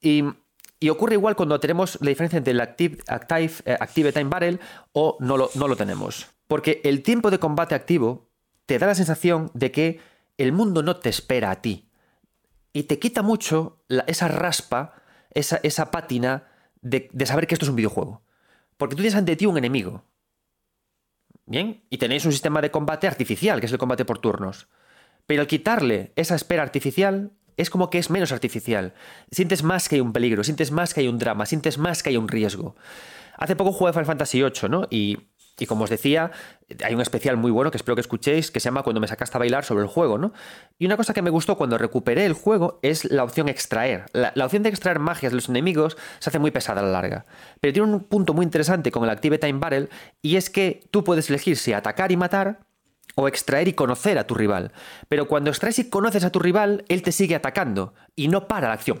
[0.00, 0.24] Y,
[0.90, 2.98] ocurre igual cuando tenemos la diferencia entre el Active,
[3.64, 4.60] eh, Time Barrel
[4.92, 6.26] o no no lo tenemos.
[6.48, 8.28] Porque el tiempo de combate activo
[8.66, 10.00] te da la sensación de que
[10.36, 11.88] el mundo no te espera a ti
[12.74, 14.94] y te quita mucho esa raspa,
[15.30, 16.48] esa, esa pátina
[16.82, 18.22] de, de, saber que esto es un videojuego.
[18.76, 20.04] Porque tú tienes ante ti un enemigo.
[21.46, 24.68] Bien, y tenéis un sistema de combate artificial, que es el combate por turnos.
[25.24, 28.94] Pero al quitarle esa espera artificial, es como que es menos artificial.
[29.30, 32.10] Sientes más que hay un peligro, sientes más que hay un drama, sientes más que
[32.10, 32.74] hay un riesgo.
[33.36, 34.88] Hace poco jugué Final Fantasy VIII, ¿no?
[34.90, 35.18] Y
[35.58, 36.32] y como os decía,
[36.84, 39.36] hay un especial muy bueno que espero que escuchéis que se llama Cuando me sacaste
[39.36, 40.32] a bailar sobre el juego, ¿no?
[40.78, 44.06] Y una cosa que me gustó cuando recuperé el juego es la opción extraer.
[44.12, 47.26] La, opción de extraer magias de los enemigos se hace muy pesada a la larga.
[47.60, 49.90] Pero tiene un punto muy interesante con el Active Time Barrel
[50.22, 52.60] y es que tú puedes elegir si atacar y matar
[53.14, 54.72] o extraer y conocer a tu rival.
[55.08, 58.68] Pero cuando extraes y conoces a tu rival, él te sigue atacando y no para
[58.68, 59.00] la acción.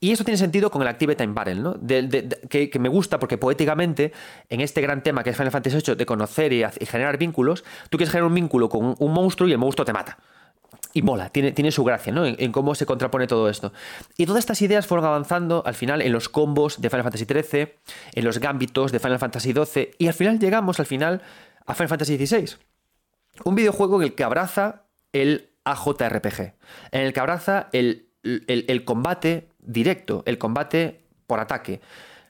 [0.00, 1.76] Y eso tiene sentido con el Active Time Barrel, ¿no?
[2.48, 4.12] que, me gusta porque poéticamente,
[4.50, 7.98] en este gran tema que es Final Fantasy VIII, de conocer y, generar vínculos, tú
[7.98, 10.18] quieres generar un vínculo con un monstruo y el monstruo te mata
[10.92, 12.24] y mola, tiene, tiene su gracia, ¿no?
[12.24, 13.72] En, cómo se contrapone todo esto.
[14.16, 17.74] Y todas estas ideas fueron avanzando al final en los combos de Final Fantasy XIII,
[18.12, 21.20] en los gambitos de Final Fantasy XII, y al final llegamos al final
[21.66, 22.56] a Final Fantasy XVI.
[23.44, 24.82] Un videojuego en el que abraza
[25.12, 26.54] el AJRPG,
[26.92, 28.06] en el que abraza el,
[28.84, 31.80] combate directo, el combate por ataque.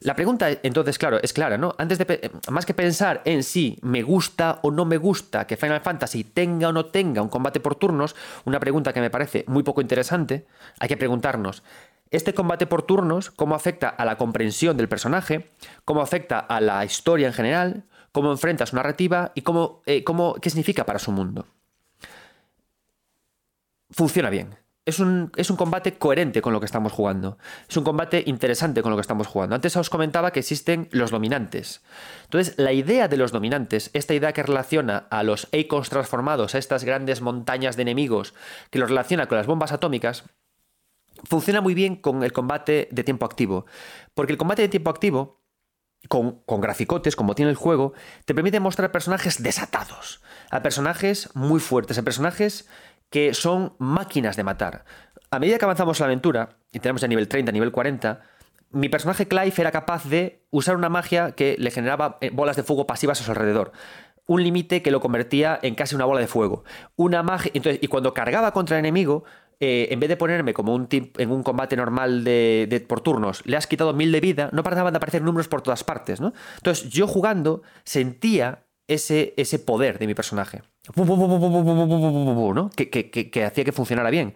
[0.01, 1.75] La pregunta, entonces, claro, es clara, ¿no?
[1.79, 5.81] Antes de más que pensar en si me gusta o no me gusta que Final
[5.81, 9.63] Fantasy tenga o no tenga un combate por turnos, una pregunta que me parece muy
[9.63, 10.47] poco interesante,
[10.79, 11.63] hay que preguntarnos,
[12.11, 15.49] ¿este combate por turnos cómo afecta a la comprensión del personaje?
[15.85, 17.85] ¿Cómo afecta a la historia en general?
[18.15, 21.49] Cómo enfrenta su narrativa y cómo, eh, cómo, qué significa para su mundo.
[23.91, 24.57] Funciona bien.
[24.87, 27.39] Es un, es un, combate coherente con lo que estamos jugando.
[27.69, 29.57] Es un combate interesante con lo que estamos jugando.
[29.57, 31.83] Antes os comentaba que existen los dominantes.
[32.25, 36.59] Entonces, la idea de los dominantes, esta idea que relaciona a los Icons transformados, a
[36.59, 38.33] estas grandes montañas de enemigos,
[38.71, 40.23] que los relaciona con las bombas atómicas,
[41.25, 43.67] funciona muy bien con el combate de tiempo activo.
[44.15, 45.44] Porque el combate de tiempo activo
[46.09, 47.93] con, graficotes, como tiene el juego,
[48.25, 52.69] te permite mostrar personajes desatados, a personajes muy fuertes, a personajes
[53.11, 54.85] que son máquinas de matar.
[55.31, 58.21] A medida que avanzamos la aventura, y tenemos ya nivel 30, nivel 40,
[58.71, 62.65] mi personaje Clive era capaz de usar una magia que le generaba eh, bolas de
[62.65, 63.73] fuego pasivas a su alrededor.
[64.27, 66.65] Un límite que lo convertía en casi una bola de fuego.
[66.97, 67.53] Una magia.
[67.55, 69.25] Y cuando cargaba contra el enemigo,
[69.61, 73.43] eh, en vez de ponerme como un tip en un combate normal de, por turnos,
[73.47, 76.33] le has quitado mil de vida, no paraban de aparecer números por todas partes, ¿no?
[76.57, 80.63] Entonces yo jugando sentía ese, ese poder de mi personaje,
[82.55, 82.71] ¿no?
[82.71, 84.35] Que, que hacía que funcionara bien.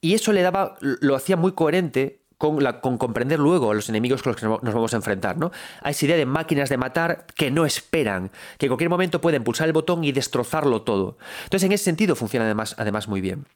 [0.00, 4.32] Y eso le daba, lo hacía muy coherente con, comprender luego a los enemigos con
[4.32, 5.38] los que nos vamos a enfrentar.
[5.38, 5.52] ¿no?
[5.80, 9.44] Hay esa idea de máquinas de matar que no esperan, que en cualquier momento pueden
[9.44, 11.18] pulsar el botón y destrozarlo todo.
[11.44, 13.46] Entonces, en ese sentido funciona además, además muy bien.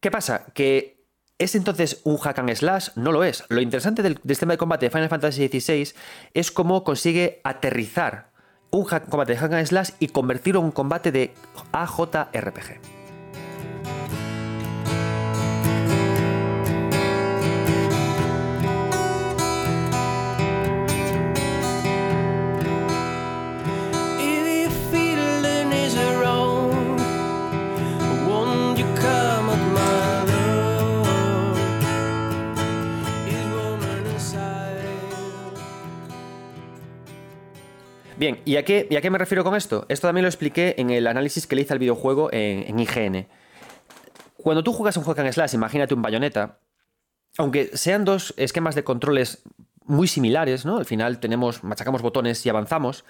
[0.00, 0.46] ¿Qué pasa?
[0.54, 0.96] Que
[1.38, 2.88] ¿Es entonces un hack and slash?
[2.96, 3.44] No lo es.
[3.48, 5.92] Lo interesante del, sistema de combate de Final Fantasy XVI
[6.34, 8.30] es cómo consigue aterrizar
[8.70, 11.34] un combate de hack and slash y convertirlo en un combate de
[11.70, 12.80] AJRPG.
[38.18, 39.86] Bien, ¿y a, qué, me refiero con esto?
[39.88, 43.28] Esto también lo expliqué en el análisis que le hice al videojuego en, IGN.
[44.36, 46.58] Cuando tú juegas un juego en slash, imagínate un bayoneta,
[47.36, 49.42] aunque sean dos esquemas de controles
[49.84, 50.78] muy similares, ¿no?
[50.78, 53.04] Al final tenemos, machacamos botones y avanzamos.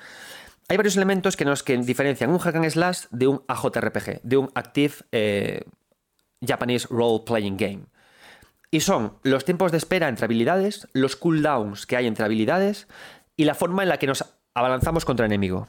[0.69, 4.37] Hay varios elementos que nos que diferencian un hack and slash de un AJRPG, de
[4.37, 5.63] un Active eh,
[6.47, 7.87] Japanese Role Playing Game.
[8.71, 12.89] Y son los tiempos de espera entre habilidades, los cooldowns que hay entre habilidades
[13.39, 15.69] y la forma en la que nos abalanzamos contra enemigo.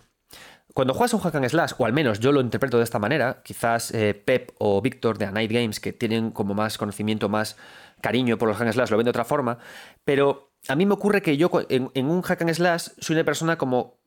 [0.74, 3.41] Cuando juegas un hack and slash, o al menos yo lo interpreto de esta manera,
[3.44, 7.57] quizás eh, Pep o Víctor de A Night Games, que tienen como más conocimiento, más
[8.02, 9.57] cariño por los hack and slash, lo ven de otra forma,
[10.06, 13.57] pero a mí me ocurre que yo en, un hack and slash soy una persona
[13.57, 13.99] como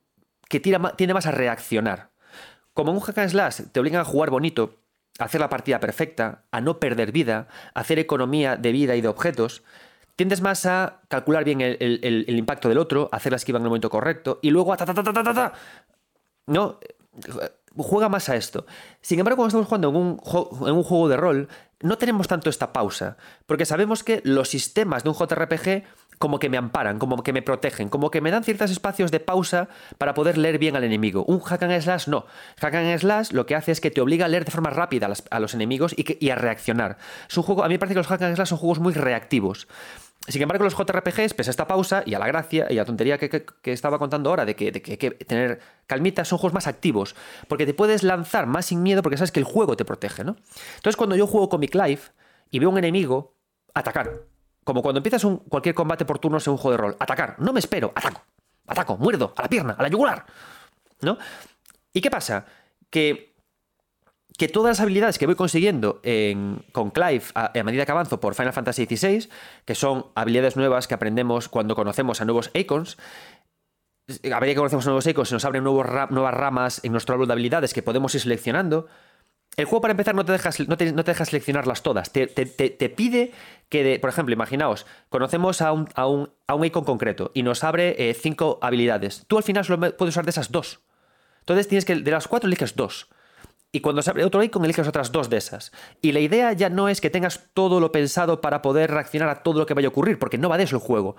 [0.48, 2.12] que tira, tiene más a reaccionar.
[2.74, 4.78] Como en un hack and slash te obligan a jugar bonito,
[5.18, 9.00] a hacer la partida perfecta, a no perder vida, a hacer economía de vida y
[9.00, 9.62] de objetos,
[10.16, 13.90] tiendes más a calcular bien el, impacto del otro, hacer la esquiva en el momento
[13.90, 15.52] correcto y luego a ta, ta, ta, ta, ta,
[16.46, 16.78] No,
[17.76, 18.66] juega más a esto.
[19.00, 21.48] Sin embargo, cuando estamos jugando en un, en un juego de rol,
[21.80, 23.16] no tenemos tanto esta pausa,
[23.46, 25.84] porque sabemos que los sistemas de un JRPG
[26.18, 29.20] como que me amparan, como que me protegen, como que me dan ciertos espacios de
[29.20, 29.68] pausa
[29.98, 31.24] para poder leer bien al enemigo.
[31.24, 32.26] Un hack and slash no.
[32.60, 35.12] Hack and slash lo que hace es que te obliga a leer de forma rápida
[35.30, 36.98] a, los enemigos y, a reaccionar.
[37.28, 38.92] Es un juego, a mí me parece que los hack and slash son juegos muy
[38.92, 39.66] reactivos.
[40.28, 42.84] Sin embargo, los JRPGs, pese a esta pausa y a la gracia y a la
[42.84, 47.16] tontería que, estaba contando ahora de que, de que tener calmita, son juegos más activos.
[47.48, 50.36] Porque te puedes lanzar más sin miedo porque sabes que el juego te protege, ¿no?
[50.76, 52.12] Entonces, cuando yo juego Comic Life
[52.52, 53.34] y veo un enemigo,
[53.74, 54.31] atacar.
[54.64, 56.96] Como cuando empiezas un, cualquier combate por turnos en un juego de rol.
[57.00, 57.36] Atacar.
[57.38, 57.92] No me espero.
[57.94, 58.22] Ataco.
[58.66, 58.96] Ataco.
[58.96, 59.34] Muerdo.
[59.36, 59.74] A la pierna.
[59.78, 60.24] A la yugular.
[61.00, 61.18] ¿No?
[61.92, 62.46] ¿Y qué pasa?
[62.90, 63.32] Que
[64.38, 68.34] que todas las habilidades que voy consiguiendo en- con Clive a, medida que avanzo por
[68.34, 69.28] Final Fantasy XVI,
[69.66, 72.96] que son habilidades nuevas que aprendemos cuando conocemos a nuevos Icons,
[74.08, 77.12] a medida que conocemos a nuevos Icons se nos abren nuevos nuevas ramas en nuestro
[77.14, 78.88] árbol de habilidades que podemos ir seleccionando.
[79.56, 82.10] El juego, para empezar, no te deja, no te, no te deja seleccionarlas todas.
[82.10, 83.32] Te, te- te- pide
[83.68, 87.62] que, por ejemplo, imaginaos, conocemos a un, a un, a un icon concreto y nos
[87.62, 89.24] abre eh, cinco habilidades.
[89.28, 90.80] Tú al final solo puedes usar de esas dos.
[91.40, 93.08] Entonces tienes que, de las cuatro eliges dos.
[93.72, 95.72] Y cuando se abre otro icon, eliges otras dos de esas.
[96.00, 99.42] Y la idea ya no es que tengas todo lo pensado para poder reaccionar a
[99.42, 101.16] todo lo que vaya a ocurrir, porque no va de eso el juego.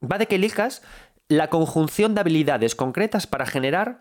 [0.00, 0.82] Va de que elijas
[1.28, 4.00] la conjunción de habilidades concretas para generar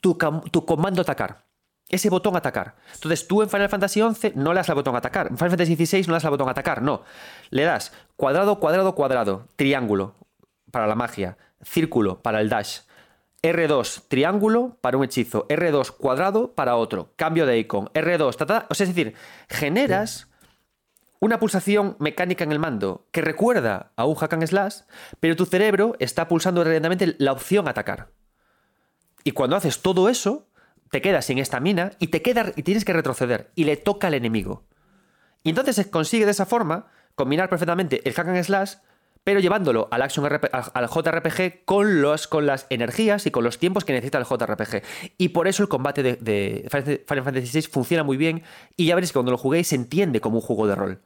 [0.00, 0.16] tu,
[0.52, 1.47] tu comando atacar.
[1.88, 2.74] Ese botón atacar.
[2.94, 5.28] Entonces tú en Final Fantasy XI no le das al botón atacar.
[5.28, 6.82] En Final Fantasy XVI no le das al botón atacar.
[6.82, 7.02] No.
[7.50, 9.48] Le das cuadrado, cuadrado, cuadrado.
[9.56, 10.14] Triángulo
[10.70, 11.38] para la magia.
[11.62, 12.80] Círculo para el dash.
[13.42, 15.46] R2 triángulo para un hechizo.
[15.48, 17.12] R2 cuadrado para otro.
[17.16, 17.86] Cambio de icon.
[17.94, 18.36] R2.
[18.36, 18.66] ta, ta.
[18.68, 19.14] O sea, es decir,
[19.48, 20.28] generas
[21.20, 24.80] una pulsación mecánica en el mando que recuerda a un hack and slash,
[25.20, 28.10] pero tu cerebro está pulsando realmente la opción atacar.
[29.24, 30.47] Y cuando haces todo eso,
[30.90, 34.14] te quedas sin estamina y te queda, y tienes que retroceder y le toca al
[34.14, 34.64] enemigo.
[35.42, 38.74] Y entonces consigue de esa forma combinar perfectamente el hack slash,
[39.24, 43.58] pero llevándolo al action RP al JRPG con, los, con las energías y con los
[43.58, 44.82] tiempos que necesita el JRPG.
[45.18, 48.42] Y por eso el combate de, de Final Fantasy VI funciona muy bien
[48.76, 51.02] y ya veréis que cuando lo juguéis se entiende como un juego de rol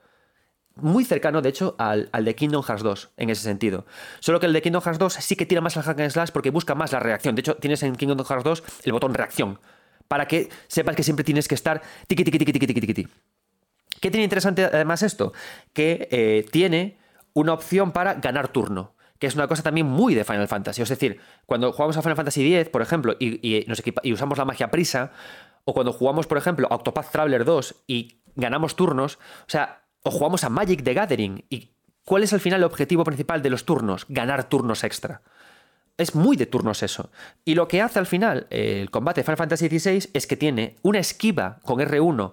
[0.77, 3.85] muy cercano, de hecho, al, al de Kingdom Hearts 2, en ese sentido.
[4.21, 6.31] Solo que el de Kingdom Hearts 2 sí que tira más al hack and slash
[6.31, 7.35] porque busca más la reacción.
[7.35, 9.61] De hecho, tienes en Kingdom Hearts 2 el botón reacción,
[10.09, 13.09] para que sepas que siempre tienes que estar tiqui, tiqui, tiqui, tiqui, tiqui, tiqui.
[14.01, 15.33] ¿Qué tiene interesante además esto?
[15.73, 16.99] Que eh, tiene
[17.35, 20.83] una opción para ganar turno, que es una cosa también muy de Final Fantasy.
[20.83, 24.71] Es decir, cuando jugamos a Final Fantasy X, por ejemplo, y, y usamos la magia
[24.71, 25.13] prisa,
[25.65, 30.11] o cuando jugamos, por ejemplo, a Octopath Traveler 2 y ganamos turnos, o sea, o
[30.11, 31.71] jugamos a Magic the Gathering, y
[32.05, 34.07] ¿cuál es al final el objetivo principal de los turnos?
[34.09, 35.23] Ganar turnos extra.
[35.99, 37.11] Es muy de turnos eso.
[37.45, 40.77] Y lo que hace al final el combate de Final Fantasy XVI es que tiene
[40.83, 42.33] una esquiva con R1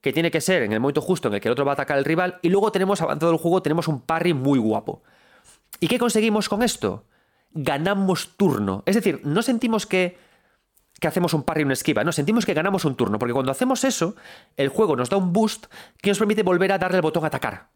[0.00, 1.74] que tiene que ser en el momento justo en el que el otro va a
[1.74, 5.02] atacar al rival y luego tenemos avanzado el juego, tenemos un parry muy guapo.
[5.78, 7.04] ¿Y qué conseguimos con esto?
[7.52, 8.82] Ganamos turno.
[8.86, 10.18] Es decir, no sentimos que,
[11.00, 13.50] que hacemos un parry y una esquiva, no, sentimos que ganamos un turno, porque cuando
[13.50, 14.14] hacemos eso,
[14.56, 15.66] el juego nos da un boost
[16.00, 17.70] que nos permite volver a darle el botón atacar.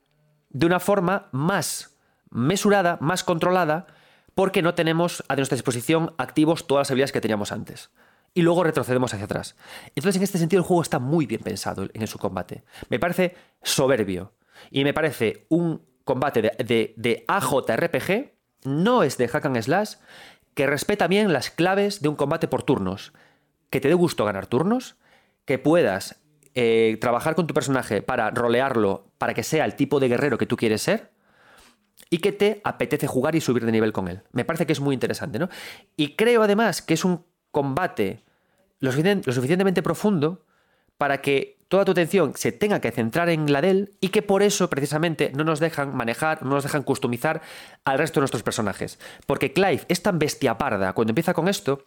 [0.51, 1.96] De una forma más
[2.30, 3.86] mesurada, más controlada,
[4.34, 7.90] porque no tenemos a nuestra disposición activos todas las habilidades que teníamos antes.
[8.34, 9.56] Y luego retrocedemos hacia atrás.
[9.94, 12.64] Entonces, en este sentido, el juego está muy bien pensado en su combate.
[12.88, 14.32] Me parece soberbio.
[14.70, 18.34] Y me parece un combate de, de, de AJRPG,
[18.64, 19.94] no es de hack and slash,
[20.55, 23.12] que respeta bien las claves de un combate por turnos.
[23.70, 24.97] Que te dé gusto ganar turnos,
[25.44, 26.20] que puedas
[26.55, 30.47] eh, trabajar con tu personaje para rolearlo, para que sea el tipo de guerrero que
[30.47, 31.10] tú quieres ser,
[32.10, 34.22] y que te apetece jugar y subir de nivel con él.
[34.32, 35.48] Me parece que es muy interesante, ¿no?
[35.97, 38.22] Y creo además que es un combate
[38.78, 40.44] lo, suficien- lo suficientemente profundo
[40.98, 44.22] para que toda tu atención se tenga que centrar en la de él y que
[44.22, 47.42] por eso precisamente no nos dejan manejar, no nos dejan customizar
[47.84, 48.98] al resto de nuestros personajes.
[49.26, 51.86] Porque Clive es tan bestia parda cuando empieza con esto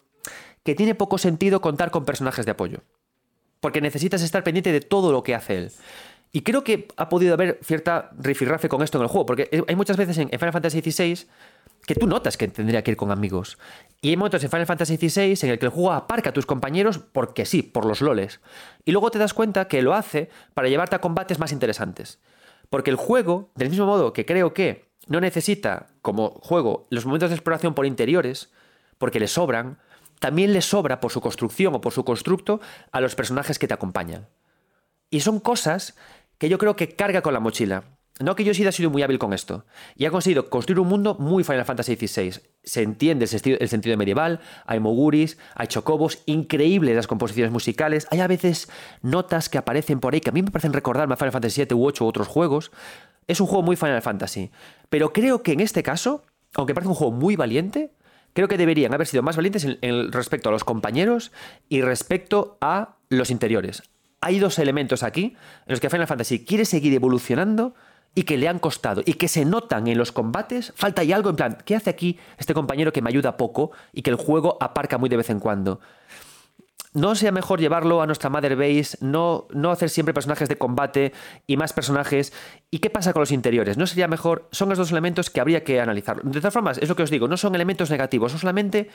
[0.64, 2.80] que tiene poco sentido contar con personajes de apoyo.
[3.60, 5.72] Porque necesitas estar pendiente de todo lo que hace él.
[6.30, 9.74] Y creo que ha podido haber cierta rifirrafe con esto en el juego, porque hay
[9.74, 11.26] muchas veces en Final Fantasy XVI
[11.86, 13.58] que tú notas que tendría que ir con amigos.
[14.00, 16.46] Y hay momentos en Final Fantasy XVI en el que el juego aparca a tus
[16.46, 18.40] compañeros porque sí, por los loles.
[18.84, 22.20] Y luego te das cuenta que lo hace para llevarte a combates más interesantes.
[22.70, 27.30] Porque el juego, del mismo modo que creo que no necesita como juego los momentos
[27.30, 28.52] de exploración por interiores,
[28.98, 29.78] porque le sobran,
[30.18, 32.60] también le sobra por su construcción o por su constructo
[32.92, 34.28] a los personajes que te acompañan.
[35.10, 35.96] Y son cosas
[36.38, 37.84] que yo creo que carga con la mochila.
[38.20, 39.64] No que Yoshida ha sido muy hábil con esto.
[39.94, 42.40] Y ha conseguido construir un mundo muy Final Fantasy XVI.
[42.64, 48.08] Se entiende el sentido, el sentido medieval, hay moguris, hay chocobos, increíbles las composiciones musicales.
[48.10, 48.68] Hay a veces
[49.02, 51.76] notas que aparecen por ahí que a mí me parecen recordarme a Final Fantasy VII
[51.76, 52.72] u 8 u otros juegos.
[53.28, 54.50] Es un juego muy Final Fantasy.
[54.88, 56.24] Pero creo que en este caso,
[56.54, 57.92] aunque parece un juego muy valiente,
[58.32, 61.30] creo que deberían haber sido más valientes en, en respecto a los compañeros
[61.68, 63.84] y respecto a los interiores.
[64.20, 65.36] Hay dos elementos aquí
[65.66, 67.74] en los que Final Fantasy quiere seguir evolucionando
[68.14, 71.30] y que le han costado y que se notan en los combates, falta ahí algo
[71.30, 74.58] en plan, ¿qué hace aquí este compañero que me ayuda poco y que el juego
[74.60, 75.80] aparca muy de vez en cuando?
[76.94, 78.96] ¿No sería mejor llevarlo a nuestra Mother Base?
[79.00, 81.12] No, no hacer siempre personajes de combate
[81.46, 82.32] y más personajes.
[82.70, 83.76] ¿Y qué pasa con los interiores?
[83.76, 84.48] ¿No sería mejor?
[84.52, 86.22] Son los dos elementos que habría que analizar.
[86.22, 88.88] De todas formas, es lo que os digo, no son elementos negativos, son solamente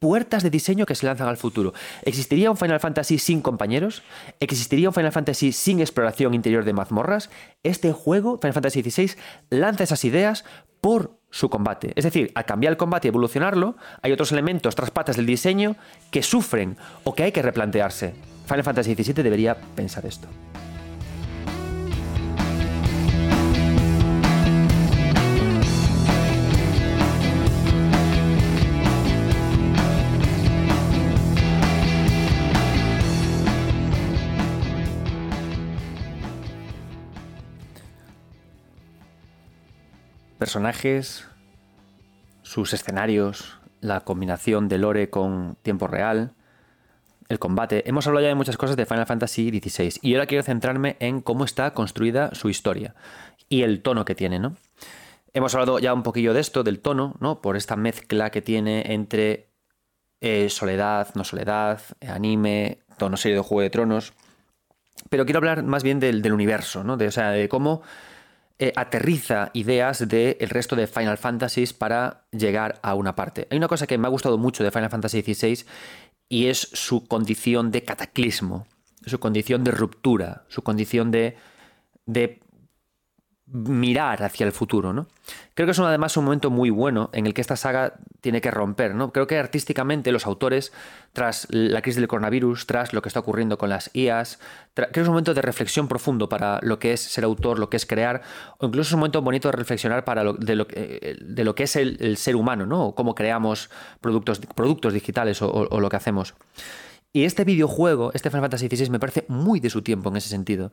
[0.00, 1.72] puertas de diseño que se lanzan al futuro.
[2.02, 4.02] ¿Existiría un Final Fantasy sin compañeros?
[4.40, 7.30] ¿Existiría un Final Fantasy sin exploración interior de mazmorras?
[7.62, 9.16] Este juego, Final Fantasy XVI,
[9.50, 10.44] lanza esas ideas
[10.80, 11.92] por su combate.
[11.96, 15.76] Es decir, al cambiar el combate y evolucionarlo, hay otros elementos tras patas del diseño
[16.10, 18.14] que sufren o que hay que replantearse.
[18.46, 20.28] Final Fantasy XVII debería pensar esto.
[40.38, 41.26] Personajes,
[42.42, 46.34] sus escenarios, la combinación de lore con tiempo real,
[47.28, 47.88] el combate.
[47.88, 51.20] Hemos hablado ya de muchas cosas de Final Fantasy XVI y ahora quiero centrarme en
[51.20, 52.94] cómo está construida su historia
[53.48, 54.56] y el tono que tiene, ¿no?
[55.32, 57.42] Hemos hablado ya un poquillo de esto, del tono, ¿no?
[57.42, 59.50] Por esta mezcla que tiene entre
[60.20, 64.14] eh, soledad, no soledad, anime, tono serio de Juego de Tronos.
[65.10, 66.96] Pero quiero hablar más bien del, universo, ¿no?
[66.96, 67.82] De, o sea, de cómo
[68.58, 73.46] eh, aterriza ideas del resto de Final Fantasies para llegar a una parte.
[73.50, 75.66] Hay una cosa que me ha gustado mucho de Final Fantasy XVI
[76.28, 78.66] y es su condición de cataclismo,
[79.04, 81.36] su condición de ruptura, su condición de,
[82.06, 82.40] de
[83.48, 85.06] mirar hacia el futuro, ¿no?
[85.54, 88.50] Creo que es además un momento muy bueno en el que esta saga tiene que
[88.50, 89.12] romper, ¿no?
[89.12, 90.72] Creo que artísticamente los autores,
[91.12, 94.40] tras la crisis del coronavirus, tras lo que está ocurriendo con las IAS,
[94.74, 97.70] creo que es un momento de reflexión profundo para lo que es ser autor, lo
[97.70, 98.22] que es crear,
[98.58, 101.76] o incluso es un momento bonito de reflexionar para de, lo, de, lo, que es
[101.76, 102.86] el, ser humano, ¿no?
[102.86, 103.70] O cómo creamos
[104.00, 106.34] productos, productos digitales o, o lo que hacemos.
[107.12, 110.28] Y este videojuego, este Final Fantasy XVI, me parece muy de su tiempo en ese
[110.28, 110.72] sentido.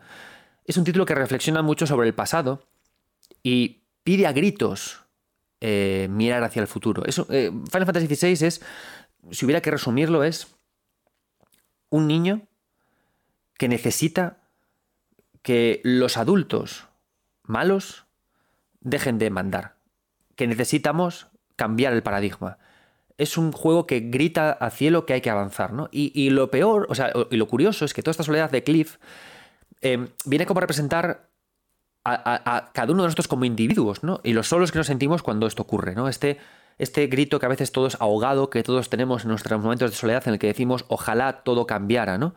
[0.66, 2.66] Es un título que reflexiona mucho sobre el pasado
[3.42, 5.04] y pide a gritos
[5.62, 7.06] eh, mirar hacia el futuro.
[7.06, 8.62] Eso, eh, Final Fantasy XVI es,
[9.32, 10.48] si hubiera que resumirlo, es
[11.90, 12.42] un niño
[13.58, 14.40] que necesita
[15.42, 16.88] que los adultos
[17.44, 18.06] malos
[18.82, 19.76] dejen de mandar,
[20.36, 22.58] que necesitamos cambiar el paradigma.
[23.18, 25.88] Es un juego que grita a cielo que hay que avanzar, ¿no?
[25.92, 28.98] Y, lo peor, o sea, y lo curioso es que toda esta soledad de Cliff
[29.84, 31.30] eh, viene como a representar
[32.06, 34.20] a, cada uno de nosotros como individuos, ¿no?
[34.24, 36.10] Y los solos que nos sentimos cuando esto ocurre, ¿no?
[36.10, 36.38] Este,
[36.78, 40.24] este grito que a veces todos ahogado, que todos tenemos en nuestros momentos de soledad
[40.28, 42.36] en el que decimos, ojalá todo cambiara, ¿no?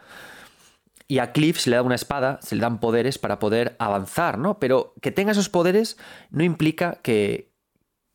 [1.08, 4.38] Y a Cliff se le da una espada, se le dan poderes para poder avanzar,
[4.38, 4.58] ¿no?
[4.58, 5.96] Pero que tenga esos poderes
[6.30, 7.52] no implica que,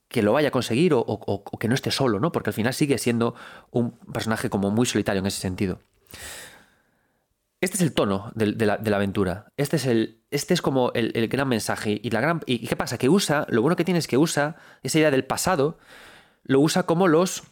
[0.10, 2.32] que lo vaya a conseguir o, o, que no esté solo, ¿no?
[2.32, 3.34] Porque al final sigue siendo
[3.72, 5.80] un personaje como muy solitario en ese sentido.
[7.61, 9.53] Este es el tono de, la, aventura.
[9.55, 12.01] Este es, el, este es como el, gran mensaje.
[12.03, 12.97] Y, la gran, ¿Y qué pasa?
[12.97, 15.77] Que usa, lo bueno que tiene es que usa esa idea del pasado,
[16.43, 17.43] lo usa como los.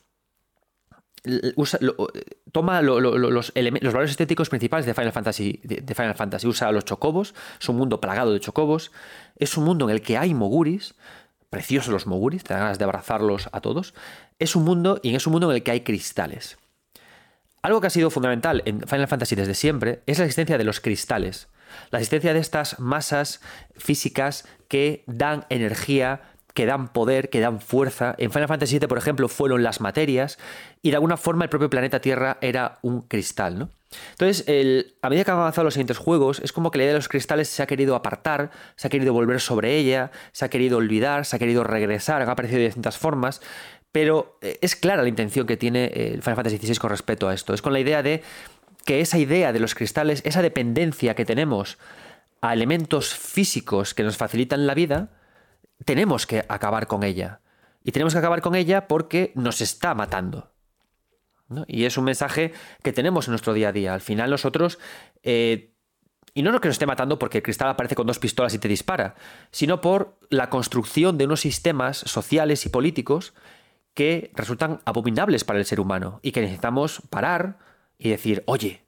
[2.52, 5.62] toma los, valores estéticos principales de Final Fantasy.
[5.64, 6.48] De, Final Fantasy.
[6.48, 8.92] Usa los chocobos, es un mundo plagado de chocobos,
[9.36, 10.96] es un mundo en el que hay moguris,
[11.52, 13.94] preciosos los moguris, te dan ganas de abrazarlos a todos.
[14.40, 16.58] Es un mundo, y es un mundo en el que hay cristales.
[17.62, 20.80] Algo que ha sido fundamental en Final Fantasy desde siempre es la existencia de los
[20.80, 21.50] cristales,
[21.92, 23.42] la existencia de estas masas
[23.76, 26.22] físicas que dan energía,
[26.54, 28.16] que dan poder, que dan fuerza.
[28.18, 30.40] En Final Fantasy VII, por ejemplo, fueron las materias
[30.82, 33.70] y de alguna forma el propio planeta Tierra era un cristal, ¿no?
[34.12, 34.46] Entonces,
[35.02, 37.10] a medida que han avanzado los siguientes juegos, es como que la idea de los
[37.10, 41.26] cristales se ha querido apartar, se ha querido volver sobre ella, se ha querido olvidar,
[41.26, 43.42] se ha querido regresar, han aparecido de distintas formas,
[43.92, 47.28] pero eh, es clara la intención que tiene el eh, Final Fantasy XVI con respecto
[47.28, 47.54] a esto.
[47.54, 48.24] Es con la idea de
[48.86, 51.78] que esa idea de los cristales, esa dependencia que tenemos
[52.42, 55.10] a elementos físicos que nos facilitan la vida,
[55.86, 57.42] tenemos que acabar con ella.
[57.84, 60.52] Y tenemos que acabar con ella porque nos está matando.
[61.68, 62.54] Y es un mensaje
[62.84, 63.94] que tenemos en nuestro día a día.
[63.94, 64.80] Al final nosotros...
[65.24, 65.74] Eh,
[66.36, 68.60] y no lo que nos esté matando porque el cristal aparece con dos pistolas y
[68.60, 69.16] te dispara,
[69.52, 73.34] sino por la construcción de unos sistemas sociales y políticos
[73.94, 77.60] que resultan abominables para el ser humano y que necesitamos parar
[77.98, 78.86] y decir, oye,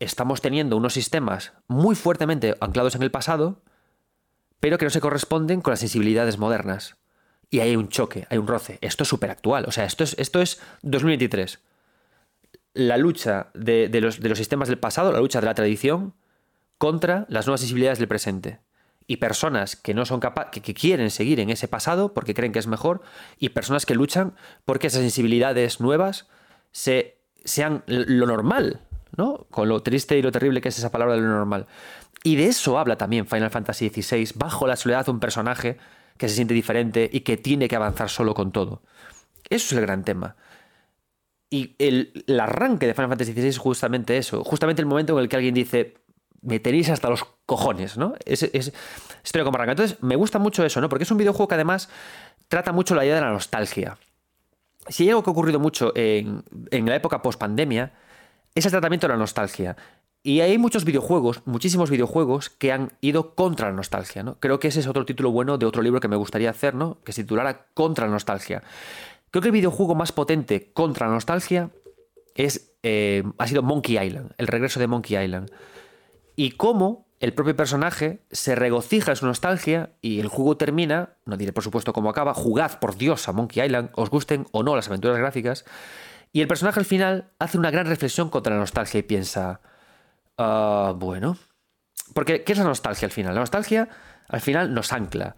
[0.00, 3.62] estamos teniendo unos sistemas muy fuertemente anclados en el pasado,
[4.58, 6.96] pero que no se corresponden con las sensibilidades modernas.
[7.50, 8.78] Y hay un choque, hay un roce.
[8.80, 9.64] Esto es súper actual.
[9.66, 11.60] O sea, esto es, esto es 2023.
[12.74, 16.14] La lucha de, los, de los sistemas del pasado, la lucha de la tradición
[16.78, 18.60] contra las nuevas sensibilidades del presente.
[19.10, 22.60] Y personas que no son capaces, que, quieren seguir en ese pasado porque creen que
[22.60, 23.02] es mejor,
[23.40, 26.28] y personas que luchan porque esas sensibilidades nuevas
[26.70, 28.82] se, sean lo normal,
[29.16, 29.48] ¿no?
[29.50, 31.66] Con lo triste y lo terrible que es esa palabra de lo normal.
[32.22, 35.78] Y de eso habla también Final Fantasy XVI, bajo la soledad de un personaje
[36.16, 38.80] que se siente diferente y que tiene que avanzar solo con todo.
[39.48, 40.36] Eso es el gran tema.
[41.50, 45.28] Y el arranque de Final Fantasy XVI es justamente eso, justamente el momento en el
[45.28, 45.94] que alguien dice,
[46.42, 48.14] me tenéis hasta los cojones, ¿no?
[48.24, 48.72] Es, es
[49.24, 49.72] historia como arranca.
[49.72, 50.88] Entonces, me gusta mucho eso, ¿no?
[50.88, 51.88] Porque es un videojuego que además
[52.48, 53.98] trata mucho la idea de la nostalgia.
[54.88, 57.92] Si hay algo que ha ocurrido mucho en, en la época post-pandemia,
[58.54, 59.76] es el tratamiento de la nostalgia.
[60.22, 64.38] Y hay muchos videojuegos, muchísimos videojuegos que han ido contra la nostalgia, ¿no?
[64.38, 66.98] Creo que ese es otro título bueno de otro libro que me gustaría hacer, ¿no?
[67.04, 68.62] Que se titulara Contra la nostalgia.
[69.30, 71.70] Creo que el videojuego más potente contra la nostalgia
[72.34, 75.50] es, eh, ha sido Monkey Island, el regreso de Monkey Island
[76.40, 81.36] y cómo el propio personaje se regocija en su nostalgia y el juego termina, no
[81.36, 84.74] diré por supuesto cómo acaba, jugad por Dios a Monkey Island, os gusten o no
[84.74, 85.66] las aventuras gráficas,
[86.32, 89.60] y el personaje al final hace una gran reflexión contra la nostalgia y piensa,
[90.38, 91.36] uh, bueno,
[92.14, 93.34] porque ¿qué es la nostalgia al final?
[93.34, 93.90] La nostalgia
[94.26, 95.36] al final nos ancla.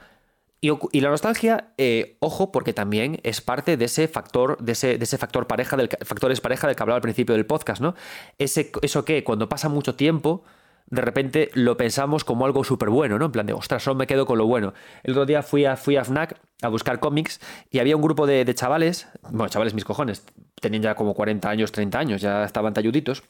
[0.60, 5.02] Y, la nostalgia, eh, ojo, porque también es parte de ese factor, de ese, de
[5.02, 7.96] ese factor pareja, del factores pareja del que hablaba al principio del podcast, ¿no?
[8.38, 10.44] Ese, eso que cuando pasa mucho tiempo,
[10.92, 13.24] de repente lo pensamos como algo súper bueno, ¿no?
[13.24, 14.74] En plan de, ostras, solo me quedo con lo bueno.
[15.02, 17.40] El otro día fui a, fui a FNAC a buscar cómics
[17.70, 20.22] y había un grupo de, chavales, bueno, chavales mis cojones,
[20.60, 23.22] tenían ya como 40 años, 30 años, ya estaban talluditos,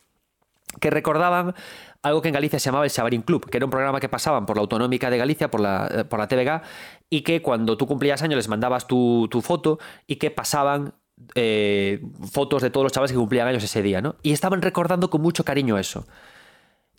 [0.80, 1.54] que recordaban
[2.02, 4.44] algo que en Galicia se llamaba el Xabarín Club, que era un programa que pasaban
[4.44, 6.62] por la Autonómica de Galicia, por la, por la TVG,
[7.10, 9.78] y que cuando tú cumplías años les mandabas tu, tu foto
[10.08, 10.94] y que pasaban
[11.36, 14.16] eh, fotos de todos los chavales que cumplían años ese día, ¿no?
[14.24, 16.06] Y estaban recordando con mucho cariño eso.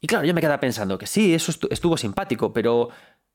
[0.04, 2.90] Y claro, yo me quedaba pensando que sí, eso estuvo simpático, pero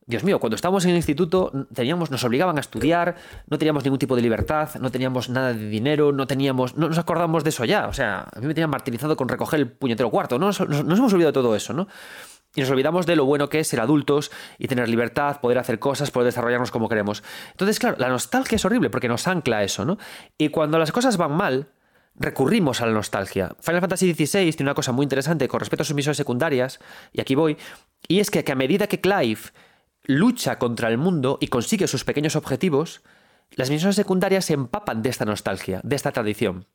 [0.04, 3.16] Dios mío, cuando estábamos en el instituto teníamos, nos obligaban a estudiar,
[3.46, 6.98] no teníamos ningún tipo de libertad, no teníamos nada de dinero, no teníamos, no nos
[6.98, 7.88] acordamos de eso ya.
[7.88, 10.38] O sea, a mí me tenían martirizado con recoger el puñetero cuarto.
[10.38, 10.48] ¿no?
[10.48, 11.88] Nos, hemos olvidado de todo eso, ¿no?
[12.54, 15.78] Y nos olvidamos de lo bueno que es ser adultos y tener libertad, poder hacer
[15.78, 17.24] cosas, poder desarrollarnos como queremos.
[17.52, 19.96] Entonces, claro, la nostalgia es horrible porque nos ancla eso, ¿no?
[20.36, 21.68] Y cuando las cosas van mal,
[22.18, 23.54] recurrimos a la nostalgia.
[23.60, 26.80] Final Fantasy XVI tiene una cosa muy interesante con respecto a sus misiones secundarias,
[27.12, 27.56] y aquí voy,
[28.06, 29.40] y es que, a medida que Clive
[30.04, 33.02] lucha contra el mundo y consigue sus pequeños objetivos,
[33.52, 36.66] las misiones secundarias se empapan de esta nostalgia, de esta tradición.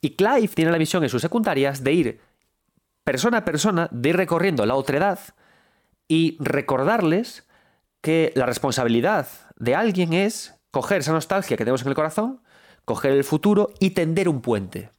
[0.00, 2.20] Y Clive tiene la misión en sus secundarias de ir
[3.04, 5.18] persona a persona, de ir recorriendo la otredad
[6.08, 7.46] y recordarles
[8.00, 12.42] que la responsabilidad de alguien es coger esa nostalgia que tenemos en el corazón,
[12.84, 14.90] coger el futuro y tender un puente.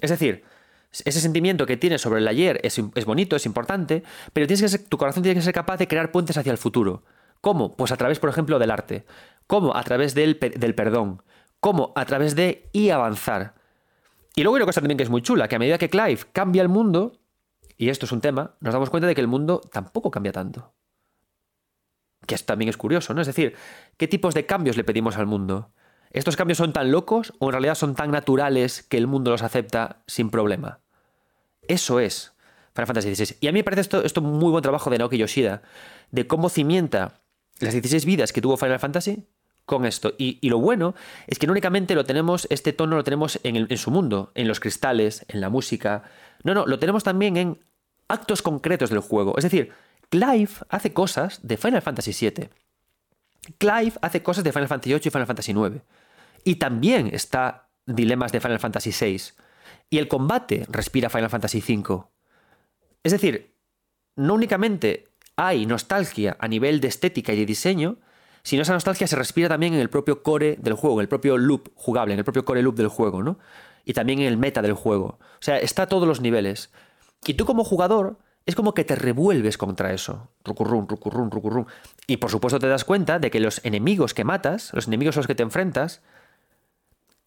[0.00, 0.44] Es decir,
[0.90, 4.02] ese sentimiento que tienes sobre el ayer es, es bonito, es importante,
[4.32, 7.04] pero tienes que tu corazón tiene que ser capaz de crear puentes hacia el futuro.
[7.40, 7.76] ¿Cómo?
[7.76, 9.04] Pues a través, por ejemplo, del arte.
[9.46, 9.76] ¿Cómo?
[9.76, 11.22] A través del, del perdón.
[11.60, 11.92] ¿Cómo?
[11.96, 13.54] A través de y avanzar.
[14.34, 16.20] Y luego hay una cosa también que es muy chula, que a medida que Clive
[16.32, 17.18] cambia el mundo,
[17.76, 20.74] y esto es un tema, nos damos cuenta de que el mundo tampoco cambia tanto.
[22.26, 23.20] Que también es curioso, ¿no?
[23.20, 23.54] Es decir,
[23.96, 25.72] ¿qué tipos de cambios le pedimos al mundo?
[26.12, 29.42] ¿Estos cambios son tan locos o en realidad son tan naturales que el mundo los
[29.42, 30.80] acepta sin problema?
[31.62, 32.32] Eso es
[32.74, 33.36] Final Fantasy XVI.
[33.40, 35.62] Y a mí me parece esto, esto muy buen trabajo de Naoki Yoshida,
[36.10, 37.20] de cómo cimienta
[37.60, 39.26] las 16 vidas que tuvo Final Fantasy
[39.66, 40.14] con esto.
[40.16, 40.94] Y, y, lo bueno
[41.26, 44.48] es que no únicamente lo tenemos, este tono lo tenemos en, en, su mundo, en
[44.48, 46.04] los cristales, en la música.
[46.42, 47.58] No, no, lo tenemos también en
[48.08, 49.36] actos concretos del juego.
[49.36, 49.72] Es decir,
[50.08, 52.48] Clive hace cosas de Final Fantasy VII.
[53.58, 55.82] Clive hace cosas de Final Fantasy VIII y Final Fantasy IX.
[56.44, 59.34] Y también está Dilemas de Final Fantasy VI.
[59.90, 62.04] Y el combate respira Final Fantasy V.
[63.02, 63.54] Es decir,
[64.16, 67.96] no únicamente hay nostalgia a nivel de estética y de diseño,
[68.42, 71.38] sino esa nostalgia se respira también en el propio core del juego, en el propio
[71.38, 73.38] loop jugable, en el propio core loop del juego, ¿no?
[73.84, 75.18] Y también en el meta del juego.
[75.20, 76.70] O sea, está a todos los niveles.
[77.26, 80.30] Y tú como jugador es como que te revuelves contra eso.
[80.44, 81.66] Rucurrum, rucurrum, rucurrum.
[82.06, 85.20] Y por supuesto te das cuenta de que los enemigos que matas, los enemigos a
[85.20, 86.02] los que te enfrentas,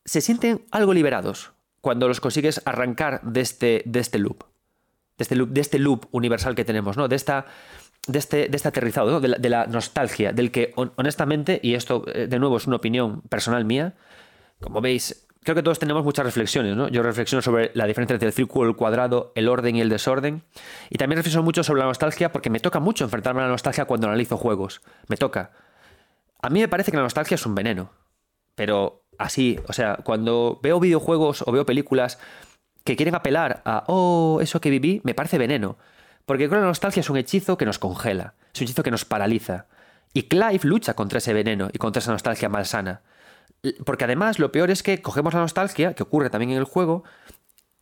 [0.06, 1.52] se sienten algo liberados
[1.82, 4.44] cuando los consigues arrancar de este, de este loop.
[5.18, 7.08] De este loop, de este loop universal que tenemos, ¿no?
[7.08, 7.46] De esta.
[8.08, 9.20] De este, de este aterrizado, ¿no?
[9.20, 12.78] de, la, de la nostalgia, del que honestamente, y esto eh, de nuevo es una
[12.78, 13.94] opinión personal mía,
[14.60, 16.88] como veis, creo que todos tenemos muchas reflexiones, ¿no?
[16.88, 20.44] Yo reflexiono sobre la diferencia entre el círculo, el cuadrado, el orden y el desorden.
[20.90, 23.86] Y también reflexiono mucho sobre la nostalgia porque me toca mucho enfrentarme a la nostalgia
[23.86, 24.82] cuando analizo juegos.
[25.08, 25.52] Me toca.
[26.42, 27.92] A mí me parece que la nostalgia es un veneno.
[28.56, 32.20] Pero así, o sea, cuando veo videojuegos o veo películas
[32.84, 35.78] que quieren apelar a, oh, eso que viví, me parece veneno.
[36.26, 38.92] Porque creo que la nostalgia es un hechizo que nos congela, es un hechizo que
[38.92, 39.68] nos paraliza.
[40.14, 43.02] Y Clive lucha contra ese veneno y contra esa nostalgia malsana.
[43.86, 47.04] Porque además lo peor es que cogemos la nostalgia, que ocurre también en el juego,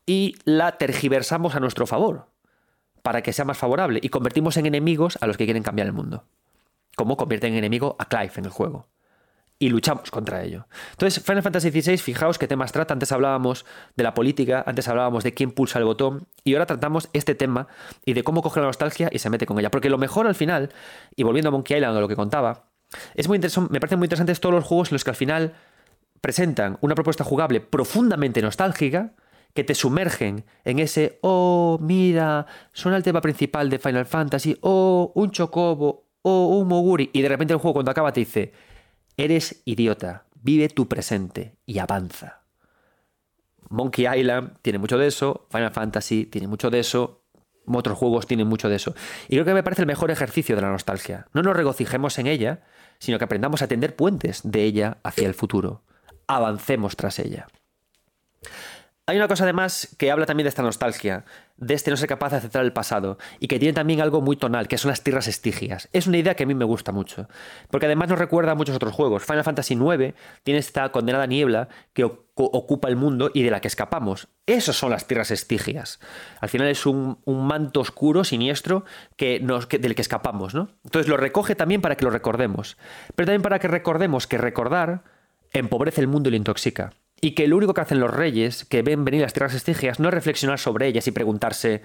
[0.05, 2.27] y la tergiversamos a nuestro favor,
[3.01, 5.93] para que sea más favorable, y convertimos en enemigos a los que quieren cambiar el
[5.93, 6.25] mundo.
[6.95, 8.87] Como convierten en enemigo a Clive en el juego
[9.59, 10.67] y luchamos contra ello.
[10.91, 12.93] Entonces, Final Fantasy XVI, fijaos qué temas trata.
[12.93, 13.65] Antes hablábamos
[13.97, 17.67] de la política, antes hablábamos de quién pulsa el botón, y ahora tratamos este tema
[18.05, 19.69] y de cómo coge la nostalgia y se mete con ella.
[19.69, 20.71] Porque lo mejor al final,
[21.15, 22.69] y volviendo a Monkey Island a lo que contaba,
[23.15, 25.53] es muy me parecen muy interesantes todos los juegos en los que al final
[26.21, 29.13] presentan una propuesta jugable profundamente nostálgica,
[29.53, 35.11] que te sumergen en ese, oh, mira, suena el tema principal de Final Fantasy, oh,
[35.15, 38.53] un chocobo, oh, un moguri, y de repente el juego cuando acaba te dice,
[39.19, 42.43] Eres idiota, vive tu presente y avanza.
[43.67, 47.25] Monkey Island tiene mucho de eso, Final Fantasy tiene mucho de eso,
[47.65, 48.95] otros juegos tienen mucho de eso.
[49.27, 51.27] Y creo que me parece el mejor ejercicio de la nostalgia.
[51.33, 52.63] No nos regocijemos en ella,
[52.99, 55.83] sino que aprendamos a tender puentes de ella hacia el futuro.
[56.25, 57.47] Avancemos tras ella.
[59.09, 61.25] Hay una cosa además que habla también de esta nostalgia,
[61.57, 64.37] de este no ser capaz de aceptar el pasado, y que tiene también algo muy
[64.37, 65.89] tonal, que son las tierras estigias.
[65.93, 67.27] Es una idea que a mí me gusta mucho,
[67.71, 69.25] porque además nos recuerda a muchos otros juegos.
[69.25, 70.13] Final Fantasy IX
[70.43, 74.27] tiene esta condenada niebla que ocupa el mundo y de la que escapamos.
[74.45, 75.99] Esas son las tierras estigias.
[76.39, 78.85] Al final es un, manto oscuro, siniestro,
[79.17, 80.53] que del que escapamos.
[80.53, 80.69] ¿no?
[80.83, 82.77] Entonces lo recoge también para que lo recordemos,
[83.15, 85.03] pero también para que recordemos que recordar
[85.51, 86.93] empobrece el mundo y lo intoxica.
[87.21, 90.07] Y que lo único que hacen los reyes, que ven venir las tierras estigias, no
[90.07, 91.81] es reflexionar sobre ellas y preguntarse,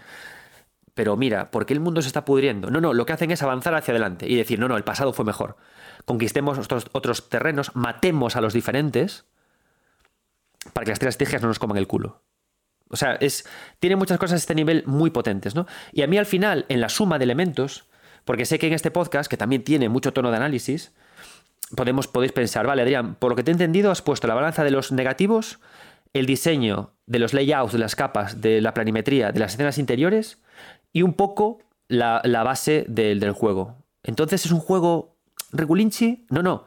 [0.95, 2.71] pero mira, ¿por qué el mundo se está pudriendo?
[2.71, 5.13] No, no, lo que hacen es avanzar hacia adelante y decir, no, no, el pasado
[5.13, 5.57] fue mejor.
[6.05, 9.25] Conquistemos otros, otros terrenos, matemos a los diferentes
[10.73, 12.23] para que las tierras estigias no nos coman el culo.
[12.89, 13.45] O sea, es,
[13.81, 15.67] tiene muchas cosas a este nivel muy potentes, ¿no?
[15.93, 17.89] Y a mí al final, en la suma de elementos,
[18.25, 20.93] porque sé que en este podcast, que también tiene mucho tono de análisis,
[21.77, 24.65] podemos, podéis pensar, vale, Adrián, por lo que te he entendido, has puesto la balanza
[24.65, 25.61] de los negativos,
[26.13, 30.43] el diseño de los layouts, de las capas, de la planimetría, de las escenas interiores
[30.93, 31.59] y un poco
[31.89, 33.77] la, base del, juego.
[34.03, 35.17] Entonces, ¿es un juego
[35.53, 36.27] regulinchi?
[36.31, 36.65] No, no.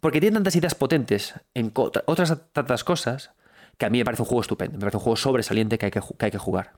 [0.00, 3.32] Porque tiene tantas ideas potentes en otras tantas cosas
[3.78, 4.74] que a mí me parece un juego estupendo.
[4.74, 6.72] Me parece un juego sobresaliente que hay que, que, hay que jugar.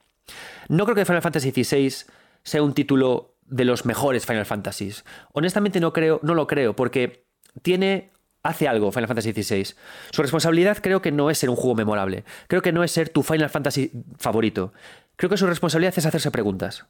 [0.69, 2.07] No creo que Final Fantasy XVI
[2.43, 5.05] sea un título de los mejores Final Fantasies.
[5.33, 7.26] Honestamente no creo, no lo creo, porque
[7.63, 8.11] tiene
[8.43, 9.75] hace algo Final Fantasy XVI.
[10.11, 12.25] Su responsabilidad creo que no es ser un juego memorable.
[12.49, 14.73] Creo que no es ser tu Final Fantasy favorito.
[15.17, 16.87] Creo que su responsabilidad es hacerse preguntas.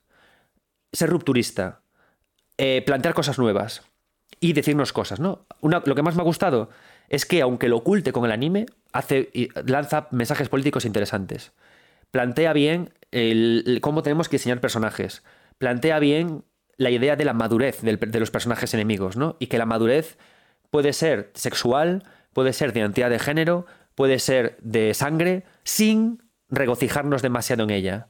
[0.92, 1.80] Ser rupturista.
[2.58, 3.82] Eh, plantear cosas nuevas.
[4.40, 5.46] Y decirnos cosas, ¿no?
[5.62, 6.68] lo que más me ha gustado
[7.08, 9.30] es que, aunque lo oculte con el anime, hace,
[9.64, 11.52] lanza mensajes políticos interesantes.
[12.10, 12.92] Plantea bien
[13.80, 15.22] cómo tenemos que diseñar personajes.
[15.58, 16.44] Plantea bien
[16.76, 19.36] la idea de la madurez de los personajes enemigos, ¿no?
[19.38, 20.18] Y que la madurez
[20.70, 27.22] puede ser sexual, puede ser de identidad de género, puede ser de sangre, sin regocijarnos
[27.22, 28.08] demasiado en ella.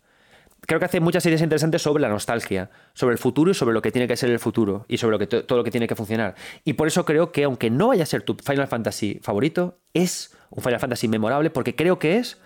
[0.62, 3.82] Creo que hace muchas ideas interesantes sobre la nostalgia, sobre el futuro y sobre lo
[3.82, 5.94] que tiene que ser el futuro y sobre lo que todo lo que tiene que
[5.94, 6.34] funcionar.
[6.64, 10.36] Y por eso creo que aunque no vaya a ser tu Final Fantasy favorito, es
[10.50, 12.38] un Final Fantasy memorable porque creo que es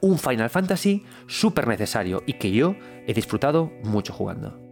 [0.00, 2.74] un Final Fantasy súper necesario y que yo
[3.06, 4.67] he disfrutado mucho jugando.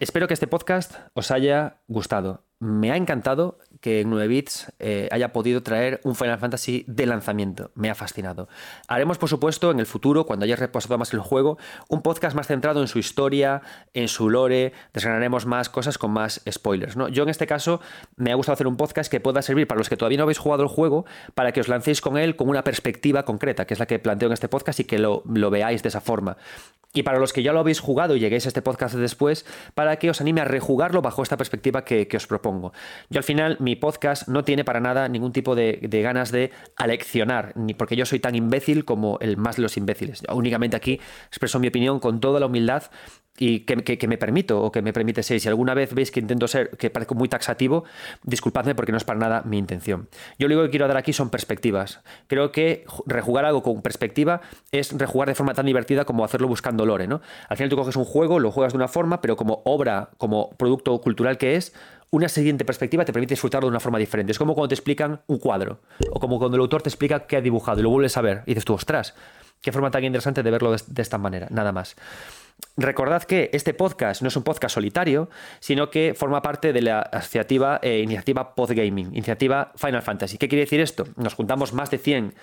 [0.00, 2.47] Espero que este podcast os haya gustado.
[2.60, 7.06] Me ha encantado que en 9 bits eh, haya podido traer un Final Fantasy de
[7.06, 7.70] lanzamiento.
[7.76, 8.48] Me ha fascinado.
[8.88, 11.58] Haremos, por supuesto, en el futuro, cuando hayas repasado más el juego,
[11.88, 13.62] un podcast más centrado en su historia,
[13.94, 16.96] en su lore, desgranaremos más cosas con más spoilers.
[16.96, 17.08] ¿no?
[17.08, 17.80] Yo en este caso
[18.16, 20.38] me ha gustado hacer un podcast que pueda servir para los que todavía no habéis
[20.38, 23.80] jugado el juego, para que os lancéis con él con una perspectiva concreta, que es
[23.80, 26.36] la que planteo en este podcast y que lo, lo veáis de esa forma.
[26.94, 29.44] Y para los que ya lo habéis jugado y lleguéis a este podcast después,
[29.74, 32.47] para que os anime a rejugarlo bajo esta perspectiva que, os propongo.
[33.10, 37.52] Yo al final, mi podcast no tiene para nada ningún tipo de, ganas de aleccionar,
[37.56, 40.22] ni porque yo soy tan imbécil como el más de los imbéciles.
[40.32, 42.84] Únicamente aquí expreso mi opinión con toda la humildad
[43.38, 45.40] y que, me permito o que me permite ser.
[45.40, 47.84] Si alguna vez veis que intento ser, que parezco muy taxativo,
[48.24, 50.08] disculpadme porque no es para nada mi intención.
[50.38, 52.00] Yo lo único que quiero dar aquí son perspectivas.
[52.26, 54.40] Creo que rejugar algo con perspectiva
[54.72, 57.20] es rejugar de forma tan divertida como hacerlo buscando lore, ¿no?
[57.48, 60.50] Al final tú coges un juego, lo juegas de una forma, pero como obra, como
[60.50, 61.72] producto cultural que es,
[62.10, 64.32] una siguiente perspectiva te permite disfrutarlo de una forma diferente.
[64.32, 65.80] Es como cuando te explican un cuadro,
[66.10, 68.42] o como cuando el autor te explica qué ha dibujado y lo vuelves a ver
[68.46, 69.14] y dices tú, ostras,
[69.60, 71.96] qué forma tan interesante de verlo de, esta manera, nada más.
[72.76, 75.30] Recordad que este podcast no es un podcast solitario,
[75.60, 80.38] sino que forma parte de la asociativa eh, iniciativa Podgaming, iniciativa Final Fantasy.
[80.38, 81.06] ¿Qué quiere decir esto?
[81.16, 82.34] Nos juntamos más de 100,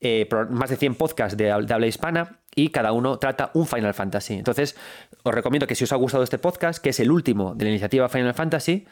[0.00, 3.94] eh, más de 100 podcasts de, de habla hispana y cada uno trata un Final
[3.94, 4.34] Fantasy.
[4.34, 4.76] Entonces,
[5.22, 7.70] os recomiendo que si os ha gustado este podcast, que es el último de la
[7.70, 8.86] iniciativa Final Fantasy,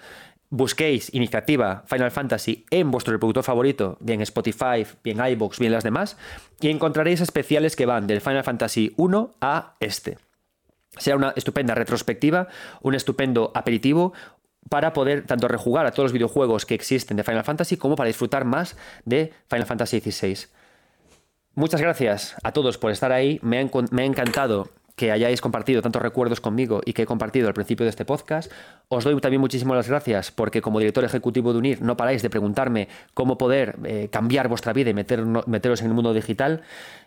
[0.51, 6.17] busquéis iniciativa Final Fantasy en vuestro reproductor favorito, bien Spotify, bien iBox, bien las demás,
[6.61, 10.19] y encontraréis especiales que van del Final Fantasy 1 a este.
[10.97, 12.49] Será una estupenda retrospectiva,
[12.81, 14.15] un estupendo aperitivo
[14.69, 18.09] para poder tanto rejugar a todos los videojuegos que existen de Final Fantasy como para
[18.09, 20.49] disfrutar más de Final Fantasy XVI.
[21.59, 23.41] Muchas gracias a todos por estar ahí.
[23.43, 27.83] Me ha, encantado que hayáis compartido tantos recuerdos conmigo y que he compartido al principio
[27.83, 28.53] de este podcast.
[28.87, 32.31] Os doy también muchísimas las gracias porque como director ejecutivo de UNIR no paráis de
[32.31, 36.63] preguntarme cómo poder eh, cambiar vuestra vida y meteros en el mundo digital.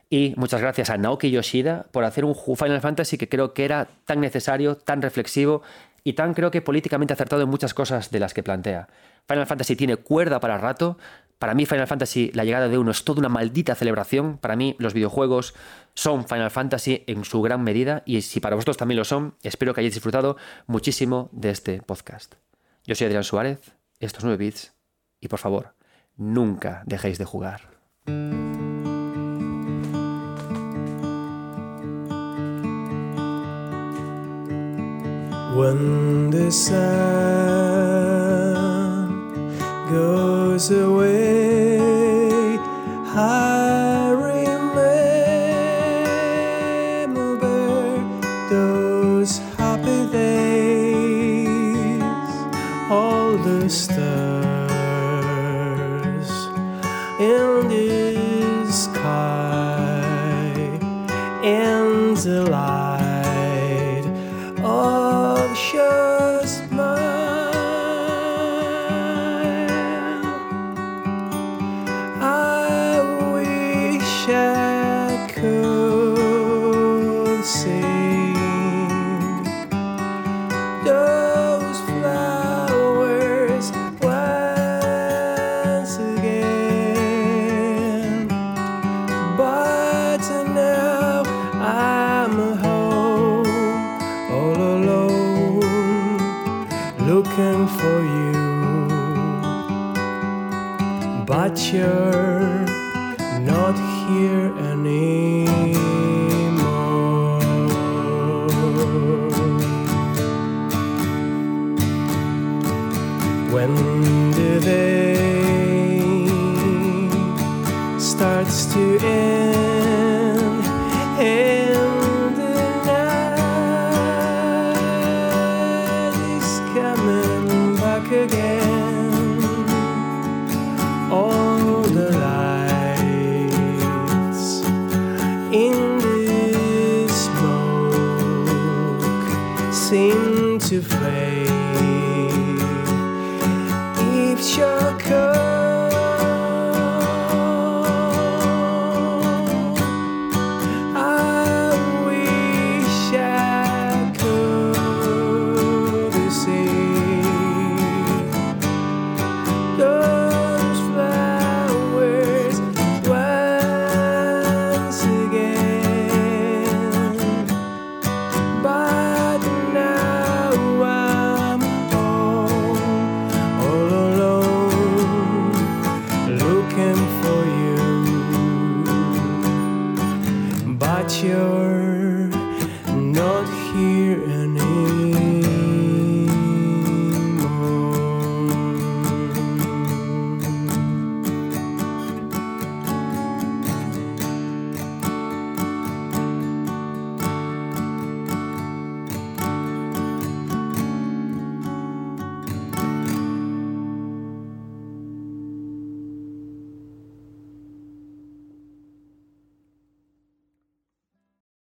[0.10, 3.88] Y muchas gracias a Naoki Yoshida por hacer un Final Fantasy que creo que era
[4.04, 5.62] tan necesario, tan reflexivo
[6.04, 8.90] y tan creo que políticamente acertado en muchas cosas de las que plantea.
[9.28, 10.98] Final Fantasy tiene cuerda para rato.
[11.42, 14.38] Para mí Final Fantasy, la llegada de uno es toda una maldita celebración.
[14.38, 15.56] Para mí los videojuegos
[15.96, 19.74] son Final Fantasy en su gran medida y si para vosotros también lo son, espero
[19.74, 20.38] que hayáis disfrutado
[20.68, 22.36] muchísimo de este podcast.
[22.86, 24.74] Yo soy Adrián Suárez, estos 9 bits
[25.20, 25.74] y por favor,
[26.16, 27.72] nunca dejéis de jugar.